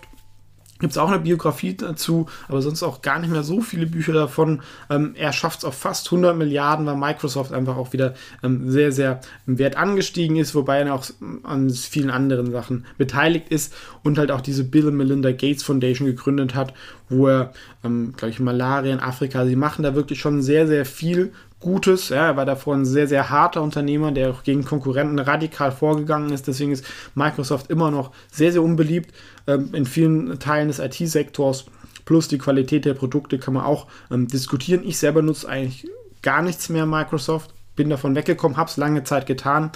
[0.82, 4.14] Gibt es auch eine Biografie dazu, aber sonst auch gar nicht mehr so viele Bücher
[4.14, 4.64] davon.
[4.90, 8.92] Ähm, er schafft es auf fast 100 Milliarden, weil Microsoft einfach auch wieder ähm, sehr,
[8.92, 11.06] sehr im Wert angestiegen ist, wobei er auch
[11.44, 16.08] an vielen anderen Sachen beteiligt ist und halt auch diese Bill und Melinda Gates Foundation
[16.08, 16.74] gegründet hat,
[17.10, 17.54] wo er,
[17.84, 22.10] ähm, glaube ich, Malaria in Afrika, sie machen da wirklich schon sehr, sehr viel Gutes.
[22.10, 26.34] Ja, er war davor ein sehr, sehr harter Unternehmer, der auch gegen Konkurrenten radikal vorgegangen
[26.34, 26.48] ist.
[26.48, 29.14] Deswegen ist Microsoft immer noch sehr, sehr unbeliebt
[29.56, 31.66] in vielen Teilen des IT-Sektors.
[32.06, 34.82] Plus die Qualität der Produkte kann man auch ähm, diskutieren.
[34.84, 35.88] Ich selber nutze eigentlich
[36.22, 37.54] gar nichts mehr Microsoft.
[37.76, 39.72] Bin davon weggekommen, habe es lange Zeit getan.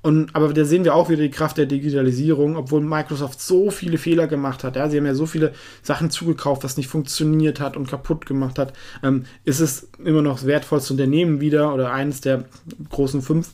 [0.00, 3.98] Und, aber da sehen wir auch wieder die Kraft der Digitalisierung, obwohl Microsoft so viele
[3.98, 4.76] Fehler gemacht hat.
[4.76, 8.58] Ja, sie haben ja so viele Sachen zugekauft, was nicht funktioniert hat und kaputt gemacht
[8.58, 8.72] hat.
[9.02, 12.44] Ähm, ist es immer noch das wertvollste Unternehmen wieder oder eines der
[12.90, 13.50] großen fünf.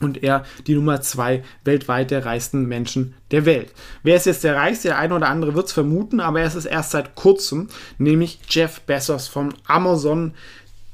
[0.00, 3.72] Und er die Nummer zwei weltweit der reichsten Menschen der Welt.
[4.02, 4.88] Wer ist jetzt der reichste?
[4.88, 7.68] Der eine oder andere wird es vermuten, aber er ist es erst seit kurzem,
[7.98, 10.34] nämlich Jeff Bezos von Amazon,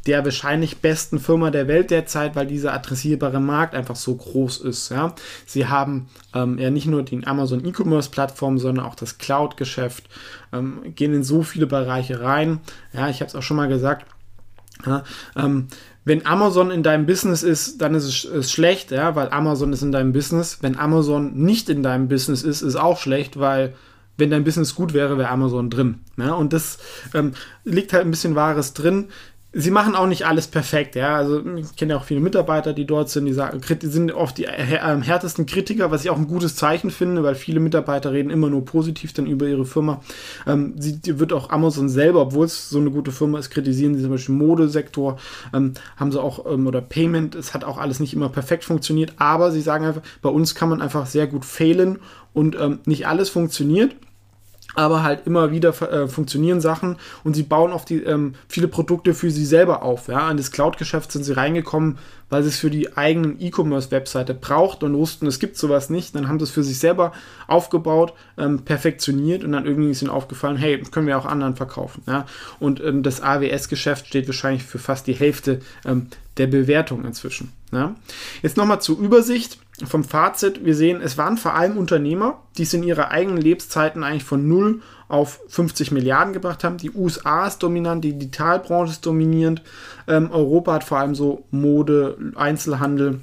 [0.07, 4.91] der wahrscheinlich besten Firma der Welt derzeit, weil dieser adressierbare Markt einfach so groß ist.
[4.91, 5.15] Ja.
[5.47, 10.09] Sie haben ähm, ja nicht nur die Amazon E-Commerce-Plattform, sondern auch das Cloud-Geschäft,
[10.53, 12.61] ähm, gehen in so viele Bereiche rein.
[12.93, 14.07] Ja, ich habe es auch schon mal gesagt.
[14.85, 15.05] Ja,
[15.37, 15.69] ähm,
[16.05, 19.83] wenn Amazon in deinem Business ist, dann ist es ist schlecht, ja, weil Amazon ist
[19.83, 20.59] in deinem Business.
[20.61, 23.75] Wenn Amazon nicht in deinem Business ist, ist auch schlecht, weil
[24.19, 26.01] wenn dein Business gut wäre, wäre Amazon drin.
[26.17, 26.79] Ja, und das
[27.15, 27.33] ähm,
[27.65, 29.09] liegt halt ein bisschen Wahres drin
[29.55, 31.15] sie machen auch nicht alles perfekt, ja.
[31.15, 34.47] Also ich kenne ja auch viele Mitarbeiter, die dort sind, die sagen, sind oft die
[34.47, 38.65] härtesten Kritiker, was ich auch ein gutes Zeichen finde, weil viele Mitarbeiter reden immer nur
[38.65, 40.01] positiv dann über ihre Firma.
[40.47, 44.03] Ähm, sie wird auch Amazon selber, obwohl es so eine gute Firma ist, kritisieren sie
[44.03, 45.19] zum Beispiel Modesektor,
[45.53, 49.15] ähm, haben sie auch, ähm, oder Payment, es hat auch alles nicht immer perfekt funktioniert,
[49.19, 51.99] aber sie sagen einfach, bei uns kann man einfach sehr gut fehlen
[52.33, 53.95] und ähm, nicht alles funktioniert
[54.75, 59.15] aber halt immer wieder äh, funktionieren Sachen und sie bauen auf die ähm, viele Produkte
[59.15, 60.09] für sie selber auf.
[60.09, 61.99] Ja, in das Cloud-Geschäft sind sie reingekommen,
[62.31, 66.15] weil sie es für die eigenen E-Commerce-Webseite braucht und wussten, es gibt sowas nicht.
[66.15, 67.13] Dann haben sie es für sich selber
[67.47, 72.03] aufgebaut, ähm, perfektioniert und dann irgendwie ist ihnen aufgefallen, hey, können wir auch anderen verkaufen.
[72.07, 72.27] Ja,
[72.59, 76.07] und ähm, das AWS-Geschäft steht wahrscheinlich für fast die Hälfte ähm,
[76.39, 77.53] der Bewertung inzwischen.
[77.73, 77.95] Ja.
[78.43, 82.75] Jetzt nochmal zur Übersicht vom Fazit, wir sehen, es waren vor allem Unternehmer, die es
[82.75, 86.79] in ihrer eigenen Lebenszeiten eigentlich von 0 auf 50 Milliarden gebracht haben.
[86.79, 89.63] Die USA ist dominant, die Digitalbranche ist dominierend.
[90.09, 93.21] Ähm, Europa hat vor allem so Mode, Einzelhandel.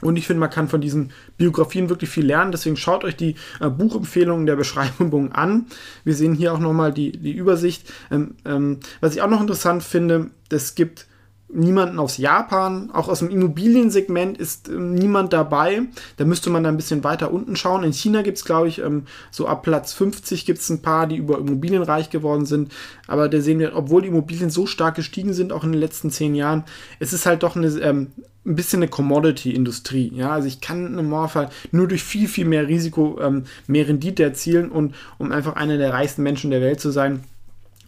[0.00, 2.52] Und ich finde, man kann von diesen Biografien wirklich viel lernen.
[2.52, 5.66] Deswegen schaut euch die äh, Buchempfehlungen der Beschreibung an.
[6.04, 7.92] Wir sehen hier auch nochmal die, die Übersicht.
[8.10, 11.06] Ähm, ähm, was ich auch noch interessant finde, es gibt
[11.54, 15.82] niemanden aus Japan, auch aus dem Immobiliensegment ist ähm, niemand dabei.
[16.16, 17.84] Da müsste man da ein bisschen weiter unten schauen.
[17.84, 21.06] In China gibt es, glaube ich, ähm, so ab Platz 50 gibt es ein paar,
[21.06, 22.72] die über Immobilien reich geworden sind.
[23.06, 26.10] Aber da sehen wir, obwohl die Immobilien so stark gestiegen sind, auch in den letzten
[26.10, 26.64] zehn Jahren,
[26.98, 28.08] es ist halt doch eine, ähm,
[28.46, 30.12] ein bisschen eine Commodity-Industrie.
[30.14, 34.22] Ja, also ich kann im Normalfall nur durch viel, viel mehr Risiko ähm, mehr Rendite
[34.22, 37.24] erzielen und um einfach einer der reichsten Menschen der Welt zu sein,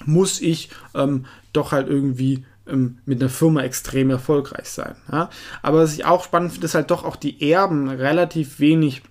[0.05, 4.97] muss ich ähm, doch halt irgendwie ähm, mit einer Firma extrem erfolgreich sein.
[5.10, 5.30] Ja?
[5.62, 9.02] Aber was ich auch spannend finde, ist halt doch auch die Erben relativ wenig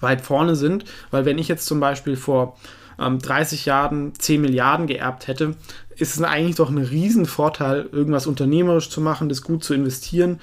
[0.00, 2.56] weit vorne sind, weil wenn ich jetzt zum Beispiel vor
[2.98, 5.56] ähm, 30 Jahren 10 Milliarden geerbt hätte,
[5.96, 10.40] ist es eigentlich doch ein Riesenvorteil, irgendwas unternehmerisch zu machen, das gut zu investieren.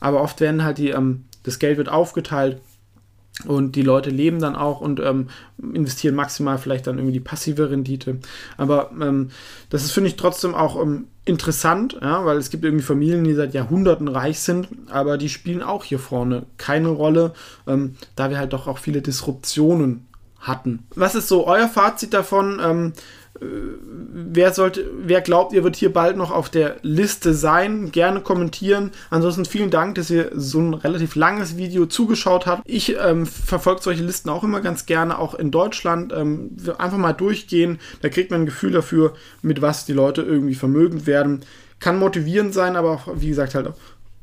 [0.00, 2.60] Aber oft werden halt die, ähm, das Geld wird aufgeteilt
[3.46, 5.28] und die Leute leben dann auch und ähm,
[5.72, 8.18] investieren maximal vielleicht dann irgendwie die passive Rendite.
[8.56, 9.30] Aber ähm,
[9.70, 13.34] das ist, finde ich, trotzdem auch ähm, interessant, ja, weil es gibt irgendwie Familien, die
[13.34, 17.32] seit Jahrhunderten reich sind, aber die spielen auch hier vorne keine Rolle,
[17.66, 20.06] ähm, da wir halt doch auch viele Disruptionen
[20.40, 20.86] hatten.
[20.96, 22.60] Was ist so euer Fazit davon?
[22.62, 22.92] Ähm,
[24.12, 28.90] wer sollte, wer glaubt, ihr wird hier bald noch auf der Liste sein, gerne kommentieren.
[29.10, 32.62] Ansonsten vielen Dank, dass ihr so ein relativ langes Video zugeschaut habt.
[32.64, 36.12] Ich ähm, verfolge solche Listen auch immer ganz gerne, auch in Deutschland.
[36.14, 40.54] Ähm, einfach mal durchgehen, da kriegt man ein Gefühl dafür, mit was die Leute irgendwie
[40.54, 41.40] vermögend werden.
[41.80, 43.72] Kann motivierend sein, aber auch, wie gesagt, halt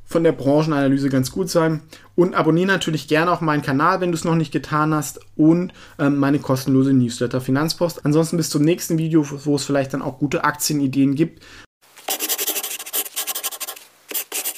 [0.09, 1.81] von der Branchenanalyse ganz gut sein.
[2.15, 5.19] Und abonniere natürlich gerne auch meinen Kanal, wenn du es noch nicht getan hast.
[5.35, 8.05] Und ähm, meine kostenlose Newsletter Finanzpost.
[8.05, 11.43] Ansonsten bis zum nächsten Video, wo es vielleicht dann auch gute Aktienideen gibt.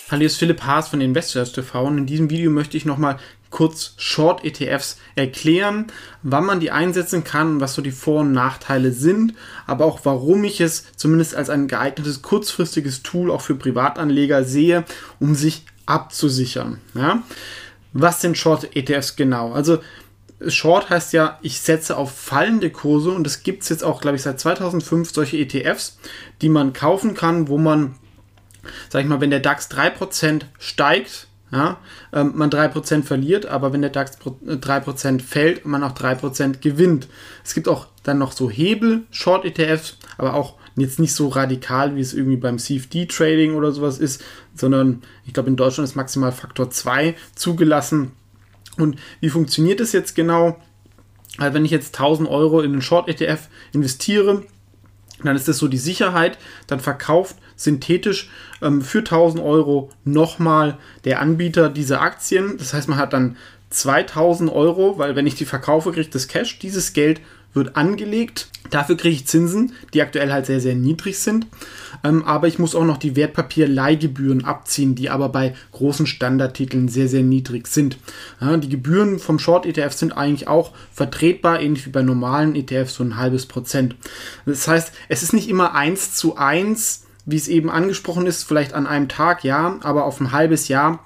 [0.09, 3.17] Hallo, hier ist Philipp Haas von Investors TV und in diesem Video möchte ich nochmal
[3.51, 5.87] kurz Short-ETFs erklären,
[6.23, 9.35] wann man die einsetzen kann was so die Vor- und Nachteile sind,
[9.67, 14.85] aber auch warum ich es zumindest als ein geeignetes kurzfristiges Tool auch für Privatanleger sehe,
[15.19, 16.79] um sich abzusichern.
[16.95, 17.21] Ja?
[17.93, 19.51] Was sind Short-ETFs genau?
[19.51, 19.79] Also
[20.47, 24.15] Short heißt ja, ich setze auf fallende Kurse und es gibt es jetzt auch, glaube
[24.15, 25.99] ich, seit 2005 solche ETFs,
[26.41, 27.95] die man kaufen kann, wo man,
[28.89, 31.79] sag ich mal, wenn der DAX 3% steigt, ja,
[32.13, 37.07] ähm, man 3% verliert, aber wenn der DAX 3% äh, fällt, man auch 3% gewinnt.
[37.43, 42.01] Es gibt auch dann noch so Hebel, Short-ETFs, aber auch jetzt nicht so radikal, wie
[42.01, 44.23] es irgendwie beim CFD-Trading oder sowas ist,
[44.55, 48.11] sondern ich glaube, in Deutschland ist maximal Faktor 2 zugelassen.
[48.77, 50.57] Und wie funktioniert das jetzt genau?
[51.37, 54.43] Also wenn ich jetzt 1000 Euro in einen Short-ETF investiere,
[55.23, 56.37] dann ist das so die Sicherheit,
[56.67, 58.29] dann verkauft synthetisch
[58.61, 62.57] ähm, für 1000 Euro nochmal der Anbieter diese Aktien.
[62.57, 63.37] Das heißt, man hat dann
[63.69, 66.59] 2000 Euro, weil wenn ich die verkaufe, kriegt das Cash.
[66.59, 67.21] Dieses Geld
[67.53, 68.47] wird angelegt.
[68.69, 71.47] Dafür kriege ich Zinsen, die aktuell halt sehr, sehr niedrig sind.
[72.03, 77.09] Ähm, aber ich muss auch noch die Wertpapierleihgebühren abziehen, die aber bei großen Standardtiteln sehr,
[77.09, 77.97] sehr niedrig sind.
[78.39, 83.03] Ja, die Gebühren vom Short-ETF sind eigentlich auch vertretbar, ähnlich wie bei normalen ETFs, so
[83.03, 83.95] ein halbes Prozent.
[84.45, 88.73] Das heißt, es ist nicht immer eins zu eins, wie es eben angesprochen ist, vielleicht
[88.73, 90.99] an einem Tag, ja, aber auf ein halbes Jahr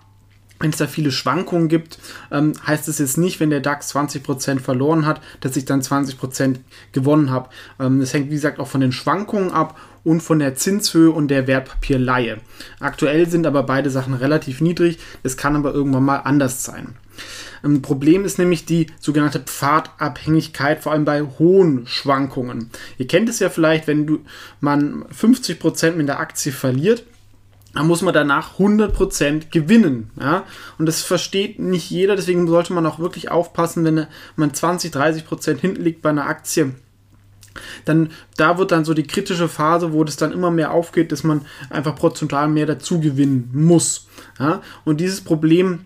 [0.60, 2.00] wenn es da viele Schwankungen gibt,
[2.32, 6.60] ähm, heißt es jetzt nicht, wenn der DAX 20% verloren hat, dass ich dann 20%
[6.94, 7.50] gewonnen habe.
[7.80, 11.28] Ähm, das hängt, wie gesagt, auch von den Schwankungen ab und von der Zinshöhe und
[11.28, 12.38] der Wertpapierleihe.
[12.80, 15.00] Aktuell sind aber beide Sachen relativ niedrig.
[15.24, 16.96] Das kann aber irgendwann mal anders sein.
[17.66, 22.70] Ein Problem ist nämlich die sogenannte Pfadabhängigkeit, vor allem bei hohen Schwankungen.
[23.00, 24.20] Ihr kennt es ja vielleicht, wenn du,
[24.60, 27.04] man 50% mit der Aktie verliert,
[27.74, 30.12] dann muss man danach 100% gewinnen.
[30.20, 30.44] Ja?
[30.78, 34.06] Und das versteht nicht jeder, deswegen sollte man auch wirklich aufpassen, wenn
[34.36, 36.76] man 20, 30% hinten liegt bei einer Aktie.
[37.86, 41.24] Dann, da wird dann so die kritische Phase, wo das dann immer mehr aufgeht, dass
[41.24, 44.08] man einfach prozentual mehr dazu gewinnen muss.
[44.40, 44.62] Ja?
[44.84, 45.86] Und dieses Problem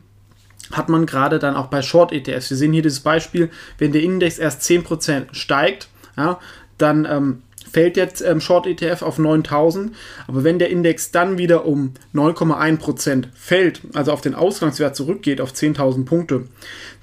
[0.72, 2.50] hat man gerade dann auch bei Short-ETFs.
[2.50, 6.40] Wir sehen hier dieses Beispiel, wenn der Index erst 10% steigt, ja,
[6.78, 9.96] dann ähm, fällt jetzt ähm, Short ETF auf 9000,
[10.28, 15.52] aber wenn der Index dann wieder um 9,1% fällt, also auf den Ausgangswert zurückgeht auf
[15.52, 16.46] 10.000 Punkte,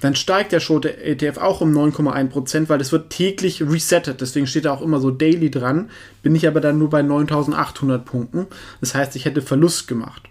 [0.01, 4.65] dann steigt der Short ETF auch um 9,1%, weil es wird täglich resettet, deswegen steht
[4.65, 5.89] da auch immer so daily dran,
[6.21, 8.47] bin ich aber dann nur bei 9800 Punkten,
[8.81, 10.23] das heißt, ich hätte Verlust gemacht.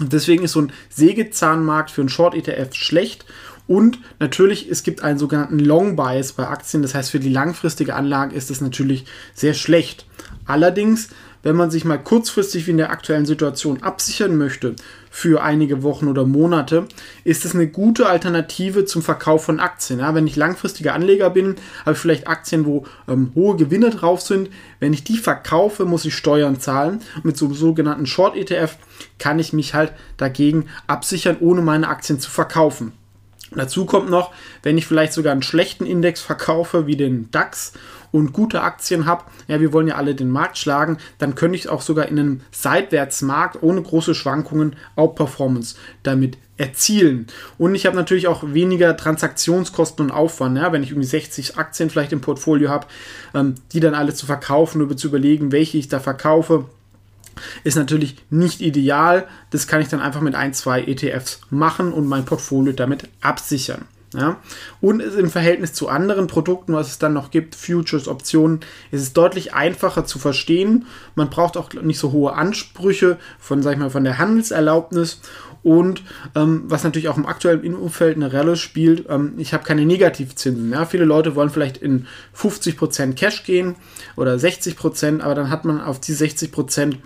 [0.00, 3.26] Und deswegen ist so ein Sägezahnmarkt für einen Short ETF schlecht
[3.70, 6.82] und natürlich, es gibt einen sogenannten Long Bias bei Aktien.
[6.82, 10.06] Das heißt, für die langfristige Anlage ist es natürlich sehr schlecht.
[10.44, 11.10] Allerdings,
[11.42, 14.76] wenn man sich mal kurzfristig wie in der aktuellen Situation absichern möchte
[15.10, 16.86] für einige Wochen oder Monate,
[17.24, 20.00] ist es eine gute Alternative zum Verkauf von Aktien.
[20.00, 24.20] Ja, wenn ich langfristiger Anleger bin, habe ich vielleicht Aktien, wo ähm, hohe Gewinne drauf
[24.20, 24.50] sind.
[24.78, 27.00] Wenn ich die verkaufe, muss ich Steuern zahlen.
[27.22, 28.76] Mit so einem sogenannten Short ETF
[29.18, 32.92] kann ich mich halt dagegen absichern, ohne meine Aktien zu verkaufen.
[33.52, 37.72] Dazu kommt noch, wenn ich vielleicht sogar einen schlechten Index verkaufe, wie den DAX,
[38.12, 41.68] und gute Aktien habe, ja, wir wollen ja alle den Markt schlagen, dann könnte ich
[41.68, 47.26] auch sogar in einem Seitwärtsmarkt ohne große Schwankungen Outperformance damit erzielen.
[47.56, 51.88] Und ich habe natürlich auch weniger Transaktionskosten und Aufwand, ja, wenn ich irgendwie 60 Aktien
[51.88, 52.86] vielleicht im Portfolio habe,
[53.34, 56.66] ähm, die dann alle zu verkaufen oder zu überlegen, welche ich da verkaufe
[57.64, 59.26] ist natürlich nicht ideal.
[59.50, 63.86] Das kann ich dann einfach mit ein, zwei ETFs machen und mein Portfolio damit absichern.
[64.14, 64.38] Ja?
[64.80, 68.60] Und im Verhältnis zu anderen Produkten, was es dann noch gibt, Futures, Optionen,
[68.90, 70.86] ist es deutlich einfacher zu verstehen.
[71.14, 75.20] Man braucht auch nicht so hohe Ansprüche von, sag ich mal, von der Handelserlaubnis.
[75.62, 76.02] Und
[76.34, 80.70] ähm, was natürlich auch im aktuellen Umfeld eine Rolle spielt, ähm, ich habe keine Negativzinsen.
[80.72, 80.86] Ja?
[80.86, 83.76] Viele Leute wollen vielleicht in 50% Cash gehen
[84.16, 86.96] oder 60%, aber dann hat man auf die 60%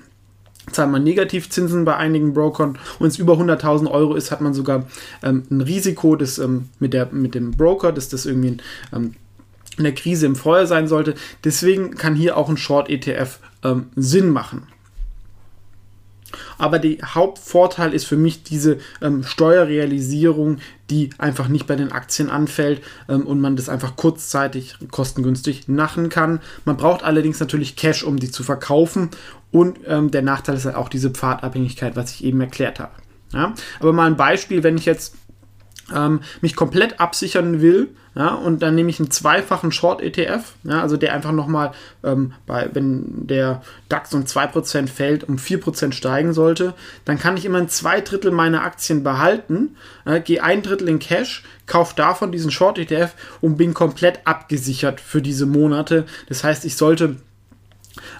[0.70, 2.78] zahlt man Negativzinsen bei einigen Brokern.
[2.98, 4.86] Wenn es über 100.000 Euro ist, hat man sogar
[5.22, 8.58] ähm, ein Risiko das, ähm, mit, der, mit dem Broker, dass das irgendwie
[8.92, 9.14] ähm,
[9.76, 11.14] in der Krise im Feuer sein sollte.
[11.42, 14.66] Deswegen kann hier auch ein Short-ETF ähm, Sinn machen.
[16.58, 20.58] Aber der Hauptvorteil ist für mich diese ähm, Steuerrealisierung,
[20.90, 26.08] die einfach nicht bei den Aktien anfällt ähm, und man das einfach kurzzeitig kostengünstig machen
[26.08, 26.40] kann.
[26.64, 29.10] Man braucht allerdings natürlich Cash, um die zu verkaufen.
[29.50, 32.92] Und ähm, der Nachteil ist halt auch diese Pfadabhängigkeit, was ich eben erklärt habe.
[33.32, 33.54] Ja?
[33.80, 35.14] Aber mal ein Beispiel, wenn ich jetzt
[35.94, 40.96] ähm, mich komplett absichern will, ja, und dann nehme ich einen zweifachen Short-ETF, ja, also
[40.96, 41.72] der einfach nochmal,
[42.04, 46.74] ähm, bei, wenn der DAX um 2% fällt, um 4% steigen sollte,
[47.04, 51.00] dann kann ich immer ein zwei Drittel meiner Aktien behalten, äh, gehe ein Drittel in
[51.00, 56.06] Cash, kaufe davon diesen Short-ETF und bin komplett abgesichert für diese Monate.
[56.28, 57.16] Das heißt, ich sollte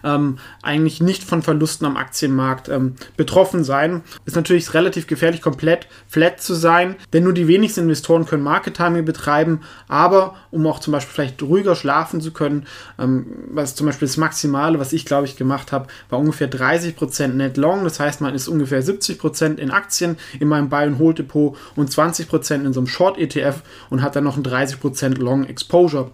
[0.04, 4.02] ähm, eigentlich nicht von Verlusten am Aktienmarkt ähm, betroffen sein.
[4.26, 8.76] Ist natürlich relativ gefährlich, komplett flat zu sein, denn nur die wenigsten Investoren können Market
[8.76, 12.66] Timing betreiben, aber um auch zum Beispiel vielleicht ruhiger schlafen zu können,
[12.98, 17.28] ähm, was zum Beispiel das Maximale, was ich glaube ich gemacht habe, war ungefähr 30%
[17.28, 21.18] Net Long, das heißt man ist ungefähr 70% in Aktien in meinem Buy and Hold
[21.18, 25.44] Depot und 20% in so einem Short ETF und hat dann noch ein 30% Long
[25.44, 26.10] Exposure.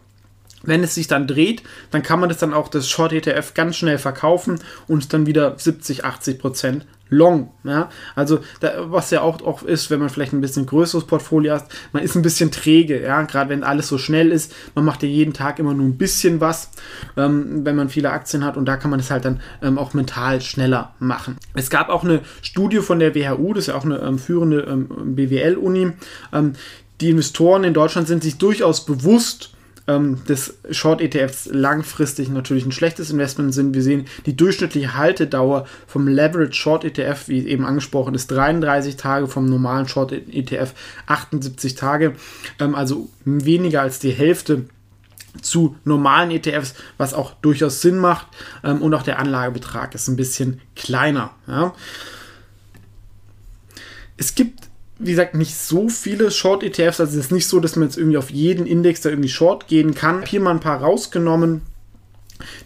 [0.62, 3.76] Wenn es sich dann dreht, dann kann man das dann auch das Short ETF ganz
[3.76, 7.50] schnell verkaufen und dann wieder 70, 80 Prozent long.
[7.64, 7.90] Ja?
[8.14, 11.66] Also, da, was ja auch, auch ist, wenn man vielleicht ein bisschen größeres Portfolio hat,
[11.92, 14.54] man ist ein bisschen träge, ja, gerade wenn alles so schnell ist.
[14.74, 16.70] Man macht ja jeden Tag immer nur ein bisschen was,
[17.16, 19.92] ähm, wenn man viele Aktien hat und da kann man es halt dann ähm, auch
[19.92, 21.36] mental schneller machen.
[21.54, 24.60] Es gab auch eine Studie von der WHU, das ist ja auch eine ähm, führende
[24.62, 25.92] ähm, BWL-Uni.
[26.32, 26.52] Ähm,
[27.00, 29.54] die Investoren in Deutschland sind sich durchaus bewusst,
[29.90, 33.74] ähm, des Short-ETFs langfristig natürlich ein schlechtes Investment sind.
[33.74, 39.46] Wir sehen, die durchschnittliche Haltedauer vom Leverage Short-ETF, wie eben angesprochen, ist 33 Tage, vom
[39.46, 40.74] normalen Short-ETF
[41.06, 42.14] 78 Tage,
[42.58, 44.66] ähm, also weniger als die Hälfte
[45.42, 48.26] zu normalen ETFs, was auch durchaus Sinn macht.
[48.62, 51.30] Ähm, und auch der Anlagebetrag ist ein bisschen kleiner.
[51.46, 51.74] Ja.
[54.16, 54.69] Es gibt,
[55.00, 57.00] wie gesagt, nicht so viele Short-ETFs.
[57.00, 59.66] Also es ist nicht so, dass man jetzt irgendwie auf jeden Index da irgendwie Short
[59.66, 60.24] gehen kann.
[60.26, 61.62] Hier mal ein paar rausgenommen,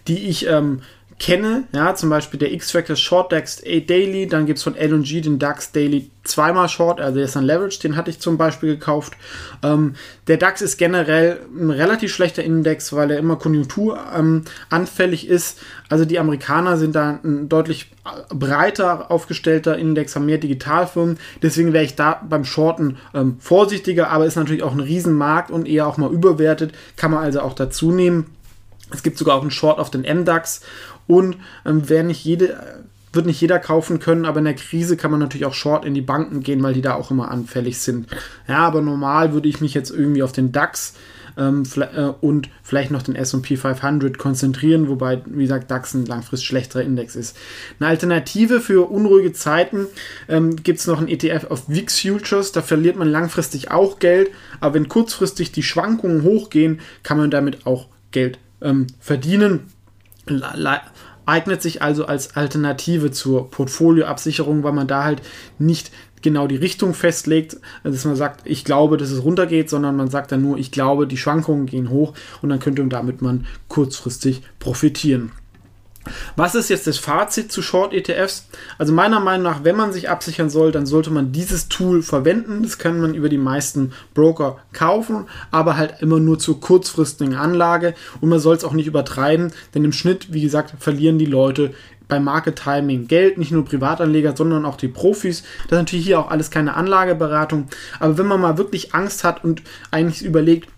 [0.09, 0.83] die ich ähm,
[1.19, 5.39] kenne, ja, zum Beispiel der X-Factor Short DAX Daily, dann gibt es von L&G den
[5.39, 9.15] DAX Daily zweimal Short, also der ist ein Leverage, den hatte ich zum Beispiel gekauft.
[9.63, 9.95] Ähm,
[10.27, 15.61] der DAX ist generell ein relativ schlechter Index, weil er immer konjunkturanfällig ähm, ist.
[15.89, 17.91] Also die Amerikaner sind da ein deutlich
[18.31, 24.27] breiter aufgestellter Index, haben mehr Digitalfirmen, deswegen wäre ich da beim Shorten ähm, vorsichtiger, aber
[24.27, 27.93] ist natürlich auch ein Riesenmarkt und eher auch mal überwertet, kann man also auch dazu
[27.93, 28.27] nehmen.
[28.95, 30.61] Es gibt sogar auch einen Short auf den MDAX
[31.07, 35.11] und ähm, wer nicht jede, wird nicht jeder kaufen können, aber in der Krise kann
[35.11, 38.09] man natürlich auch short in die Banken gehen, weil die da auch immer anfällig sind.
[38.49, 40.95] Ja, aber normal würde ich mich jetzt irgendwie auf den DAX
[41.37, 46.49] ähm, äh, und vielleicht noch den SP 500 konzentrieren, wobei, wie gesagt, DAX ein langfristig
[46.49, 47.37] schlechterer Index ist.
[47.79, 49.87] Eine Alternative für unruhige Zeiten
[50.29, 54.31] ähm, gibt es noch ein ETF auf VIX Futures, da verliert man langfristig auch Geld,
[54.61, 59.73] aber wenn kurzfristig die Schwankungen hochgehen, kann man damit auch Geld ähm, verdienen
[61.27, 65.23] eignet sich also als Alternative zur Portfolioabsicherung, weil man da halt
[65.59, 65.91] nicht
[66.23, 70.33] genau die Richtung festlegt, dass man sagt, ich glaube, dass es runtergeht, sondern man sagt
[70.33, 75.33] dann nur, ich glaube, die Schwankungen gehen hoch und dann könnte damit man kurzfristig profitieren.
[76.37, 78.49] Was ist jetzt das Fazit zu Short-ETFs?
[78.79, 82.63] Also meiner Meinung nach, wenn man sich absichern soll, dann sollte man dieses Tool verwenden.
[82.63, 87.95] Das kann man über die meisten Broker kaufen, aber halt immer nur zur kurzfristigen Anlage.
[88.21, 91.73] Und man soll es auch nicht übertreiben, denn im Schnitt, wie gesagt, verlieren die Leute
[92.09, 95.43] beim Market Timing Geld, nicht nur Privatanleger, sondern auch die Profis.
[95.65, 97.69] Das ist natürlich hier auch alles keine Anlageberatung.
[97.99, 100.69] Aber wenn man mal wirklich Angst hat und eigentlich überlegt,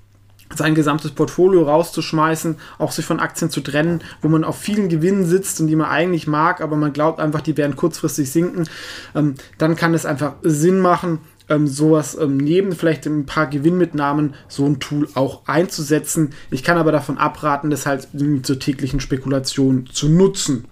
[0.55, 5.24] sein gesamtes Portfolio rauszuschmeißen, auch sich von Aktien zu trennen, wo man auf vielen Gewinnen
[5.24, 8.68] sitzt und die man eigentlich mag, aber man glaubt einfach, die werden kurzfristig sinken,
[9.14, 14.35] ähm, dann kann es einfach Sinn machen, ähm, sowas ähm, neben vielleicht ein paar Gewinnmitnahmen
[14.48, 16.31] so ein Tool auch einzusetzen.
[16.51, 18.09] Ich kann aber davon abraten, das halt
[18.43, 20.66] zur täglichen Spekulation zu nutzen.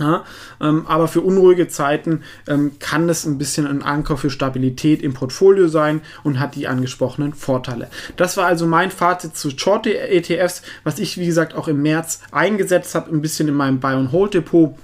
[0.00, 0.24] Ja,
[0.62, 5.12] ähm, aber für unruhige Zeiten ähm, kann es ein bisschen ein Anker für Stabilität im
[5.12, 7.90] Portfolio sein und hat die angesprochenen Vorteile.
[8.16, 12.20] Das war also mein Fazit zu Short ETFs, was ich wie gesagt auch im März
[12.32, 14.74] eingesetzt habe, ein bisschen in meinem Buy and Hold Depot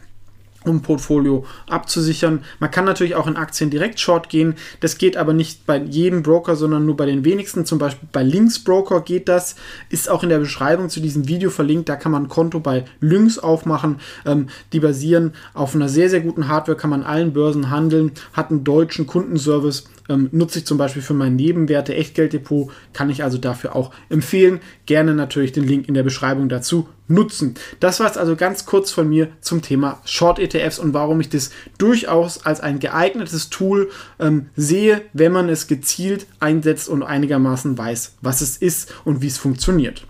[0.66, 2.44] um Portfolio abzusichern.
[2.58, 4.54] Man kann natürlich auch in Aktien direkt short gehen.
[4.80, 7.64] Das geht aber nicht bei jedem Broker, sondern nur bei den wenigsten.
[7.64, 9.56] Zum Beispiel bei Lynx Broker geht das.
[9.88, 11.88] Ist auch in der Beschreibung zu diesem Video verlinkt.
[11.88, 14.00] Da kann man ein Konto bei Lynx aufmachen.
[14.24, 18.50] Ähm, die basieren auf einer sehr, sehr guten Hardware, kann man allen Börsen handeln, hat
[18.50, 23.38] einen deutschen Kundenservice ähm, nutze ich zum Beispiel für mein Nebenwerte Echtgelddepot, kann ich also
[23.38, 24.60] dafür auch empfehlen.
[24.86, 27.54] Gerne natürlich den Link in der Beschreibung dazu nutzen.
[27.80, 31.28] Das war es also ganz kurz von mir zum Thema Short ETFs und warum ich
[31.28, 37.78] das durchaus als ein geeignetes Tool ähm, sehe, wenn man es gezielt einsetzt und einigermaßen
[37.78, 40.06] weiß, was es ist und wie es funktioniert.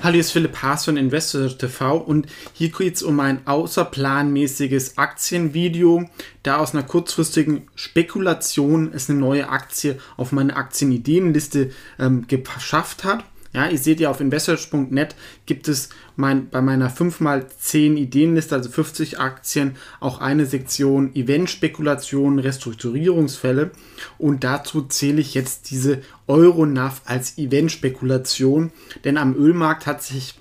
[0.00, 4.96] Hallo, hier ist Philipp Haas von Investor TV und hier geht es um ein außerplanmäßiges
[4.96, 6.08] Aktienvideo,
[6.44, 13.24] da aus einer kurzfristigen Spekulation es eine neue Aktie auf meine Aktienideenliste ähm, geschafft hat.
[13.58, 15.16] Ja, ihr seht ja auf investors.net
[15.46, 23.72] gibt es mein, bei meiner 5x10 Ideenliste, also 50 Aktien, auch eine Sektion Event-Spekulationen, Restrukturierungsfälle.
[24.16, 28.70] Und dazu zähle ich jetzt diese Euronav als Event-Spekulation,
[29.02, 30.36] denn am Ölmarkt hat sich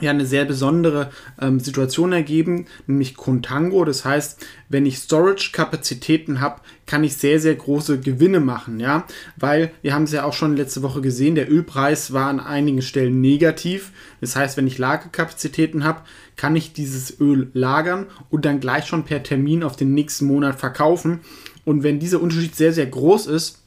[0.00, 1.10] ja eine sehr besondere
[1.40, 3.84] ähm, Situation ergeben, nämlich Contango.
[3.84, 9.06] Das heißt, wenn ich Storage-Kapazitäten habe, kann ich sehr, sehr große Gewinne machen, ja,
[9.36, 12.82] weil wir haben es ja auch schon letzte Woche gesehen, der Ölpreis war an einigen
[12.82, 13.92] Stellen negativ.
[14.20, 16.02] Das heißt, wenn ich Lagerkapazitäten habe,
[16.36, 20.60] kann ich dieses Öl lagern und dann gleich schon per Termin auf den nächsten Monat
[20.60, 21.20] verkaufen.
[21.64, 23.62] Und wenn dieser Unterschied sehr, sehr groß ist,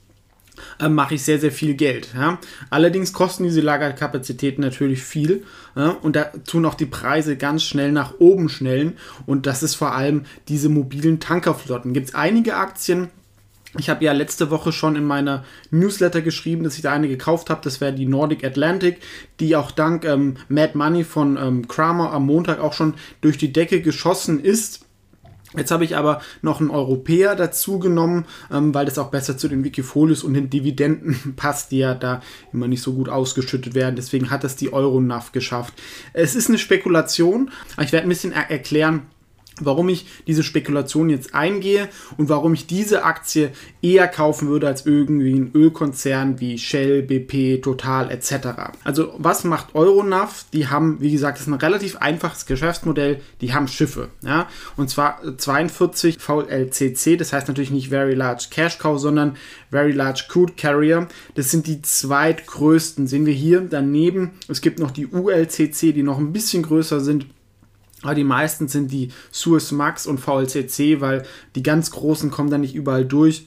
[0.80, 2.10] äh, mache ich sehr, sehr viel Geld.
[2.15, 2.40] Ja?
[2.69, 5.44] Allerdings kosten diese Lagerkapazitäten natürlich viel
[5.76, 5.90] ja?
[5.90, 9.94] und da tun auch die Preise ganz schnell nach oben schnellen und das ist vor
[9.94, 11.94] allem diese mobilen Tankerflotten.
[11.94, 13.10] Gibt es einige Aktien,
[13.77, 17.52] ich habe ja letzte Woche schon in meiner Newsletter geschrieben, dass ich da eine gekauft
[17.52, 17.61] habe.
[17.64, 18.99] Das wäre die Nordic Atlantic,
[19.40, 23.53] die auch dank ähm, Mad Money von ähm, Kramer am Montag auch schon durch die
[23.53, 24.86] Decke geschossen ist.
[25.57, 29.47] Jetzt habe ich aber noch einen Europäer dazu genommen, ähm, weil das auch besser zu
[29.47, 32.21] den Wikifolios und den Dividenden passt, die ja da
[32.53, 33.95] immer nicht so gut ausgeschüttet werden.
[33.95, 35.73] Deswegen hat es die Euronav geschafft.
[36.13, 37.51] Es ist eine Spekulation.
[37.81, 39.03] Ich werde ein bisschen er erklären,
[39.65, 44.86] warum ich diese Spekulation jetzt eingehe und warum ich diese Aktie eher kaufen würde als
[44.86, 48.73] irgendwie ein Ölkonzern wie Shell, BP, Total etc.
[48.84, 50.45] Also was macht Euronav?
[50.53, 53.22] Die haben, wie gesagt, das ist ein relativ einfaches Geschäftsmodell.
[53.41, 57.18] Die haben Schiffe, ja, und zwar 42 VLCC.
[57.18, 59.36] Das heißt natürlich nicht Very Large Cash Cow, sondern
[59.72, 61.07] Very Large Crude Carrier.
[61.36, 63.07] Das sind die zweitgrößten.
[63.07, 64.31] Sehen wir hier daneben.
[64.48, 67.26] Es gibt noch die ULCC, die noch ein bisschen größer sind.
[68.01, 71.23] Aber die meisten sind die Suez Max und VLCC, weil
[71.55, 73.45] die ganz großen kommen dann nicht überall durch.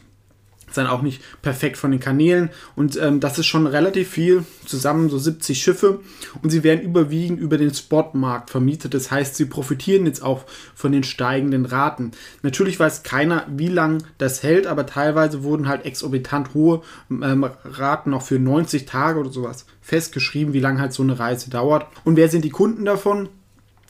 [0.71, 2.49] Sind auch nicht perfekt von den Kanälen.
[2.77, 6.01] Und ähm, das ist schon relativ viel, zusammen so 70 Schiffe.
[6.41, 8.95] Und sie werden überwiegend über den Spotmarkt vermietet.
[8.95, 12.13] Das heißt, sie profitieren jetzt auch von den steigenden Raten.
[12.43, 16.81] Natürlich weiß keiner, wie lange das hält, aber teilweise wurden halt exorbitant hohe
[17.11, 21.51] ähm, Raten noch für 90 Tage oder sowas festgeschrieben, wie lange halt so eine Reise
[21.51, 21.87] dauert.
[22.05, 23.29] Und wer sind die Kunden davon?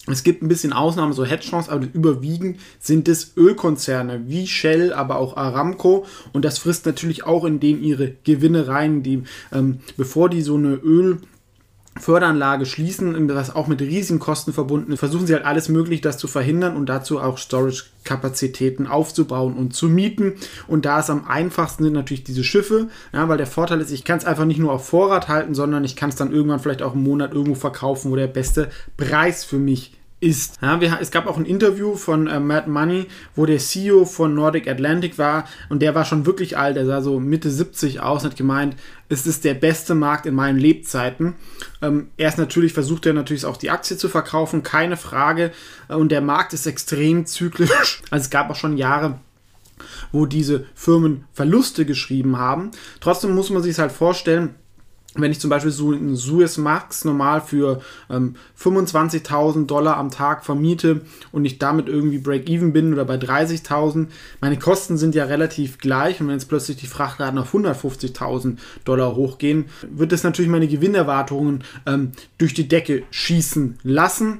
[0.09, 5.17] Es gibt ein bisschen Ausnahmen, so Hedgefonds, aber überwiegend sind es Ölkonzerne wie Shell, aber
[5.17, 6.07] auch Aramco.
[6.33, 9.23] Und das frisst natürlich auch in denen ihre Gewinne rein, die,
[9.53, 11.19] ähm, bevor die so eine Öl
[12.01, 16.17] Förderanlage schließen, was auch mit riesigen Kosten verbunden ist, versuchen sie halt alles möglich, das
[16.17, 20.35] zu verhindern und dazu auch Storage-Kapazitäten aufzubauen und zu mieten.
[20.67, 24.05] Und da ist am einfachsten sind natürlich diese Schiffe, ja, weil der Vorteil ist, ich
[24.05, 26.83] kann es einfach nicht nur auf Vorrat halten, sondern ich kann es dann irgendwann vielleicht
[26.83, 29.93] auch im Monat irgendwo verkaufen, wo der beste Preis für mich
[30.23, 30.59] ist.
[30.63, 34.35] Ja, wir, es gab auch ein Interview von äh, Matt Money, wo der CEO von
[34.35, 38.23] Nordic Atlantic war und der war schon wirklich alt, der sah so Mitte 70 aus
[38.23, 38.77] und hat gemeint,
[39.09, 41.35] es ist der beste Markt in meinen Lebzeiten.
[41.83, 45.51] Ähm, erst natürlich versucht er natürlich auch die Aktie zu verkaufen, keine Frage.
[45.89, 48.03] Äh, und der Markt ist extrem zyklisch.
[48.11, 49.19] Also es gab auch schon Jahre,
[50.13, 52.71] wo diese Firmen Verluste geschrieben haben.
[53.01, 54.55] Trotzdem muss man sich halt vorstellen,
[55.15, 60.45] wenn ich zum Beispiel so einen Suez Max normal für ähm, 25.000 Dollar am Tag
[60.45, 61.03] vermiete
[61.33, 64.07] und ich damit irgendwie Break-Even bin oder bei 30.000,
[64.41, 69.15] meine Kosten sind ja relativ gleich und wenn jetzt plötzlich die Frachtraten auf 150.000 Dollar
[69.15, 74.39] hochgehen, wird das natürlich meine Gewinnerwartungen ähm, durch die Decke schießen lassen.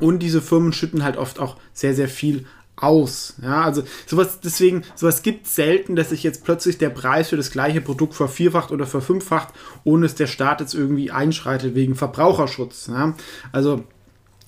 [0.00, 3.34] Und diese Firmen schütten halt oft auch sehr, sehr viel aus.
[3.42, 7.36] Ja, also sowas, deswegen, sowas gibt es selten, dass sich jetzt plötzlich der Preis für
[7.36, 12.88] das gleiche Produkt vervierfacht oder verfünffacht, ohne dass der Staat jetzt irgendwie einschreitet wegen Verbraucherschutz.
[12.88, 13.14] Ja,
[13.52, 13.84] also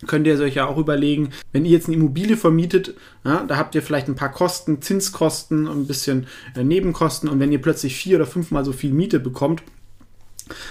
[0.07, 2.95] könnt ihr euch ja auch überlegen, wenn ihr jetzt eine Immobilie vermietet,
[3.25, 7.53] ja, da habt ihr vielleicht ein paar Kosten, Zinskosten, ein bisschen äh, Nebenkosten und wenn
[7.53, 9.63] ihr plötzlich vier oder fünfmal so viel Miete bekommt,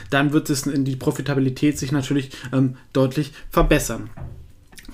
[0.10, 4.10] dann wird es die Profitabilität sich natürlich ähm, deutlich verbessern.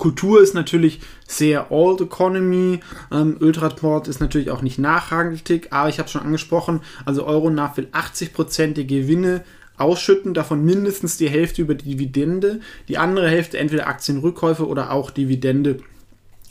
[0.01, 2.79] Kultur ist natürlich sehr Old Economy.
[3.11, 7.87] Ähm, Öltransport ist natürlich auch nicht nachhaltig, aber ich habe schon angesprochen, also Euronav will
[7.91, 9.43] 80% der Gewinne
[9.77, 15.11] ausschütten, davon mindestens die Hälfte über die Dividende, die andere Hälfte entweder Aktienrückkäufe oder auch
[15.11, 15.77] Dividende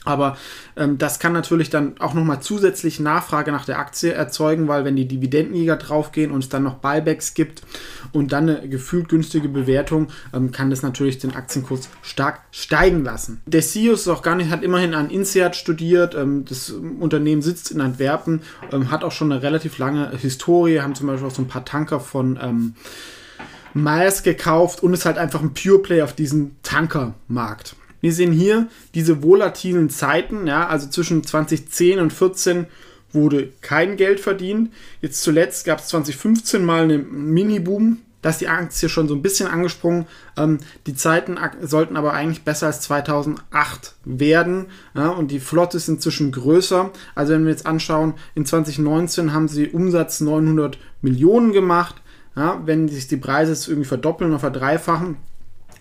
[0.05, 0.39] aber
[0.77, 4.97] ähm, das kann natürlich dann auch nochmal zusätzlich Nachfrage nach der Aktie erzeugen, weil wenn
[4.97, 7.63] die Dividendenjäger draufgehen und es dann noch Buybacks gibt
[8.13, 13.43] und dann eine gefühlt günstige Bewertung, ähm, kann das natürlich den Aktienkurs stark steigen lassen.
[13.45, 17.71] Der CEO ist auch gar nicht, hat immerhin an INSEAD studiert, ähm, das Unternehmen sitzt
[17.71, 18.41] in Antwerpen,
[18.73, 21.67] ähm, hat auch schon eine relativ lange Historie, haben zum Beispiel auch so ein paar
[21.67, 22.75] Tanker von ähm,
[23.75, 27.77] Myers gekauft und ist halt einfach ein Pure Play auf diesem Tankermarkt.
[28.01, 32.67] Wir sehen hier diese volatilen Zeiten, ja, also zwischen 2010 und 2014
[33.13, 34.73] wurde kein Geld verdient.
[35.01, 37.99] Jetzt zuletzt gab es 2015 mal einen Mini-Boom.
[38.23, 40.07] Ist die Aktie schon so ein bisschen angesprungen.
[40.37, 44.67] Ähm, die Zeiten sollten aber eigentlich besser als 2008 werden.
[44.95, 46.91] Ja, und die Flotte ist inzwischen größer.
[47.15, 51.97] Also wenn wir jetzt anschauen, in 2019 haben sie Umsatz 900 Millionen gemacht.
[52.37, 55.17] Ja, wenn sich die Preise jetzt irgendwie verdoppeln oder verdreifachen,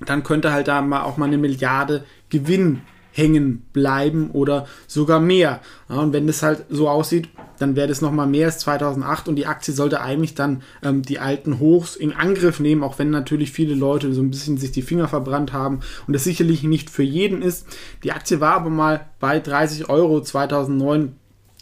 [0.05, 2.81] dann könnte halt da mal auch mal eine Milliarde Gewinn
[3.11, 5.61] hängen bleiben oder sogar mehr.
[5.89, 9.35] Ja, und wenn das halt so aussieht, dann wäre das nochmal mehr als 2008 und
[9.35, 13.51] die Aktie sollte eigentlich dann ähm, die alten Hochs in Angriff nehmen, auch wenn natürlich
[13.51, 17.03] viele Leute so ein bisschen sich die Finger verbrannt haben und das sicherlich nicht für
[17.03, 17.67] jeden ist.
[18.03, 21.15] Die Aktie war aber mal bei 30 Euro 2009,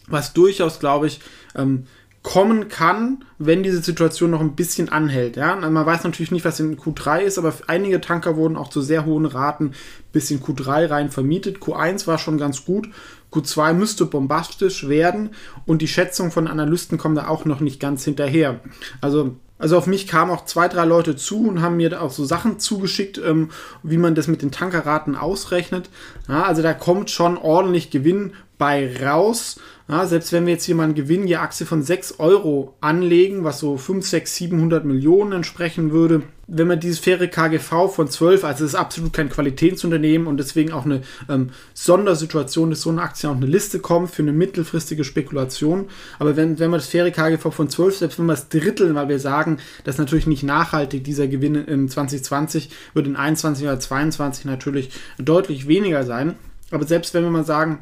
[0.08, 1.20] was durchaus, glaube ich,
[1.56, 1.88] ähm,
[2.28, 5.38] kommen kann, wenn diese Situation noch ein bisschen anhält.
[5.38, 5.56] Ja?
[5.56, 9.06] Man weiß natürlich nicht, was in Q3 ist, aber einige Tanker wurden auch zu sehr
[9.06, 9.72] hohen Raten
[10.12, 11.60] bis in Q3 rein vermietet.
[11.60, 12.90] Q1 war schon ganz gut.
[13.32, 15.30] Q2 müsste bombastisch werden
[15.66, 18.60] und die Schätzungen von Analysten kommen da auch noch nicht ganz hinterher.
[19.00, 22.26] Also also auf mich kamen auch zwei, drei Leute zu und haben mir auch so
[22.26, 23.50] Sachen zugeschickt, ähm,
[23.82, 25.90] wie man das mit den Tankerraten ausrechnet.
[26.28, 29.60] Ja, also da kommt schon ordentlich Gewinn bei raus.
[29.90, 33.46] Ja, selbst wenn wir jetzt hier mal einen Gewinn je Aktie von 6 Euro anlegen,
[33.46, 38.44] was so 5, 6, 700 Millionen entsprechen würde, wenn man dieses faire KGV von 12,
[38.44, 43.02] also es ist absolut kein Qualitätsunternehmen und deswegen auch eine ähm, Sondersituation, dass so eine
[43.02, 45.88] Aktie auf eine Liste kommt für eine mittelfristige Spekulation.
[46.20, 49.08] Aber wenn, wenn man das faire KGV von 12, selbst wenn wir es dritteln, weil
[49.08, 53.80] wir sagen, das ist natürlich nicht nachhaltig, dieser Gewinn in 2020 wird in 21 oder
[53.80, 56.36] 22 natürlich deutlich weniger sein.
[56.72, 57.80] Aber selbst wenn wir mal sagen,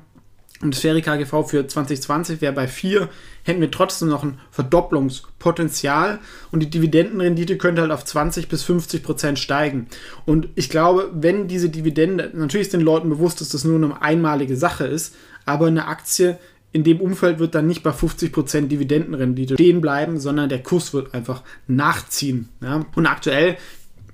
[0.61, 3.09] und das faire KGV für 2020 wäre bei 4,
[3.43, 6.19] hätten wir trotzdem noch ein Verdopplungspotenzial
[6.51, 9.87] und die Dividendenrendite könnte halt auf 20 bis 50 Prozent steigen.
[10.25, 14.01] Und ich glaube, wenn diese Dividende, natürlich ist den Leuten bewusst, dass das nur eine
[14.01, 15.15] einmalige Sache ist,
[15.45, 16.39] aber eine Aktie
[16.71, 20.93] in dem Umfeld wird dann nicht bei 50 Prozent Dividendenrendite stehen bleiben, sondern der Kurs
[20.93, 22.49] wird einfach nachziehen.
[22.61, 22.85] Ja?
[22.95, 23.55] Und aktuell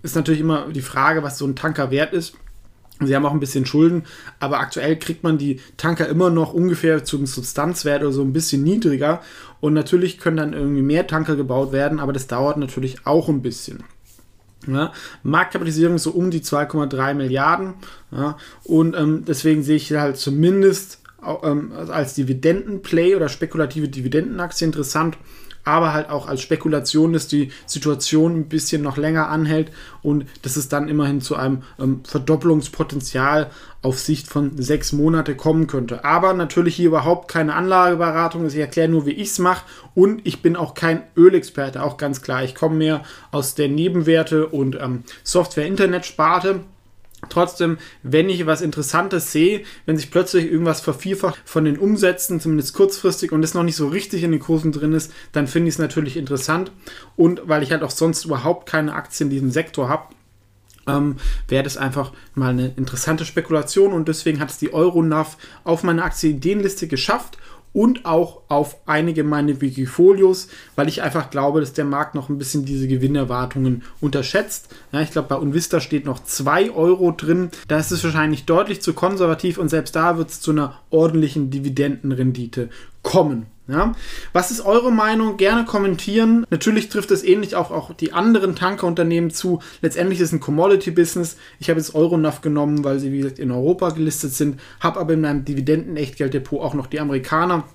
[0.03, 2.35] ist natürlich immer die Frage, was so ein Tanker wert ist.
[3.05, 4.03] Sie haben auch ein bisschen Schulden,
[4.39, 8.63] aber aktuell kriegt man die Tanker immer noch ungefähr zum Substanzwert oder so ein bisschen
[8.63, 9.21] niedriger.
[9.59, 13.41] Und natürlich können dann irgendwie mehr Tanker gebaut werden, aber das dauert natürlich auch ein
[13.41, 13.83] bisschen.
[14.67, 14.91] Ja,
[15.23, 17.73] Marktkapitalisierung so um die 2,3 Milliarden.
[18.11, 20.99] Ja, und ähm, deswegen sehe ich halt zumindest
[21.43, 25.17] ähm, als Dividendenplay oder spekulative Dividendenaktie interessant
[25.63, 29.71] aber halt auch als Spekulation, dass die Situation ein bisschen noch länger anhält
[30.01, 33.49] und dass es dann immerhin zu einem ähm, Verdopplungspotenzial
[33.81, 36.05] auf Sicht von sechs Monate kommen könnte.
[36.05, 38.45] Aber natürlich hier überhaupt keine Anlageberatung.
[38.45, 39.65] Ich erkläre nur, wie ich es mache.
[39.95, 42.43] Und ich bin auch kein Ölexperte, auch ganz klar.
[42.43, 46.61] Ich komme mehr aus der Nebenwerte- und ähm, Software-Internet-Sparte.
[47.29, 52.73] Trotzdem, wenn ich was Interessantes sehe, wenn sich plötzlich irgendwas vervierfacht von den Umsätzen, zumindest
[52.73, 55.75] kurzfristig, und es noch nicht so richtig in den Kursen drin ist, dann finde ich
[55.75, 56.71] es natürlich interessant.
[57.15, 60.07] Und weil ich halt auch sonst überhaupt keine Aktien in diesem Sektor habe,
[60.87, 61.17] ähm,
[61.47, 66.03] wäre das einfach mal eine interessante Spekulation und deswegen hat es die Euronav auf meine
[66.03, 67.37] Aktienideenliste geschafft
[67.73, 72.37] und auch auf einige meiner Wikifolios, weil ich einfach glaube, dass der Markt noch ein
[72.37, 74.73] bisschen diese Gewinnerwartungen unterschätzt.
[74.91, 77.49] Ja, ich glaube, bei Unvista steht noch 2 Euro drin.
[77.67, 81.49] Da ist es wahrscheinlich deutlich zu konservativ und selbst da wird es zu einer ordentlichen
[81.49, 82.69] Dividendenrendite
[83.03, 83.47] kommen.
[83.67, 83.93] Ja?
[84.33, 85.37] Was ist eure Meinung?
[85.37, 86.45] Gerne kommentieren.
[86.49, 89.59] Natürlich trifft es ähnlich auch, auch die anderen Tankerunternehmen zu.
[89.81, 91.37] Letztendlich ist es ein Commodity-Business.
[91.59, 95.13] Ich habe jetzt Euronav genommen, weil sie, wie gesagt, in Europa gelistet sind, habe aber
[95.13, 97.65] in meinem Dividenden-Echtgelddepot auch noch die Amerikaner.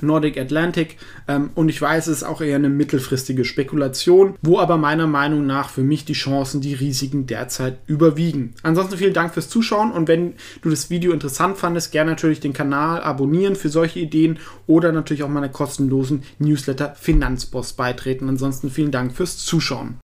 [0.00, 0.96] Nordic Atlantic.
[1.28, 5.46] Ähm, und ich weiß, es ist auch eher eine mittelfristige Spekulation, wo aber meiner Meinung
[5.46, 8.54] nach für mich die Chancen, die Risiken derzeit überwiegen.
[8.62, 12.52] Ansonsten vielen Dank fürs Zuschauen und wenn du das Video interessant fandest, gerne natürlich den
[12.52, 18.28] Kanal abonnieren für solche Ideen oder natürlich auch meine kostenlosen Newsletter Finanzboss beitreten.
[18.28, 19.98] Ansonsten vielen Dank fürs Zuschauen.